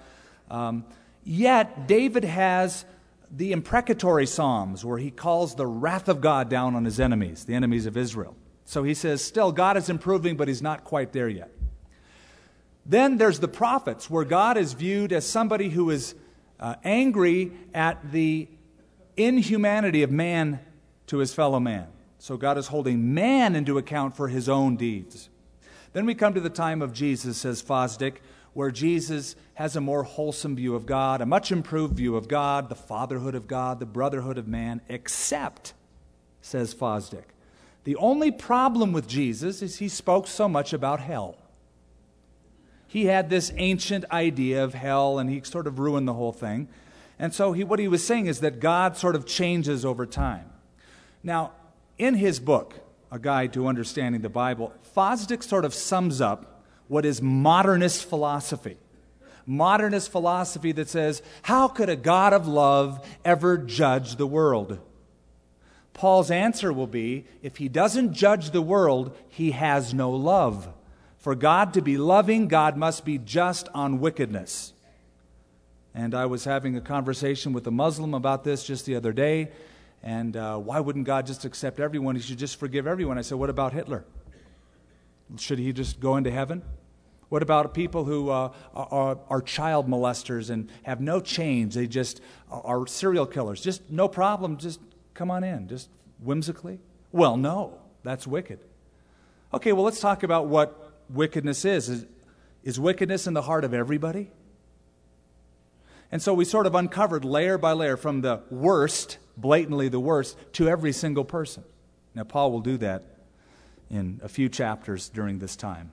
Um, 0.50 0.86
yet, 1.24 1.88
David 1.88 2.24
has 2.24 2.86
the 3.32 3.52
imprecatory 3.52 4.26
Psalms 4.26 4.84
where 4.84 4.98
he 4.98 5.12
calls 5.12 5.56
the 5.56 5.68
wrath 5.68 6.10
of 6.10 6.22
God 6.22 6.50
down 6.50 6.76
on 6.76 6.86
his 6.86 7.00
enemies, 7.00 7.46
the 7.46 7.54
enemies 7.54 7.86
of 7.86 7.96
Israel. 7.96 8.36
So 8.66 8.84
he 8.84 8.94
says, 8.94 9.24
still, 9.24 9.52
God 9.52 9.78
is 9.78 9.90
improving, 9.90 10.38
but 10.38 10.48
he's 10.48 10.62
not 10.62 10.84
quite 10.84 11.12
there 11.12 11.30
yet. 11.30 11.52
Then 12.86 13.18
there's 13.18 13.40
the 13.40 13.48
prophets, 13.48 14.10
where 14.10 14.26
God 14.26 14.58
is 14.58 14.74
viewed 14.74 15.14
as 15.14 15.26
somebody 15.26 15.70
who 15.70 15.90
is 15.92 16.16
uh, 16.60 16.76
angry 16.84 17.52
at 17.74 18.12
the 18.12 18.48
inhumanity 19.16 20.02
of 20.02 20.12
man 20.12 20.60
to 21.08 21.18
his 21.18 21.34
fellow 21.34 21.60
man. 21.60 21.88
So 22.18 22.36
God 22.36 22.58
is 22.58 22.68
holding 22.68 23.14
man 23.14 23.56
into 23.56 23.78
account 23.78 24.16
for 24.16 24.28
his 24.28 24.50
own 24.50 24.76
deeds. 24.76 25.30
Then 25.94 26.06
we 26.06 26.16
come 26.16 26.34
to 26.34 26.42
the 26.42 26.50
time 26.50 26.82
of 26.82 26.94
Jesus, 26.94 27.38
says 27.38 27.62
Fosdick, 27.62 28.18
where 28.54 28.72
Jesus 28.72 29.36
has 29.54 29.76
a 29.76 29.82
more 29.82 30.04
wholesome 30.04 30.56
view 30.56 30.76
of 30.76 30.86
God, 30.86 31.22
a 31.22 31.26
much 31.26 31.52
improved 31.52 31.96
view 31.96 32.16
of 32.16 32.28
God, 32.28 32.70
the 32.70 32.76
fatherhood 32.76 33.36
of 33.36 33.48
God, 33.48 33.80
the 33.80 33.86
brotherhood 33.86 34.38
of 34.38 34.48
man, 34.48 34.82
except, 34.90 35.74
says 36.42 36.74
Fosdick, 36.74 37.26
the 37.84 37.96
only 37.96 38.32
problem 38.32 38.92
with 38.92 39.08
Jesus 39.08 39.62
is 39.62 39.78
he 39.78 39.88
spoke 39.88 40.28
so 40.28 40.50
much 40.50 40.74
about 40.74 41.00
hell 41.00 41.38
he 42.90 43.06
had 43.06 43.30
this 43.30 43.54
ancient 43.56 44.04
idea 44.12 44.64
of 44.64 44.74
hell 44.74 45.20
and 45.20 45.30
he 45.30 45.42
sort 45.44 45.68
of 45.68 45.78
ruined 45.78 46.08
the 46.08 46.14
whole 46.14 46.32
thing. 46.32 46.68
And 47.20 47.32
so 47.34 47.54
he, 47.54 47.64
what 47.64 47.78
he 47.78 47.88
was 47.88 48.04
saying 48.04 48.26
is 48.26 48.40
that 48.40 48.60
God 48.60 48.98
sort 48.98 49.16
of 49.16 49.28
changes 49.28 49.86
over 49.86 50.08
time. 50.08 50.50
Now, 51.22 51.52
in 52.00 52.16
his 52.16 52.40
book, 52.40 52.74
A 53.12 53.20
Guide 53.20 53.54
to 53.54 53.68
Understanding 53.68 54.22
the 54.22 54.30
Bible, 54.30 54.74
Fosdick 54.96 55.44
sort 55.44 55.66
of 55.66 55.74
sums 55.76 56.20
up 56.20 56.59
what 56.90 57.06
is 57.06 57.22
modernist 57.22 58.04
philosophy. 58.04 58.78
Modernist 59.46 60.12
philosophy 60.12 60.74
that 60.74 60.90
says, 60.90 61.22
how 61.44 61.70
could 61.70 61.88
a 61.88 61.96
God 61.96 62.34
of 62.34 62.48
love 62.48 63.08
ever 63.24 63.58
judge 63.58 64.18
the 64.18 64.28
world? 64.28 64.80
Paul's 65.94 66.30
answer 66.30 66.74
will 66.74 66.88
be 66.88 67.26
if 67.42 67.58
he 67.58 67.70
doesn't 67.70 68.14
judge 68.14 68.52
the 68.52 68.62
world, 68.62 69.16
he 69.30 69.52
has 69.52 69.94
no 69.94 70.12
love. 70.12 70.70
For 71.18 71.36
God 71.36 71.74
to 71.74 71.82
be 71.82 71.98
loving, 71.98 72.48
God 72.48 72.78
must 72.78 73.06
be 73.06 73.18
just 73.18 73.68
on 73.74 74.00
wickedness. 74.00 74.74
And 75.94 76.16
I 76.16 76.26
was 76.26 76.46
having 76.46 76.76
a 76.76 76.82
conversation 76.82 77.52
with 77.54 77.68
a 77.68 77.72
Muslim 77.72 78.14
about 78.14 78.44
this 78.44 78.64
just 78.64 78.86
the 78.86 78.96
other 78.96 79.12
day. 79.12 79.52
And 80.02 80.38
uh, 80.38 80.58
why 80.58 80.80
wouldn't 80.80 81.06
God 81.06 81.26
just 81.26 81.44
accept 81.44 81.80
everyone? 81.80 82.16
He 82.16 82.22
should 82.22 82.38
just 82.38 82.58
forgive 82.58 82.88
everyone. 82.88 83.18
I 83.18 83.22
said, 83.22 83.38
What 83.38 83.50
about 83.50 83.74
Hitler? 83.74 84.06
Should 85.38 85.60
he 85.60 85.74
just 85.74 86.00
go 86.00 86.16
into 86.16 86.32
heaven? 86.32 86.62
What 87.30 87.44
about 87.44 87.74
people 87.76 88.06
who 88.06 88.30
uh, 88.30 88.52
are, 88.74 89.18
are, 89.30 89.42
child 89.42 89.88
molesters 89.88 90.50
and 90.50 90.68
have 90.84 91.00
no 91.00 91.22
change? 91.22 91.76
They 91.76 91.86
just 91.86 92.22
are 92.50 92.88
serial 92.88 93.28
killers. 93.28 93.62
Just 93.62 93.90
no 93.92 94.08
problem. 94.08 94.58
Just 94.58 94.82
come 95.14 95.30
on 95.30 95.44
in. 95.44 95.68
Just 95.68 95.90
whimsically? 96.20 96.80
Well, 97.12 97.38
no. 97.38 97.78
That's 98.04 98.26
wicked. 98.26 98.60
Okay, 99.54 99.74
well, 99.74 99.84
let's 99.84 100.00
talk 100.00 100.24
about 100.24 100.48
what 100.48 100.92
wickedness 101.10 101.66
is. 101.66 101.90
Is, 101.90 102.06
is 102.64 102.80
wickedness 102.80 103.28
in 103.28 103.34
the 103.36 103.44
heart 103.44 103.64
of 103.64 103.74
everybody? 103.74 104.32
And 106.12 106.22
so 106.22 106.34
we 106.34 106.46
sort 106.46 106.66
of 106.66 106.74
uncovered 106.74 107.24
layer 107.24 107.60
by 107.60 107.74
layer 107.74 107.96
from 107.98 108.22
the 108.22 108.42
worst, 108.50 109.20
blatantly 109.38 109.90
the 109.90 110.00
worst, 110.00 110.36
to 110.54 110.68
every 110.68 110.92
single 110.92 111.26
person. 111.26 111.64
Now, 112.16 112.24
Paul 112.24 112.52
will 112.52 112.62
do 112.62 112.78
that 112.78 113.04
in 113.92 114.20
a 114.24 114.30
few 114.30 114.50
chapters 114.50 115.10
during 115.10 115.38
this 115.38 115.56
time. 115.56 115.92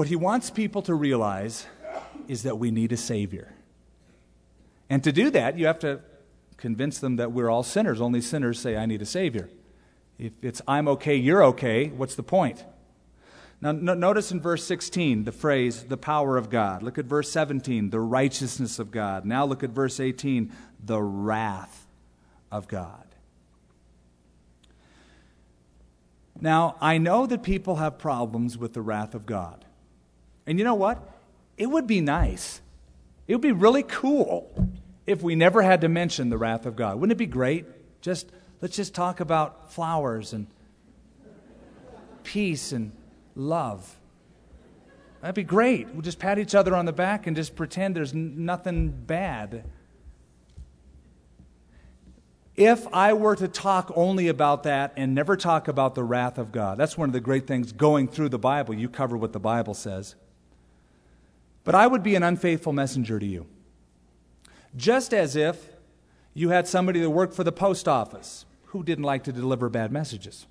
What 0.00 0.08
he 0.08 0.16
wants 0.16 0.48
people 0.48 0.80
to 0.84 0.94
realize 0.94 1.66
is 2.26 2.44
that 2.44 2.58
we 2.58 2.70
need 2.70 2.90
a 2.90 2.96
Savior. 2.96 3.52
And 4.88 5.04
to 5.04 5.12
do 5.12 5.28
that, 5.28 5.58
you 5.58 5.66
have 5.66 5.78
to 5.80 6.00
convince 6.56 6.98
them 6.98 7.16
that 7.16 7.32
we're 7.32 7.50
all 7.50 7.62
sinners. 7.62 8.00
Only 8.00 8.22
sinners 8.22 8.58
say, 8.58 8.78
I 8.78 8.86
need 8.86 9.02
a 9.02 9.04
Savior. 9.04 9.50
If 10.18 10.32
it's 10.40 10.62
I'm 10.66 10.88
okay, 10.88 11.16
you're 11.16 11.44
okay, 11.44 11.88
what's 11.88 12.14
the 12.14 12.22
point? 12.22 12.64
Now, 13.60 13.72
no, 13.72 13.92
notice 13.92 14.32
in 14.32 14.40
verse 14.40 14.64
16 14.64 15.24
the 15.24 15.32
phrase, 15.32 15.82
the 15.82 15.98
power 15.98 16.38
of 16.38 16.48
God. 16.48 16.82
Look 16.82 16.96
at 16.96 17.04
verse 17.04 17.30
17, 17.30 17.90
the 17.90 18.00
righteousness 18.00 18.78
of 18.78 18.90
God. 18.90 19.26
Now 19.26 19.44
look 19.44 19.62
at 19.62 19.68
verse 19.68 20.00
18, 20.00 20.50
the 20.82 21.02
wrath 21.02 21.86
of 22.50 22.68
God. 22.68 23.04
Now, 26.40 26.76
I 26.80 26.96
know 26.96 27.26
that 27.26 27.42
people 27.42 27.76
have 27.76 27.98
problems 27.98 28.56
with 28.56 28.72
the 28.72 28.80
wrath 28.80 29.14
of 29.14 29.26
God. 29.26 29.66
And 30.50 30.58
you 30.58 30.64
know 30.64 30.74
what? 30.74 31.00
It 31.56 31.66
would 31.66 31.86
be 31.86 32.00
nice. 32.00 32.60
It 33.28 33.36
would 33.36 33.40
be 33.40 33.52
really 33.52 33.84
cool 33.84 34.52
if 35.06 35.22
we 35.22 35.36
never 35.36 35.62
had 35.62 35.82
to 35.82 35.88
mention 35.88 36.28
the 36.28 36.36
wrath 36.36 36.66
of 36.66 36.74
God. 36.74 36.96
Wouldn't 36.96 37.12
it 37.12 37.18
be 37.18 37.26
great? 37.26 37.66
Just 38.00 38.28
let's 38.60 38.74
just 38.74 38.92
talk 38.92 39.20
about 39.20 39.72
flowers 39.72 40.32
and 40.32 40.48
peace 42.24 42.72
and 42.72 42.90
love. 43.36 43.96
That'd 45.20 45.36
be 45.36 45.44
great. 45.44 45.88
We'll 45.90 46.02
just 46.02 46.18
pat 46.18 46.36
each 46.40 46.56
other 46.56 46.74
on 46.74 46.84
the 46.84 46.92
back 46.92 47.28
and 47.28 47.36
just 47.36 47.54
pretend 47.54 47.94
there's 47.94 48.12
n- 48.12 48.44
nothing 48.44 48.88
bad. 48.88 49.62
If 52.56 52.92
I 52.92 53.12
were 53.12 53.36
to 53.36 53.46
talk 53.46 53.92
only 53.94 54.26
about 54.26 54.64
that 54.64 54.94
and 54.96 55.14
never 55.14 55.36
talk 55.36 55.68
about 55.68 55.94
the 55.94 56.02
wrath 56.02 56.38
of 56.38 56.50
God, 56.50 56.76
that's 56.76 56.98
one 56.98 57.08
of 57.08 57.12
the 57.12 57.20
great 57.20 57.46
things 57.46 57.70
going 57.70 58.08
through 58.08 58.30
the 58.30 58.38
Bible. 58.38 58.74
You 58.74 58.88
cover 58.88 59.16
what 59.16 59.32
the 59.32 59.38
Bible 59.38 59.74
says. 59.74 60.16
But 61.64 61.74
I 61.74 61.86
would 61.86 62.02
be 62.02 62.14
an 62.14 62.22
unfaithful 62.22 62.72
messenger 62.72 63.18
to 63.18 63.26
you. 63.26 63.46
Just 64.76 65.12
as 65.12 65.36
if 65.36 65.70
you 66.34 66.50
had 66.50 66.66
somebody 66.66 67.00
that 67.00 67.10
worked 67.10 67.34
for 67.34 67.44
the 67.44 67.52
post 67.52 67.88
office 67.88 68.46
who 68.66 68.82
didn't 68.82 69.04
like 69.04 69.24
to 69.24 69.32
deliver 69.32 69.68
bad 69.68 69.92
messages. 69.92 70.46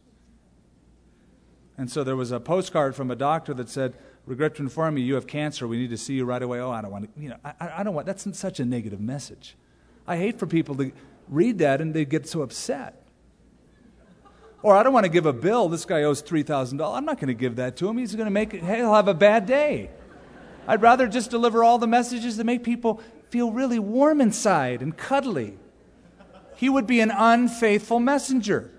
And 1.77 1.89
so 1.89 2.03
there 2.03 2.17
was 2.17 2.31
a 2.31 2.39
postcard 2.39 2.95
from 2.95 3.09
a 3.09 3.15
doctor 3.15 3.53
that 3.53 3.69
said, 3.69 3.95
Regret 4.25 4.55
to 4.55 4.61
inform 4.61 4.97
you, 4.97 5.03
you 5.03 5.15
have 5.15 5.25
cancer. 5.25 5.67
We 5.67 5.77
need 5.77 5.89
to 5.89 5.97
see 5.97 6.13
you 6.13 6.25
right 6.25 6.43
away. 6.43 6.59
Oh, 6.59 6.69
I 6.69 6.81
don't 6.81 6.91
want 6.91 7.15
to, 7.15 7.21
you 7.21 7.29
know, 7.29 7.37
I, 7.43 7.77
I 7.77 7.83
don't 7.83 7.95
want, 7.95 8.05
that's 8.05 8.27
such 8.37 8.59
a 8.59 8.65
negative 8.65 8.99
message. 8.99 9.55
I 10.05 10.17
hate 10.17 10.37
for 10.37 10.45
people 10.45 10.75
to 10.75 10.91
read 11.29 11.57
that 11.59 11.81
and 11.81 11.93
they 11.93 12.05
get 12.05 12.27
so 12.27 12.41
upset. 12.41 13.07
Or 14.61 14.75
I 14.75 14.83
don't 14.83 14.93
want 14.93 15.05
to 15.05 15.11
give 15.11 15.25
a 15.25 15.33
bill. 15.33 15.69
This 15.69 15.85
guy 15.85 16.03
owes 16.03 16.21
$3,000. 16.21 16.95
I'm 16.95 17.05
not 17.05 17.15
going 17.15 17.29
to 17.29 17.33
give 17.33 17.55
that 17.55 17.77
to 17.77 17.87
him. 17.87 17.97
He's 17.97 18.13
going 18.13 18.25
to 18.25 18.31
make 18.31 18.53
it, 18.53 18.61
hey, 18.61 18.77
he'll 18.77 18.93
have 18.93 19.07
a 19.07 19.13
bad 19.13 19.45
day. 19.45 19.89
I'd 20.69 20.83
rather 20.83 21.07
just 21.07 21.31
deliver 21.31 21.63
all 21.63 21.79
the 21.79 21.87
messages 21.87 22.37
that 22.37 22.43
make 22.43 22.63
people 22.63 23.01
feel 23.31 23.51
really 23.51 23.79
warm 23.79 24.21
inside 24.21 24.83
and 24.83 24.95
cuddly. 24.95 25.57
He 26.57 26.69
would 26.69 26.85
be 26.85 26.99
an 26.99 27.09
unfaithful 27.09 27.99
messenger. 27.99 28.69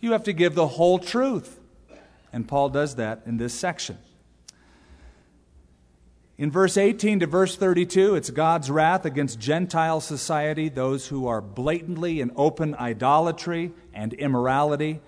You 0.00 0.12
have 0.12 0.22
to 0.24 0.32
give 0.32 0.54
the 0.54 0.68
whole 0.68 1.00
truth. 1.00 1.58
And 2.32 2.46
Paul 2.46 2.68
does 2.68 2.94
that 2.94 3.22
in 3.26 3.36
this 3.36 3.52
section. 3.52 3.98
In 6.38 6.52
verse 6.52 6.76
18 6.76 7.18
to 7.20 7.26
verse 7.26 7.56
32, 7.56 8.14
it's 8.14 8.30
God's 8.30 8.70
wrath 8.70 9.04
against 9.04 9.40
Gentile 9.40 10.00
society, 10.00 10.68
those 10.68 11.08
who 11.08 11.26
are 11.26 11.40
blatantly 11.40 12.20
in 12.20 12.30
open 12.36 12.76
idolatry 12.76 13.72
and 13.92 14.12
immorality. 14.12 15.00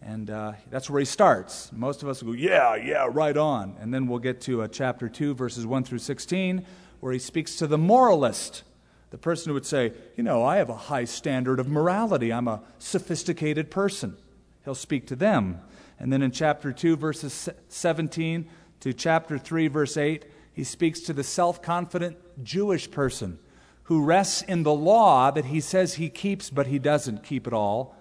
And 0.00 0.30
uh, 0.30 0.52
that's 0.70 0.88
where 0.88 1.00
he 1.00 1.04
starts. 1.04 1.70
Most 1.72 2.02
of 2.02 2.08
us 2.08 2.22
will 2.22 2.32
go, 2.32 2.38
yeah, 2.38 2.76
yeah, 2.76 3.08
right 3.10 3.36
on. 3.36 3.76
And 3.80 3.92
then 3.92 4.06
we'll 4.06 4.20
get 4.20 4.40
to 4.42 4.62
uh, 4.62 4.68
chapter 4.68 5.08
2, 5.08 5.34
verses 5.34 5.66
1 5.66 5.84
through 5.84 5.98
16, 5.98 6.64
where 7.00 7.12
he 7.12 7.18
speaks 7.18 7.56
to 7.56 7.66
the 7.66 7.78
moralist, 7.78 8.62
the 9.10 9.18
person 9.18 9.50
who 9.50 9.54
would 9.54 9.66
say, 9.66 9.92
you 10.16 10.22
know, 10.22 10.44
I 10.44 10.56
have 10.58 10.68
a 10.68 10.76
high 10.76 11.04
standard 11.04 11.58
of 11.58 11.68
morality, 11.68 12.32
I'm 12.32 12.48
a 12.48 12.62
sophisticated 12.78 13.70
person. 13.70 14.16
He'll 14.64 14.74
speak 14.74 15.06
to 15.08 15.16
them. 15.16 15.60
And 15.98 16.12
then 16.12 16.22
in 16.22 16.30
chapter 16.30 16.72
2, 16.72 16.96
verses 16.96 17.48
17 17.68 18.48
to 18.80 18.92
chapter 18.92 19.38
3, 19.38 19.68
verse 19.68 19.96
8, 19.96 20.24
he 20.52 20.64
speaks 20.64 21.00
to 21.00 21.12
the 21.12 21.24
self 21.24 21.60
confident 21.60 22.16
Jewish 22.44 22.90
person 22.90 23.38
who 23.84 24.04
rests 24.04 24.42
in 24.42 24.64
the 24.64 24.72
law 24.72 25.30
that 25.30 25.46
he 25.46 25.60
says 25.60 25.94
he 25.94 26.10
keeps, 26.10 26.50
but 26.50 26.66
he 26.66 26.78
doesn't 26.78 27.24
keep 27.24 27.46
it 27.46 27.52
all. 27.52 27.96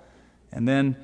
And 0.52 0.68
then 0.68 0.98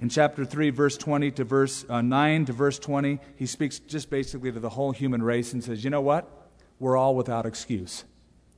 in 0.00 0.08
chapter 0.08 0.44
3, 0.44 0.70
verse 0.70 0.96
20 0.96 1.32
to 1.32 1.44
verse 1.44 1.84
uh, 1.88 2.00
9 2.00 2.46
to 2.46 2.52
verse 2.52 2.78
20, 2.78 3.18
he 3.36 3.46
speaks 3.46 3.80
just 3.80 4.10
basically 4.10 4.52
to 4.52 4.60
the 4.60 4.68
whole 4.68 4.92
human 4.92 5.22
race 5.22 5.52
and 5.52 5.62
says, 5.62 5.82
You 5.82 5.90
know 5.90 6.00
what? 6.00 6.30
We're 6.78 6.96
all 6.96 7.16
without 7.16 7.46
excuse. 7.46 8.04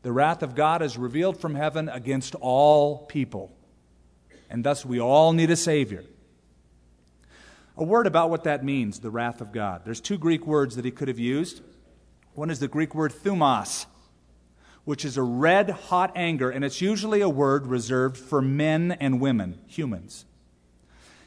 The 0.03 0.13
wrath 0.13 0.43
of 0.43 0.55
God 0.55 0.83
is 0.83 0.99
revealed 0.99 1.41
from 1.41 1.55
heaven 1.55 1.89
against 1.89 2.35
all 2.37 2.99
people. 3.07 3.57
And 4.51 4.65
thus 4.65 4.85
we 4.85 5.01
all 5.01 5.33
need 5.33 5.51
a 5.51 5.57
Savior. 5.57 6.05
A 7.77 7.85
word 7.85 8.07
about 8.07 8.29
what 8.29 8.45
that 8.45 8.65
means, 8.65 9.01
the 9.01 9.11
wrath 9.11 9.41
of 9.41 9.53
God. 9.53 9.83
There's 9.85 10.01
two 10.01 10.19
Greek 10.19 10.47
words 10.47 10.77
that 10.77 10.85
he 10.85 10.91
could 10.91 11.09
have 11.09 11.19
used. 11.19 11.63
One 12.35 12.51
is 12.51 12.61
the 12.61 12.69
Greek 12.69 12.95
word 12.95 13.13
thumos, 13.13 13.87
which 14.85 15.05
is 15.05 15.17
a 15.17 15.23
red 15.23 15.71
hot 15.71 16.13
anger, 16.15 16.51
and 16.51 16.65
it's 16.65 16.83
usually 16.83 17.23
a 17.23 17.29
word 17.29 17.67
reserved 17.67 18.19
for 18.19 18.43
men 18.43 18.93
and 18.93 19.21
women, 19.21 19.61
humans. 19.67 20.27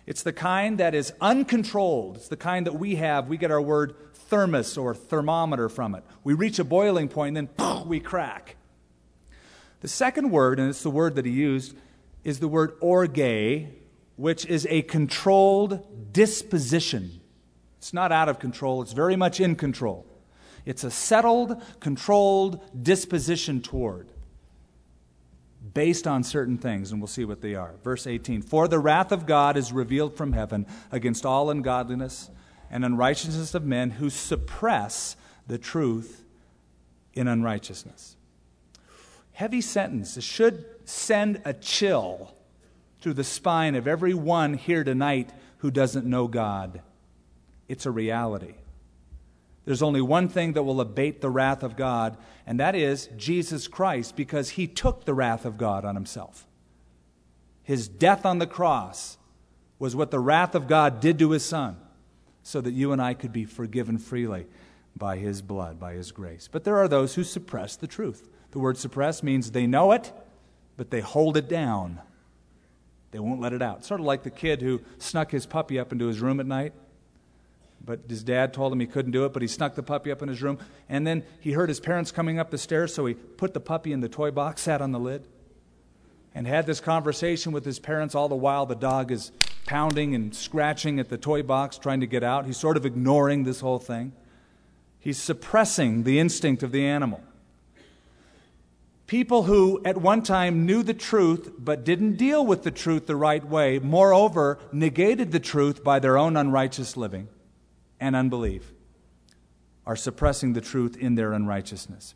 It's 0.05 0.23
the 0.23 0.33
kind 0.33 0.79
that 0.79 0.93
is 0.93 1.13
uncontrolled. 1.21 2.17
It's 2.17 2.27
the 2.27 2.37
kind 2.37 2.65
that 2.65 2.75
we 2.75 2.95
have. 2.95 3.27
We 3.27 3.37
get 3.37 3.51
our 3.51 3.61
word 3.61 3.95
thermos 4.13 4.77
or 4.77 4.93
thermometer 4.93 5.69
from 5.69 5.95
it. 5.95 6.03
We 6.23 6.33
reach 6.33 6.59
a 6.59 6.63
boiling 6.63 7.07
point 7.07 7.37
and 7.37 7.49
then 7.57 7.87
we 7.87 7.99
crack. 7.99 8.57
The 9.81 9.87
second 9.87 10.31
word, 10.31 10.59
and 10.59 10.69
it's 10.69 10.83
the 10.83 10.89
word 10.89 11.15
that 11.15 11.25
he 11.25 11.31
used, 11.31 11.75
is 12.23 12.39
the 12.39 12.47
word 12.47 12.73
orge, 12.79 13.67
which 14.15 14.45
is 14.45 14.65
a 14.69 14.81
controlled 14.83 16.13
disposition. 16.13 17.19
It's 17.79 17.93
not 17.93 18.11
out 18.11 18.29
of 18.29 18.39
control, 18.39 18.81
it's 18.81 18.93
very 18.93 19.17
much 19.17 19.39
in 19.41 19.55
control. 19.55 20.05
It's 20.65 20.85
a 20.85 20.91
settled, 20.91 21.61
controlled 21.81 22.61
disposition 22.81 23.61
toward, 23.61 24.07
based 25.73 26.07
on 26.07 26.23
certain 26.23 26.57
things, 26.57 26.91
and 26.91 27.01
we'll 27.01 27.07
see 27.07 27.25
what 27.25 27.41
they 27.41 27.55
are. 27.55 27.73
Verse 27.83 28.05
18 28.07 28.41
For 28.41 28.67
the 28.67 28.79
wrath 28.79 29.11
of 29.11 29.25
God 29.25 29.57
is 29.57 29.71
revealed 29.71 30.15
from 30.15 30.33
heaven 30.33 30.65
against 30.91 31.25
all 31.25 31.49
ungodliness 31.49 32.29
and 32.69 32.85
unrighteousness 32.85 33.53
of 33.53 33.65
men 33.65 33.91
who 33.91 34.09
suppress 34.09 35.15
the 35.47 35.57
truth 35.57 36.23
in 37.13 37.27
unrighteousness. 37.27 38.15
Heavy 39.33 39.61
sentence. 39.61 40.17
It 40.17 40.23
should 40.23 40.65
send 40.85 41.41
a 41.45 41.53
chill 41.53 42.33
through 43.01 43.13
the 43.13 43.23
spine 43.23 43.75
of 43.75 43.87
every 43.87 44.13
one 44.13 44.53
here 44.53 44.83
tonight 44.83 45.31
who 45.57 45.71
doesn't 45.71 46.05
know 46.05 46.27
God. 46.27 46.81
It's 47.67 47.85
a 47.85 47.91
reality. 47.91 48.55
There's 49.65 49.81
only 49.81 50.01
one 50.01 50.27
thing 50.27 50.53
that 50.53 50.63
will 50.63 50.81
abate 50.81 51.21
the 51.21 51.29
wrath 51.29 51.63
of 51.63 51.75
God, 51.75 52.17
and 52.45 52.59
that 52.59 52.75
is 52.75 53.09
Jesus 53.17 53.67
Christ, 53.67 54.15
because 54.15 54.51
he 54.51 54.67
took 54.67 55.05
the 55.05 55.13
wrath 55.13 55.45
of 55.45 55.57
God 55.57 55.85
on 55.85 55.95
himself. 55.95 56.45
His 57.63 57.87
death 57.87 58.25
on 58.25 58.39
the 58.39 58.47
cross 58.47 59.17
was 59.79 59.95
what 59.95 60.11
the 60.11 60.19
wrath 60.19 60.53
of 60.55 60.67
God 60.67 60.99
did 60.99 61.19
to 61.19 61.31
his 61.31 61.45
son, 61.45 61.77
so 62.41 62.59
that 62.61 62.71
you 62.71 62.91
and 62.91 63.01
I 63.01 63.13
could 63.13 63.31
be 63.31 63.45
forgiven 63.45 63.97
freely 63.97 64.47
by 64.95 65.17
his 65.17 65.41
blood, 65.41 65.79
by 65.79 65.93
his 65.93 66.11
grace. 66.11 66.49
But 66.51 66.63
there 66.63 66.77
are 66.77 66.87
those 66.87 67.15
who 67.15 67.23
suppress 67.23 67.75
the 67.75 67.87
truth. 67.87 68.29
The 68.51 68.59
word 68.59 68.77
suppress 68.77 69.23
means 69.23 69.51
they 69.51 69.65
know 69.65 69.91
it, 69.91 70.11
but 70.77 70.91
they 70.91 71.01
hold 71.01 71.37
it 71.37 71.47
down. 71.47 71.99
They 73.11 73.19
won't 73.19 73.41
let 73.41 73.53
it 73.53 73.61
out. 73.61 73.85
Sort 73.85 73.99
of 73.99 74.05
like 74.05 74.23
the 74.23 74.29
kid 74.29 74.61
who 74.61 74.81
snuck 74.97 75.31
his 75.31 75.45
puppy 75.45 75.79
up 75.79 75.91
into 75.91 76.07
his 76.07 76.19
room 76.19 76.39
at 76.39 76.45
night. 76.45 76.73
But 77.85 78.01
his 78.07 78.23
dad 78.23 78.53
told 78.53 78.71
him 78.71 78.79
he 78.79 78.87
couldn't 78.87 79.11
do 79.11 79.25
it, 79.25 79.33
but 79.33 79.41
he 79.41 79.47
snuck 79.47 79.75
the 79.75 79.83
puppy 79.83 80.11
up 80.11 80.21
in 80.21 80.29
his 80.29 80.41
room. 80.41 80.57
And 80.87 81.05
then 81.05 81.23
he 81.39 81.51
heard 81.51 81.67
his 81.67 81.79
parents 81.79 82.11
coming 82.11 82.39
up 82.39 82.49
the 82.49 82.57
stairs, 82.57 82.93
so 82.93 83.05
he 83.05 83.13
put 83.13 83.53
the 83.53 83.59
puppy 83.59 83.91
in 83.91 83.99
the 83.99 84.09
toy 84.09 84.31
box, 84.31 84.61
sat 84.61 84.81
on 84.81 84.91
the 84.91 84.99
lid, 84.99 85.27
and 86.33 86.47
had 86.47 86.65
this 86.65 86.79
conversation 86.79 87.51
with 87.51 87.65
his 87.65 87.79
parents. 87.79 88.15
All 88.15 88.29
the 88.29 88.35
while, 88.35 88.65
the 88.65 88.75
dog 88.75 89.11
is 89.11 89.31
pounding 89.65 90.15
and 90.15 90.33
scratching 90.33 90.99
at 90.99 91.09
the 91.09 91.17
toy 91.17 91.43
box, 91.43 91.77
trying 91.77 91.99
to 91.99 92.07
get 92.07 92.23
out. 92.23 92.45
He's 92.45 92.57
sort 92.57 92.77
of 92.77 92.85
ignoring 92.85 93.43
this 93.43 93.59
whole 93.59 93.79
thing. 93.79 94.13
He's 94.99 95.17
suppressing 95.17 96.03
the 96.03 96.19
instinct 96.19 96.63
of 96.63 96.71
the 96.71 96.85
animal. 96.85 97.21
People 99.07 99.43
who 99.43 99.81
at 99.83 99.97
one 99.97 100.23
time 100.23 100.65
knew 100.65 100.81
the 100.81 100.93
truth 100.93 101.51
but 101.59 101.83
didn't 101.83 102.15
deal 102.15 102.45
with 102.45 102.63
the 102.63 102.71
truth 102.71 103.05
the 103.05 103.17
right 103.17 103.45
way, 103.45 103.77
moreover, 103.77 104.57
negated 104.71 105.33
the 105.33 105.41
truth 105.41 105.83
by 105.83 105.99
their 105.99 106.17
own 106.17 106.37
unrighteous 106.37 106.95
living 106.95 107.27
and 107.99 108.15
unbelief, 108.15 108.73
are 109.85 109.95
suppressing 109.95 110.53
the 110.53 110.61
truth 110.61 110.97
in 110.97 111.15
their 111.15 111.33
unrighteousness. 111.33 112.15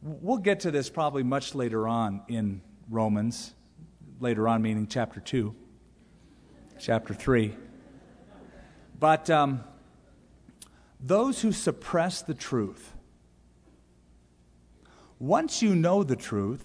We'll 0.00 0.38
get 0.38 0.60
to 0.60 0.70
this 0.70 0.88
probably 0.88 1.22
much 1.22 1.54
later 1.54 1.88
on 1.88 2.22
in 2.28 2.62
Romans, 2.88 3.54
later 4.20 4.46
on, 4.46 4.62
meaning 4.62 4.86
chapter 4.86 5.20
2, 5.20 5.54
chapter 6.78 7.12
3. 7.12 7.54
But 8.98 9.28
um, 9.28 9.64
those 11.00 11.42
who 11.42 11.52
suppress 11.52 12.22
the 12.22 12.34
truth, 12.34 12.92
once 15.18 15.62
you 15.62 15.74
know 15.74 16.04
the 16.04 16.16
truth, 16.16 16.64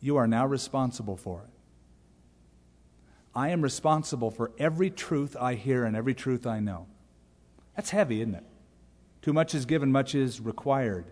you 0.00 0.16
are 0.16 0.26
now 0.26 0.46
responsible 0.46 1.16
for 1.16 1.42
it. 1.42 1.57
I 3.38 3.50
am 3.50 3.62
responsible 3.62 4.32
for 4.32 4.50
every 4.58 4.90
truth 4.90 5.36
I 5.38 5.54
hear 5.54 5.84
and 5.84 5.94
every 5.94 6.12
truth 6.12 6.44
I 6.44 6.58
know. 6.58 6.88
That's 7.76 7.90
heavy, 7.90 8.20
isn't 8.20 8.34
it? 8.34 8.42
Too 9.22 9.32
much 9.32 9.54
is 9.54 9.64
given, 9.64 9.92
much 9.92 10.16
is 10.16 10.40
required. 10.40 11.04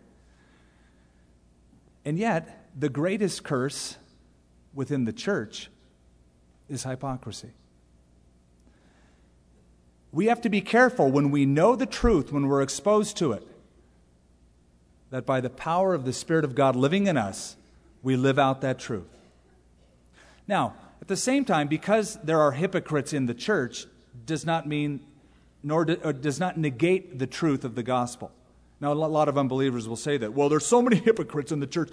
And 2.04 2.18
yet, 2.18 2.66
the 2.76 2.88
greatest 2.88 3.44
curse 3.44 3.96
within 4.74 5.04
the 5.04 5.12
church 5.12 5.70
is 6.68 6.82
hypocrisy. 6.82 7.52
We 10.10 10.26
have 10.26 10.40
to 10.40 10.48
be 10.48 10.60
careful 10.60 11.08
when 11.08 11.30
we 11.30 11.46
know 11.46 11.76
the 11.76 11.86
truth, 11.86 12.32
when 12.32 12.48
we're 12.48 12.62
exposed 12.62 13.16
to 13.18 13.30
it, 13.34 13.46
that 15.10 15.24
by 15.24 15.40
the 15.40 15.50
power 15.50 15.94
of 15.94 16.04
the 16.04 16.12
Spirit 16.12 16.44
of 16.44 16.56
God 16.56 16.74
living 16.74 17.06
in 17.06 17.16
us, 17.16 17.56
we 18.02 18.16
live 18.16 18.36
out 18.36 18.62
that 18.62 18.80
truth. 18.80 19.16
Now, 20.48 20.74
at 21.06 21.08
the 21.08 21.16
same 21.16 21.44
time, 21.44 21.68
because 21.68 22.18
there 22.24 22.40
are 22.40 22.50
hypocrites 22.50 23.12
in 23.12 23.26
the 23.26 23.34
church, 23.34 23.86
does 24.24 24.44
not 24.44 24.66
mean, 24.66 25.06
nor 25.62 25.84
do, 25.84 25.94
does 26.14 26.40
not 26.40 26.58
negate 26.58 27.20
the 27.20 27.28
truth 27.28 27.64
of 27.64 27.76
the 27.76 27.84
gospel. 27.84 28.32
Now, 28.80 28.90
a 28.90 28.94
lot 28.94 29.28
of 29.28 29.38
unbelievers 29.38 29.88
will 29.88 29.94
say 29.94 30.18
that, 30.18 30.34
well, 30.34 30.48
there's 30.48 30.66
so 30.66 30.82
many 30.82 30.96
hypocrites 31.04 31.52
in 31.52 31.60
the 31.60 31.66
church, 31.68 31.90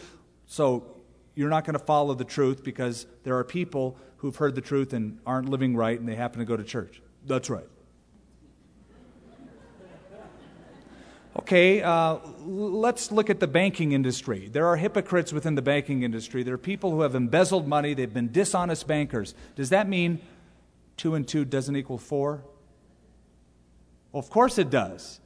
so 0.47 0.95
you're 1.35 1.51
not 1.51 1.63
going 1.63 1.77
to 1.77 1.85
follow 1.85 2.15
the 2.15 2.23
truth 2.25 2.63
because 2.63 3.05
there 3.23 3.37
are 3.37 3.43
people 3.43 3.99
who've 4.17 4.35
heard 4.35 4.55
the 4.55 4.61
truth 4.61 4.93
and 4.93 5.19
aren't 5.27 5.47
living 5.47 5.75
right 5.75 5.99
and 5.99 6.09
they 6.09 6.15
happen 6.15 6.39
to 6.39 6.45
go 6.45 6.57
to 6.57 6.63
church. 6.63 6.99
That's 7.27 7.51
right. 7.51 7.67
Okay, 11.43 11.81
uh, 11.81 12.19
let's 12.45 13.11
look 13.11 13.29
at 13.29 13.41
the 13.41 13.47
banking 13.47 13.91
industry. 13.91 14.47
There 14.47 14.65
are 14.65 14.77
hypocrites 14.77 15.33
within 15.33 15.55
the 15.55 15.61
banking 15.61 16.03
industry. 16.03 16.41
There 16.41 16.53
are 16.53 16.57
people 16.57 16.91
who 16.91 17.01
have 17.01 17.15
embezzled 17.15 17.67
money, 17.67 17.93
they've 17.93 18.13
been 18.13 18.31
dishonest 18.31 18.87
bankers. 18.87 19.35
Does 19.57 19.69
that 19.71 19.89
mean 19.89 20.21
two 20.95 21.15
and 21.15 21.27
two 21.27 21.43
doesn't 21.43 21.75
equal 21.75 21.97
four? 21.97 22.45
Well, 24.13 24.21
of 24.21 24.29
course 24.29 24.57
it 24.57 24.69
does. 24.69 25.19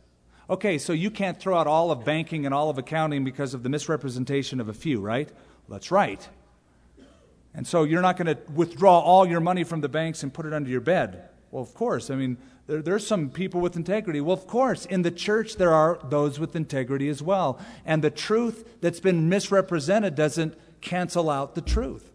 Okay, 0.49 0.79
so 0.79 0.91
you 0.91 1.11
can't 1.11 1.39
throw 1.39 1.55
out 1.55 1.67
all 1.67 1.91
of 1.91 2.03
banking 2.03 2.47
and 2.47 2.53
all 2.53 2.71
of 2.71 2.79
accounting 2.79 3.23
because 3.23 3.53
of 3.53 3.61
the 3.61 3.69
misrepresentation 3.69 4.59
of 4.59 4.69
a 4.69 4.73
few, 4.73 4.99
right? 4.99 5.29
That's 5.69 5.91
right. 5.91 6.27
And 7.53 7.67
so 7.67 7.83
you're 7.83 8.01
not 8.01 8.17
going 8.17 8.35
to 8.35 8.39
withdraw 8.55 9.01
all 9.01 9.27
your 9.27 9.39
money 9.39 9.63
from 9.63 9.81
the 9.81 9.89
banks 9.89 10.23
and 10.23 10.33
put 10.33 10.47
it 10.47 10.53
under 10.53 10.71
your 10.71 10.81
bed. 10.81 11.29
Well, 11.51 11.61
of 11.61 11.75
course. 11.75 12.09
I 12.09 12.15
mean, 12.15 12.37
there, 12.67 12.81
there's 12.81 13.07
some 13.07 13.29
people 13.29 13.61
with 13.61 13.75
integrity. 13.75 14.21
Well, 14.21 14.35
of 14.35 14.45
course, 14.45 14.85
in 14.85 15.01
the 15.01 15.11
church, 15.11 15.55
there 15.55 15.73
are 15.73 15.99
those 16.03 16.39
with 16.39 16.55
integrity 16.55 17.09
as 17.09 17.23
well. 17.23 17.59
And 17.85 18.03
the 18.03 18.11
truth 18.11 18.77
that's 18.81 18.99
been 18.99 19.29
misrepresented 19.29 20.15
doesn't 20.15 20.55
cancel 20.81 21.29
out 21.29 21.55
the 21.55 21.61
truth. 21.61 22.11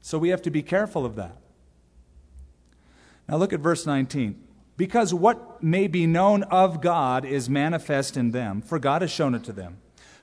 So 0.00 0.18
we 0.18 0.30
have 0.30 0.42
to 0.42 0.50
be 0.50 0.62
careful 0.62 1.04
of 1.04 1.16
that. 1.16 1.36
Now, 3.28 3.36
look 3.36 3.52
at 3.52 3.60
verse 3.60 3.84
19. 3.84 4.42
Because 4.76 5.12
what 5.12 5.62
may 5.62 5.88
be 5.88 6.06
known 6.06 6.44
of 6.44 6.80
God 6.80 7.24
is 7.24 7.50
manifest 7.50 8.16
in 8.16 8.30
them, 8.30 8.62
for 8.62 8.78
God 8.78 9.02
has 9.02 9.10
shown 9.10 9.34
it 9.34 9.42
to 9.44 9.52
them. 9.52 9.78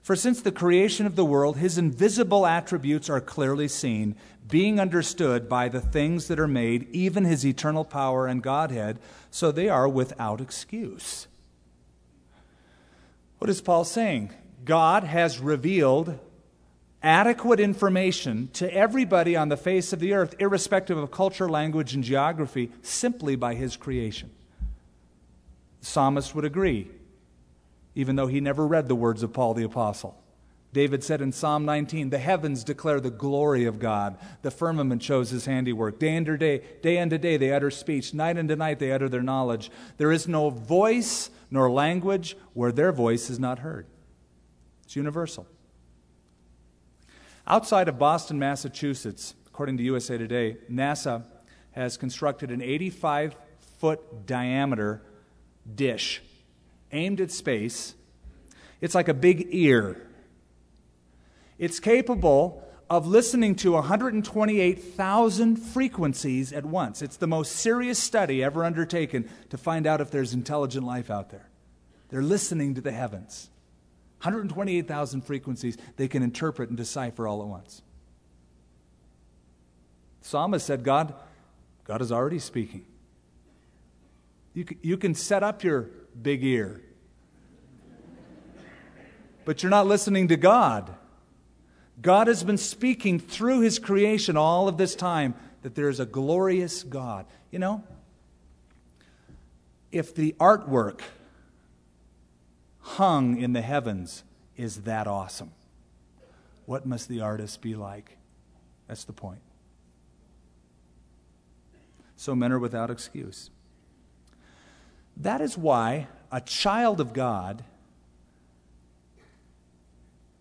For 0.05 0.15
since 0.15 0.39
the 0.39 0.51
creation 0.51 1.07
of 1.07 1.15
the 1.15 1.25
world, 1.25 1.57
his 1.57 1.79
invisible 1.79 2.45
attributes 2.45 3.09
are 3.09 3.19
clearly 3.19 3.67
seen, 3.67 4.15
being 4.47 4.79
understood 4.79 5.49
by 5.49 5.67
the 5.67 5.81
things 5.81 6.27
that 6.27 6.39
are 6.39 6.47
made, 6.47 6.87
even 6.91 7.25
his 7.25 7.43
eternal 7.43 7.83
power 7.83 8.27
and 8.27 8.43
Godhead, 8.43 8.99
so 9.31 9.51
they 9.51 9.67
are 9.67 9.89
without 9.89 10.41
excuse. 10.41 11.25
What 13.39 13.49
is 13.49 13.61
Paul 13.61 13.83
saying? 13.83 14.29
God 14.63 15.05
has 15.05 15.39
revealed 15.39 16.19
adequate 17.01 17.59
information 17.59 18.49
to 18.53 18.71
everybody 18.71 19.35
on 19.35 19.49
the 19.49 19.57
face 19.57 19.91
of 19.91 19.99
the 19.99 20.13
earth, 20.13 20.35
irrespective 20.37 20.99
of 20.99 21.09
culture, 21.09 21.49
language, 21.49 21.95
and 21.95 22.03
geography, 22.03 22.71
simply 22.83 23.35
by 23.35 23.55
his 23.55 23.75
creation. 23.75 24.29
The 25.79 25.87
psalmist 25.87 26.35
would 26.35 26.45
agree 26.45 26.91
even 27.95 28.15
though 28.15 28.27
he 28.27 28.41
never 28.41 28.67
read 28.67 28.87
the 28.87 28.95
words 28.95 29.23
of 29.23 29.33
Paul 29.33 29.53
the 29.53 29.63
Apostle. 29.63 30.21
David 30.73 31.05
said 31.05 31.21
in 31.21 31.31
Psalm 31.31 31.63
19, 31.63 32.09
The 32.09 32.17
heavens 32.17 32.65
declare 32.65 32.99
the 32.99 33.09
glory 33.09 33.63
of 33.63 33.79
God. 33.79 34.17
The 34.41 34.51
firmament 34.51 35.01
shows 35.01 35.29
his 35.29 35.45
handiwork. 35.45 35.99
Day 35.99 36.17
unto 36.17 36.35
day, 36.35 36.61
day 36.81 36.99
unto 36.99 37.17
day 37.17 37.37
they 37.37 37.53
utter 37.53 37.71
speech. 37.71 38.13
Night 38.13 38.37
unto 38.37 38.57
night 38.57 38.79
they 38.79 38.91
utter 38.91 39.07
their 39.07 39.23
knowledge. 39.23 39.71
There 39.95 40.11
is 40.11 40.27
no 40.27 40.49
voice 40.49 41.29
nor 41.49 41.71
language 41.71 42.35
where 42.53 42.73
their 42.73 42.91
voice 42.91 43.29
is 43.29 43.39
not 43.39 43.59
heard. 43.59 43.87
It's 44.83 44.97
universal. 44.97 45.47
Outside 47.47 47.87
of 47.87 47.97
Boston, 47.97 48.37
Massachusetts, 48.37 49.33
according 49.47 49.77
to 49.77 49.83
USA 49.83 50.17
Today, 50.17 50.57
NASA 50.69 51.23
has 51.71 51.95
constructed 51.95 52.51
an 52.51 52.61
85 52.61 53.37
foot 53.79 54.25
diameter 54.25 55.01
dish 55.73 56.21
aimed 56.91 57.21
at 57.21 57.31
space. 57.31 57.95
It's 58.81 58.95
like 58.95 59.07
a 59.07 59.13
big 59.13 59.47
ear. 59.51 60.07
It's 61.57 61.79
capable 61.79 62.61
of 62.89 63.07
listening 63.07 63.55
to 63.55 63.71
128,000 63.71 65.55
frequencies 65.55 66.53
at 66.53 66.65
once. 66.65 67.01
It's 67.01 67.17
the 67.17 67.27
most 67.27 67.53
serious 67.53 67.97
study 67.97 68.43
ever 68.43 68.63
undertaken 68.63 69.29
to 69.49 69.57
find 69.57 69.87
out 69.87 70.01
if 70.01 70.11
there's 70.11 70.33
intelligent 70.33 70.85
life 70.85 71.09
out 71.09 71.31
there. 71.31 71.49
They're 72.09 72.21
listening 72.21 72.75
to 72.75 72.81
the 72.81 72.91
heavens. 72.91 73.49
128,000 74.19 75.21
frequencies 75.21 75.77
they 75.97 76.07
can 76.07 76.23
interpret 76.23 76.69
and 76.69 76.77
decipher 76.77 77.27
all 77.27 77.41
at 77.41 77.47
once. 77.47 77.81
Psalmist 80.21 80.65
said, 80.65 80.83
God, 80.83 81.13
God 81.83 82.01
is 82.01 82.11
already 82.11 82.39
speaking. 82.39 82.85
You 84.53 84.65
can, 84.65 84.77
you 84.81 84.97
can 84.97 85.13
set 85.13 85.43
up 85.43 85.63
your 85.63 85.89
big 86.21 86.43
ear. 86.43 86.81
But 89.45 89.61
you're 89.61 89.69
not 89.69 89.87
listening 89.87 90.27
to 90.29 90.37
God. 90.37 90.93
God 92.01 92.27
has 92.27 92.43
been 92.43 92.57
speaking 92.57 93.19
through 93.19 93.61
his 93.61 93.79
creation 93.79 94.35
all 94.35 94.67
of 94.67 94.77
this 94.77 94.95
time 94.95 95.35
that 95.61 95.75
there 95.75 95.89
is 95.89 95.99
a 95.99 96.05
glorious 96.05 96.83
God. 96.83 97.25
You 97.51 97.59
know, 97.59 97.83
if 99.91 100.13
the 100.13 100.35
artwork 100.39 101.01
hung 102.79 103.39
in 103.39 103.53
the 103.53 103.61
heavens 103.61 104.23
is 104.57 104.81
that 104.81 105.07
awesome, 105.07 105.51
what 106.65 106.85
must 106.85 107.07
the 107.07 107.21
artist 107.21 107.61
be 107.61 107.75
like? 107.75 108.17
That's 108.87 109.03
the 109.03 109.13
point. 109.13 109.39
So 112.17 112.35
men 112.35 112.51
are 112.51 112.59
without 112.59 112.89
excuse. 112.89 113.49
That 115.17 115.41
is 115.41 115.57
why 115.57 116.07
a 116.31 116.41
child 116.41 116.99
of 116.99 117.13
God 117.13 117.63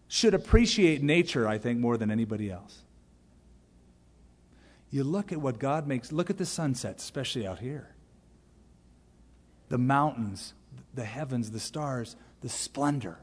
should 0.08 0.34
appreciate 0.34 1.02
nature, 1.02 1.46
I 1.48 1.58
think, 1.58 1.78
more 1.78 1.96
than 1.96 2.10
anybody 2.10 2.50
else. 2.50 2.82
You 4.90 5.02
look 5.02 5.32
at 5.32 5.40
what 5.40 5.58
God 5.58 5.88
makes, 5.88 6.12
look 6.12 6.30
at 6.30 6.38
the 6.38 6.46
sunsets, 6.46 7.02
especially 7.02 7.46
out 7.46 7.58
here. 7.58 7.88
The 9.68 9.78
mountains, 9.78 10.54
the 10.94 11.04
heavens, 11.04 11.50
the 11.50 11.58
stars, 11.58 12.14
the 12.42 12.48
splendor. 12.48 13.18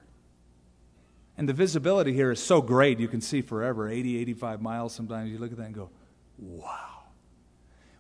And 1.38 1.47
the 1.47 1.54
visibility 1.54 2.14
here 2.14 2.32
is 2.32 2.43
so 2.43 2.62
great, 2.62 2.99
you 2.99 3.08
can 3.08 3.22
see 3.22 3.41
forever 3.41 3.88
80, 3.88 4.18
85 4.20 4.62
miles 4.62 4.93
sometimes. 4.93 5.32
You 5.32 5.38
look 5.38 5.52
at 5.52 5.58
that 5.58 5.68
and 5.68 5.76
go, 5.76 5.89
Wow. 6.38 7.01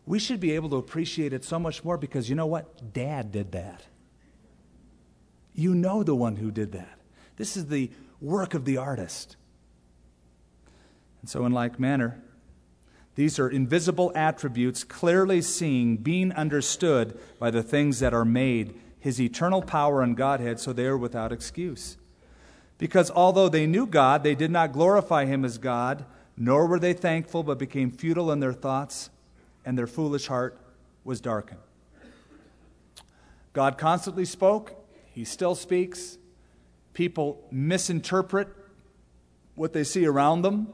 We 0.05 0.19
should 0.19 0.39
be 0.39 0.51
able 0.51 0.69
to 0.69 0.77
appreciate 0.77 1.33
it 1.33 1.43
so 1.43 1.59
much 1.59 1.83
more 1.83 1.97
because 1.97 2.29
you 2.29 2.35
know 2.35 2.47
what? 2.47 2.93
Dad 2.93 3.31
did 3.31 3.51
that. 3.51 3.83
You 5.53 5.75
know 5.75 6.03
the 6.03 6.15
one 6.15 6.37
who 6.37 6.51
did 6.51 6.71
that. 6.71 6.99
This 7.37 7.55
is 7.57 7.67
the 7.67 7.91
work 8.19 8.53
of 8.53 8.65
the 8.65 8.77
artist. 8.77 9.35
And 11.21 11.29
so, 11.29 11.45
in 11.45 11.51
like 11.51 11.79
manner, 11.79 12.21
these 13.15 13.37
are 13.39 13.49
invisible 13.49 14.11
attributes 14.15 14.83
clearly 14.83 15.41
seen, 15.41 15.97
being 15.97 16.31
understood 16.31 17.19
by 17.39 17.51
the 17.51 17.63
things 17.63 17.99
that 17.99 18.13
are 18.13 18.25
made, 18.25 18.79
his 18.99 19.19
eternal 19.19 19.61
power 19.61 20.01
and 20.01 20.15
Godhead, 20.15 20.59
so 20.59 20.71
they 20.71 20.85
are 20.85 20.97
without 20.97 21.31
excuse. 21.31 21.97
Because 22.77 23.11
although 23.11 23.49
they 23.49 23.67
knew 23.67 23.85
God, 23.85 24.23
they 24.23 24.33
did 24.33 24.49
not 24.49 24.71
glorify 24.71 25.25
him 25.25 25.45
as 25.45 25.57
God, 25.57 26.05
nor 26.37 26.65
were 26.65 26.79
they 26.79 26.93
thankful, 26.93 27.43
but 27.43 27.59
became 27.59 27.91
futile 27.91 28.31
in 28.31 28.39
their 28.39 28.53
thoughts, 28.53 29.09
and 29.65 29.77
their 29.77 29.87
foolish 29.87 30.27
heart 30.27 30.57
was 31.03 31.21
darkened. 31.21 31.59
God 33.53 33.77
constantly 33.77 34.25
spoke, 34.25 34.73
he 35.13 35.25
still 35.25 35.55
speaks. 35.55 36.17
People 36.93 37.45
misinterpret 37.51 38.47
what 39.55 39.73
they 39.73 39.83
see 39.83 40.05
around 40.05 40.41
them. 40.41 40.73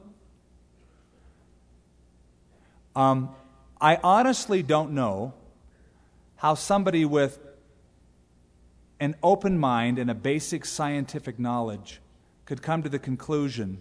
Um, 2.96 3.30
I 3.80 4.00
honestly 4.04 4.64
don't 4.64 4.92
know 4.92 5.34
how 6.38 6.56
somebody 6.56 7.06
with 7.06 7.40
an 9.00 9.16
open 9.22 9.58
mind 9.58 10.00
and 10.00 10.10
a 10.10 10.16
basic 10.16 10.66
scientific 10.66 11.38
knowledge 11.38 12.02
could 12.46 12.62
come 12.62 12.82
to 12.82 12.90
the 12.90 13.00
conclusion 13.00 13.80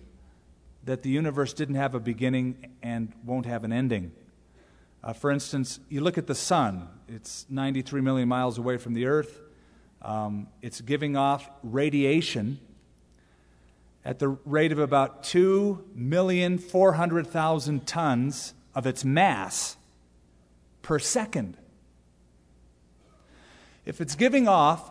that 0.84 1.02
the 1.02 1.10
universe 1.10 1.52
didn't 1.52 1.76
have 1.76 1.94
a 1.94 2.00
beginning 2.00 2.74
and 2.82 3.12
won't 3.24 3.46
have 3.46 3.64
an 3.64 3.72
ending. 3.72 4.12
Uh, 5.06 5.12
for 5.12 5.30
instance, 5.30 5.78
you 5.88 6.00
look 6.00 6.18
at 6.18 6.26
the 6.26 6.34
sun, 6.34 6.88
it's 7.06 7.46
93 7.48 8.00
million 8.00 8.28
miles 8.28 8.58
away 8.58 8.76
from 8.76 8.92
the 8.92 9.06
earth. 9.06 9.40
Um, 10.02 10.48
it's 10.62 10.80
giving 10.80 11.16
off 11.16 11.48
radiation 11.62 12.58
at 14.04 14.18
the 14.18 14.30
rate 14.44 14.72
of 14.72 14.80
about 14.80 15.22
2,400,000 15.22 17.82
tons 17.86 18.54
of 18.74 18.84
its 18.84 19.04
mass 19.04 19.76
per 20.82 20.98
second. 20.98 21.56
If 23.84 24.00
it's 24.00 24.16
giving 24.16 24.48
off 24.48 24.90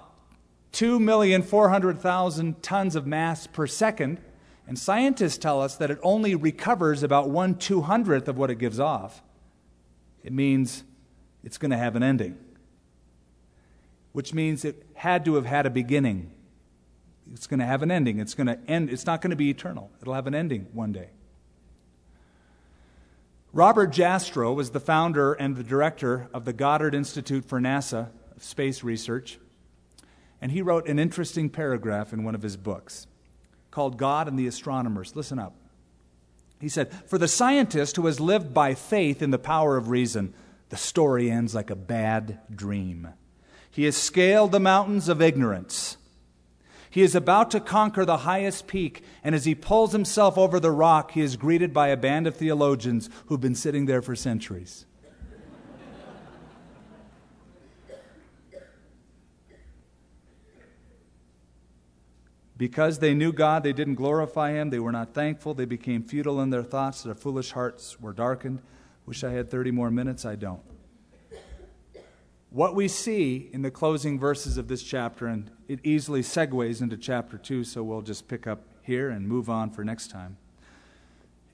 2,400,000 0.72 2.56
tons 2.62 2.96
of 2.96 3.06
mass 3.06 3.48
per 3.48 3.68
second, 3.68 4.22
and 4.66 4.80
scientists 4.80 5.38
tell 5.38 5.62
us 5.62 5.76
that 5.76 5.92
it 5.92 6.00
only 6.02 6.36
recovers 6.36 7.04
about 7.04 7.30
one 7.30 7.56
two 7.56 7.82
hundredth 7.82 8.30
of 8.30 8.38
what 8.38 8.50
it 8.50 8.56
gives 8.56 8.80
off, 8.80 9.22
it 10.26 10.34
means 10.34 10.84
it's 11.44 11.60
going 11.60 11.70
to 11.70 11.78
have 11.78 11.96
an 11.96 12.02
ending. 12.02 12.36
Which 14.12 14.34
means 14.34 14.66
it 14.66 14.84
had 14.96 15.24
to 15.26 15.36
have 15.36 15.46
had 15.46 15.68
a 15.68 15.70
beginning. 15.70 16.32
It's 17.32 17.46
going 17.46 17.60
to 17.60 17.66
have 17.66 17.84
an 17.84 17.92
ending. 17.92 18.20
It's 18.20 18.34
going 18.34 18.48
to 18.48 18.60
end. 18.68 18.90
It's 18.90 19.06
not 19.06 19.22
going 19.22 19.30
to 19.30 19.36
be 19.36 19.52
eternal. 19.52 19.92
It'll 20.02 20.16
have 20.16 20.26
an 20.26 20.34
ending 20.34 20.68
one 20.74 20.92
day. 20.92 21.10
Robert 23.54 23.92
Jastrow 23.92 24.54
was 24.56 24.72
the 24.72 24.80
founder 24.80 25.34
and 25.34 25.56
the 25.56 25.64
director 25.64 26.28
of 26.34 26.44
the 26.44 26.54
Goddard 26.54 26.96
Institute 26.96 27.46
for 27.46 27.60
NASA 27.60 28.10
Space 28.40 28.84
Research, 28.84 29.38
and 30.42 30.52
he 30.52 30.62
wrote 30.62 30.90
an 30.90 30.98
interesting 30.98 31.50
paragraph 31.50 32.12
in 32.12 32.24
one 32.24 32.36
of 32.36 32.42
his 32.42 32.58
books 32.58 33.08
called 33.70 33.98
God 33.98 34.28
and 34.28 34.38
the 34.38 34.48
Astronomers. 34.48 35.16
Listen 35.16 35.40
up. 35.40 35.56
He 36.60 36.70
said, 36.70 36.92
For 37.08 37.18
the 37.18 37.28
scientist 37.28 37.96
who 37.96 38.06
has 38.06 38.20
lived 38.20 38.54
by 38.54 38.74
faith 38.74 39.22
in 39.22 39.32
the 39.32 39.40
power 39.40 39.78
of 39.78 39.90
reason, 39.90 40.34
the 40.70 40.78
story 40.78 41.30
ends 41.30 41.54
like 41.54 41.70
a 41.70 41.76
bad 41.76 42.40
dream. 42.54 43.10
He 43.70 43.84
has 43.84 43.98
scaled 43.98 44.52
the 44.52 44.60
mountains 44.60 45.10
of 45.10 45.22
ignorance 45.22 45.98
he 46.96 47.02
is 47.02 47.14
about 47.14 47.52
to 47.52 47.60
conquer 47.60 48.06
the 48.06 48.20
highest 48.20 48.68
peak, 48.68 49.04
and 49.22 49.36
as 49.36 49.44
he 49.44 49.54
pulls 49.54 49.92
himself 49.92 50.38
over 50.38 50.62
the 50.62 50.72
rock, 50.72 51.12
he 51.12 51.20
is 51.20 51.36
greeted 51.36 51.74
by 51.74 51.90
a 51.90 51.98
band 51.98 52.26
of 52.26 52.38
theologians 52.38 53.10
who've 53.26 53.42
been 53.42 53.54
sitting 53.54 53.86
there 53.86 54.02
for 54.02 54.16
centuries. 54.16 54.86
Because 62.58 63.00
they 63.00 63.14
knew 63.14 63.34
God, 63.34 63.64
they 63.64 63.74
didn't 63.74 63.96
glorify 63.96 64.52
Him. 64.52 64.70
They 64.70 64.80
were 64.80 64.92
not 64.92 65.14
thankful. 65.14 65.54
They 65.54 65.66
became 65.66 66.04
futile 66.04 66.40
in 66.42 66.50
their 66.50 66.64
thoughts. 66.64 67.04
Their 67.04 67.16
foolish 67.16 67.52
hearts 67.52 68.00
were 68.00 68.14
darkened. 68.14 68.62
Wish 69.06 69.24
I 69.24 69.32
had 69.32 69.52
30 69.52 69.72
more 69.72 69.92
minutes. 69.92 70.26
I 70.26 70.36
don't. 70.36 70.62
What 72.50 72.74
we 72.74 72.88
see 72.88 73.50
in 73.52 73.64
the 73.64 73.72
closing 73.72 74.18
verses 74.18 74.58
of 74.58 74.70
this 74.70 74.82
chapter, 74.82 75.28
and 75.28 75.52
it 75.68 75.82
easily 75.84 76.22
segues 76.22 76.82
into 76.82 76.96
chapter 76.96 77.38
2, 77.38 77.66
so 77.66 77.84
we'll 77.84 78.02
just 78.02 78.30
pick 78.30 78.48
up 78.48 78.62
here 78.82 79.10
and 79.10 79.28
move 79.28 79.50
on 79.50 79.72
for 79.72 79.84
next 79.84 80.10
time, 80.10 80.38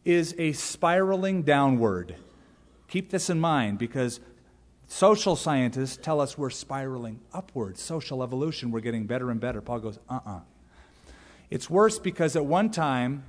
is 0.06 0.36
a 0.38 0.52
spiraling 0.52 1.42
downward. 1.42 2.16
Keep 2.88 3.10
this 3.10 3.32
in 3.32 3.40
mind 3.40 3.80
because 3.80 4.20
social 4.86 5.36
scientists 5.36 5.98
tell 5.98 6.22
us 6.22 6.38
we're 6.38 6.52
spiraling 6.52 7.20
upward. 7.34 7.80
Social 7.80 8.22
evolution, 8.22 8.70
we're 8.70 8.82
getting 8.82 9.08
better 9.08 9.32
and 9.32 9.40
better. 9.40 9.60
Paul 9.60 9.80
goes, 9.80 9.98
uh 10.08 10.20
uh-uh. 10.24 10.36
uh 10.36 10.40
It's 11.52 11.70
worse 11.70 12.00
because 12.00 12.36
at 12.36 12.46
one 12.46 12.72
time, 12.72 13.26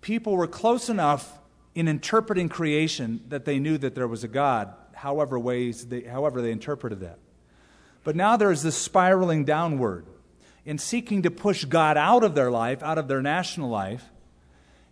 people 0.00 0.36
were 0.36 0.46
close 0.46 0.88
enough 0.88 1.38
in 1.74 1.88
interpreting 1.88 2.48
creation 2.48 3.22
that 3.28 3.44
they 3.44 3.58
knew 3.58 3.76
that 3.78 3.94
there 3.94 4.08
was 4.08 4.24
a 4.24 4.28
God 4.28 4.72
however 4.94 5.38
ways 5.38 5.86
they, 5.86 6.02
however 6.02 6.42
they 6.42 6.50
interpreted 6.50 7.00
that. 7.00 7.18
But 8.04 8.16
now 8.16 8.36
there's 8.36 8.62
this 8.62 8.76
spiraling 8.76 9.44
downward 9.44 10.06
in 10.64 10.78
seeking 10.78 11.22
to 11.22 11.30
push 11.30 11.64
God 11.64 11.96
out 11.96 12.24
of 12.24 12.34
their 12.34 12.50
life, 12.50 12.82
out 12.82 12.98
of 12.98 13.08
their 13.08 13.22
national 13.22 13.70
life, 13.70 14.04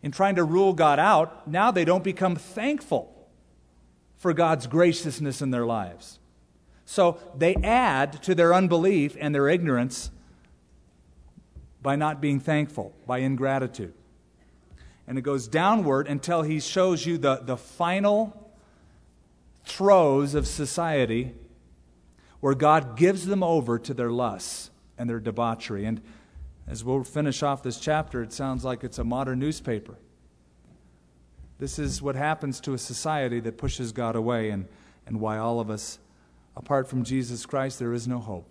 in 0.03 0.13
trying 0.13 0.37
to 0.37 0.45
rule 0.45 0.73
God 0.73 0.99
out. 0.99 1.49
Now 1.49 1.71
they 1.71 1.85
don't 1.85 2.05
become 2.05 2.37
thankful 2.37 3.13
for 4.17 4.33
God's 4.33 4.67
graciousness 4.67 5.43
in 5.43 5.51
their 5.51 5.67
lives. 5.67 6.19
So 6.85 7.19
they 7.37 7.57
add 7.57 8.23
to 8.25 8.35
their 8.35 8.55
unbelief 8.55 9.17
and 9.21 9.35
their 9.35 9.49
ignorance 9.49 10.11
by 11.83 11.97
not 11.97 12.21
being 12.21 12.41
thankful, 12.41 12.95
by 13.07 13.19
ingratitude. 13.19 13.95
And 15.07 15.19
it 15.19 15.23
goes 15.23 15.47
downward 15.47 16.09
until 16.09 16.43
he 16.43 16.61
shows 16.61 17.07
you 17.07 17.19
the, 17.19 17.37
the 17.37 17.57
final 17.57 18.51
throes 19.65 20.35
of 20.35 20.47
society 20.47 21.33
where 22.41 22.55
God 22.55 22.97
gives 22.97 23.27
them 23.27 23.43
over 23.43 23.79
to 23.79 23.95
their 23.95 24.11
lusts 24.11 24.71
and 24.99 25.09
their 25.09 25.21
debauchery. 25.21 25.85
And 25.85 26.01
as 26.67 26.85
we'll 26.85 27.05
finish 27.05 27.43
off 27.43 27.63
this 27.63 27.79
chapter, 27.79 28.23
it 28.23 28.33
sounds 28.33 28.65
like 28.65 28.85
it's 28.85 28.99
a 28.99 29.05
modern 29.05 29.39
newspaper. 29.39 29.97
This 31.59 31.79
is 31.79 32.03
what 32.03 32.17
happens 32.17 32.61
to 32.61 32.75
a 32.75 32.79
society 32.79 33.41
that 33.41 33.57
pushes 33.57 33.93
God 33.93 34.15
away, 34.15 34.51
and, 34.51 34.67
and 35.07 35.21
why 35.21 35.39
all 35.39 35.59
of 35.59 35.71
us, 35.71 35.99
apart 36.55 36.87
from 36.87 37.03
Jesus 37.03 37.47
Christ, 37.47 37.79
there 37.79 37.95
is 37.95 38.07
no 38.07 38.19
hope. 38.19 38.51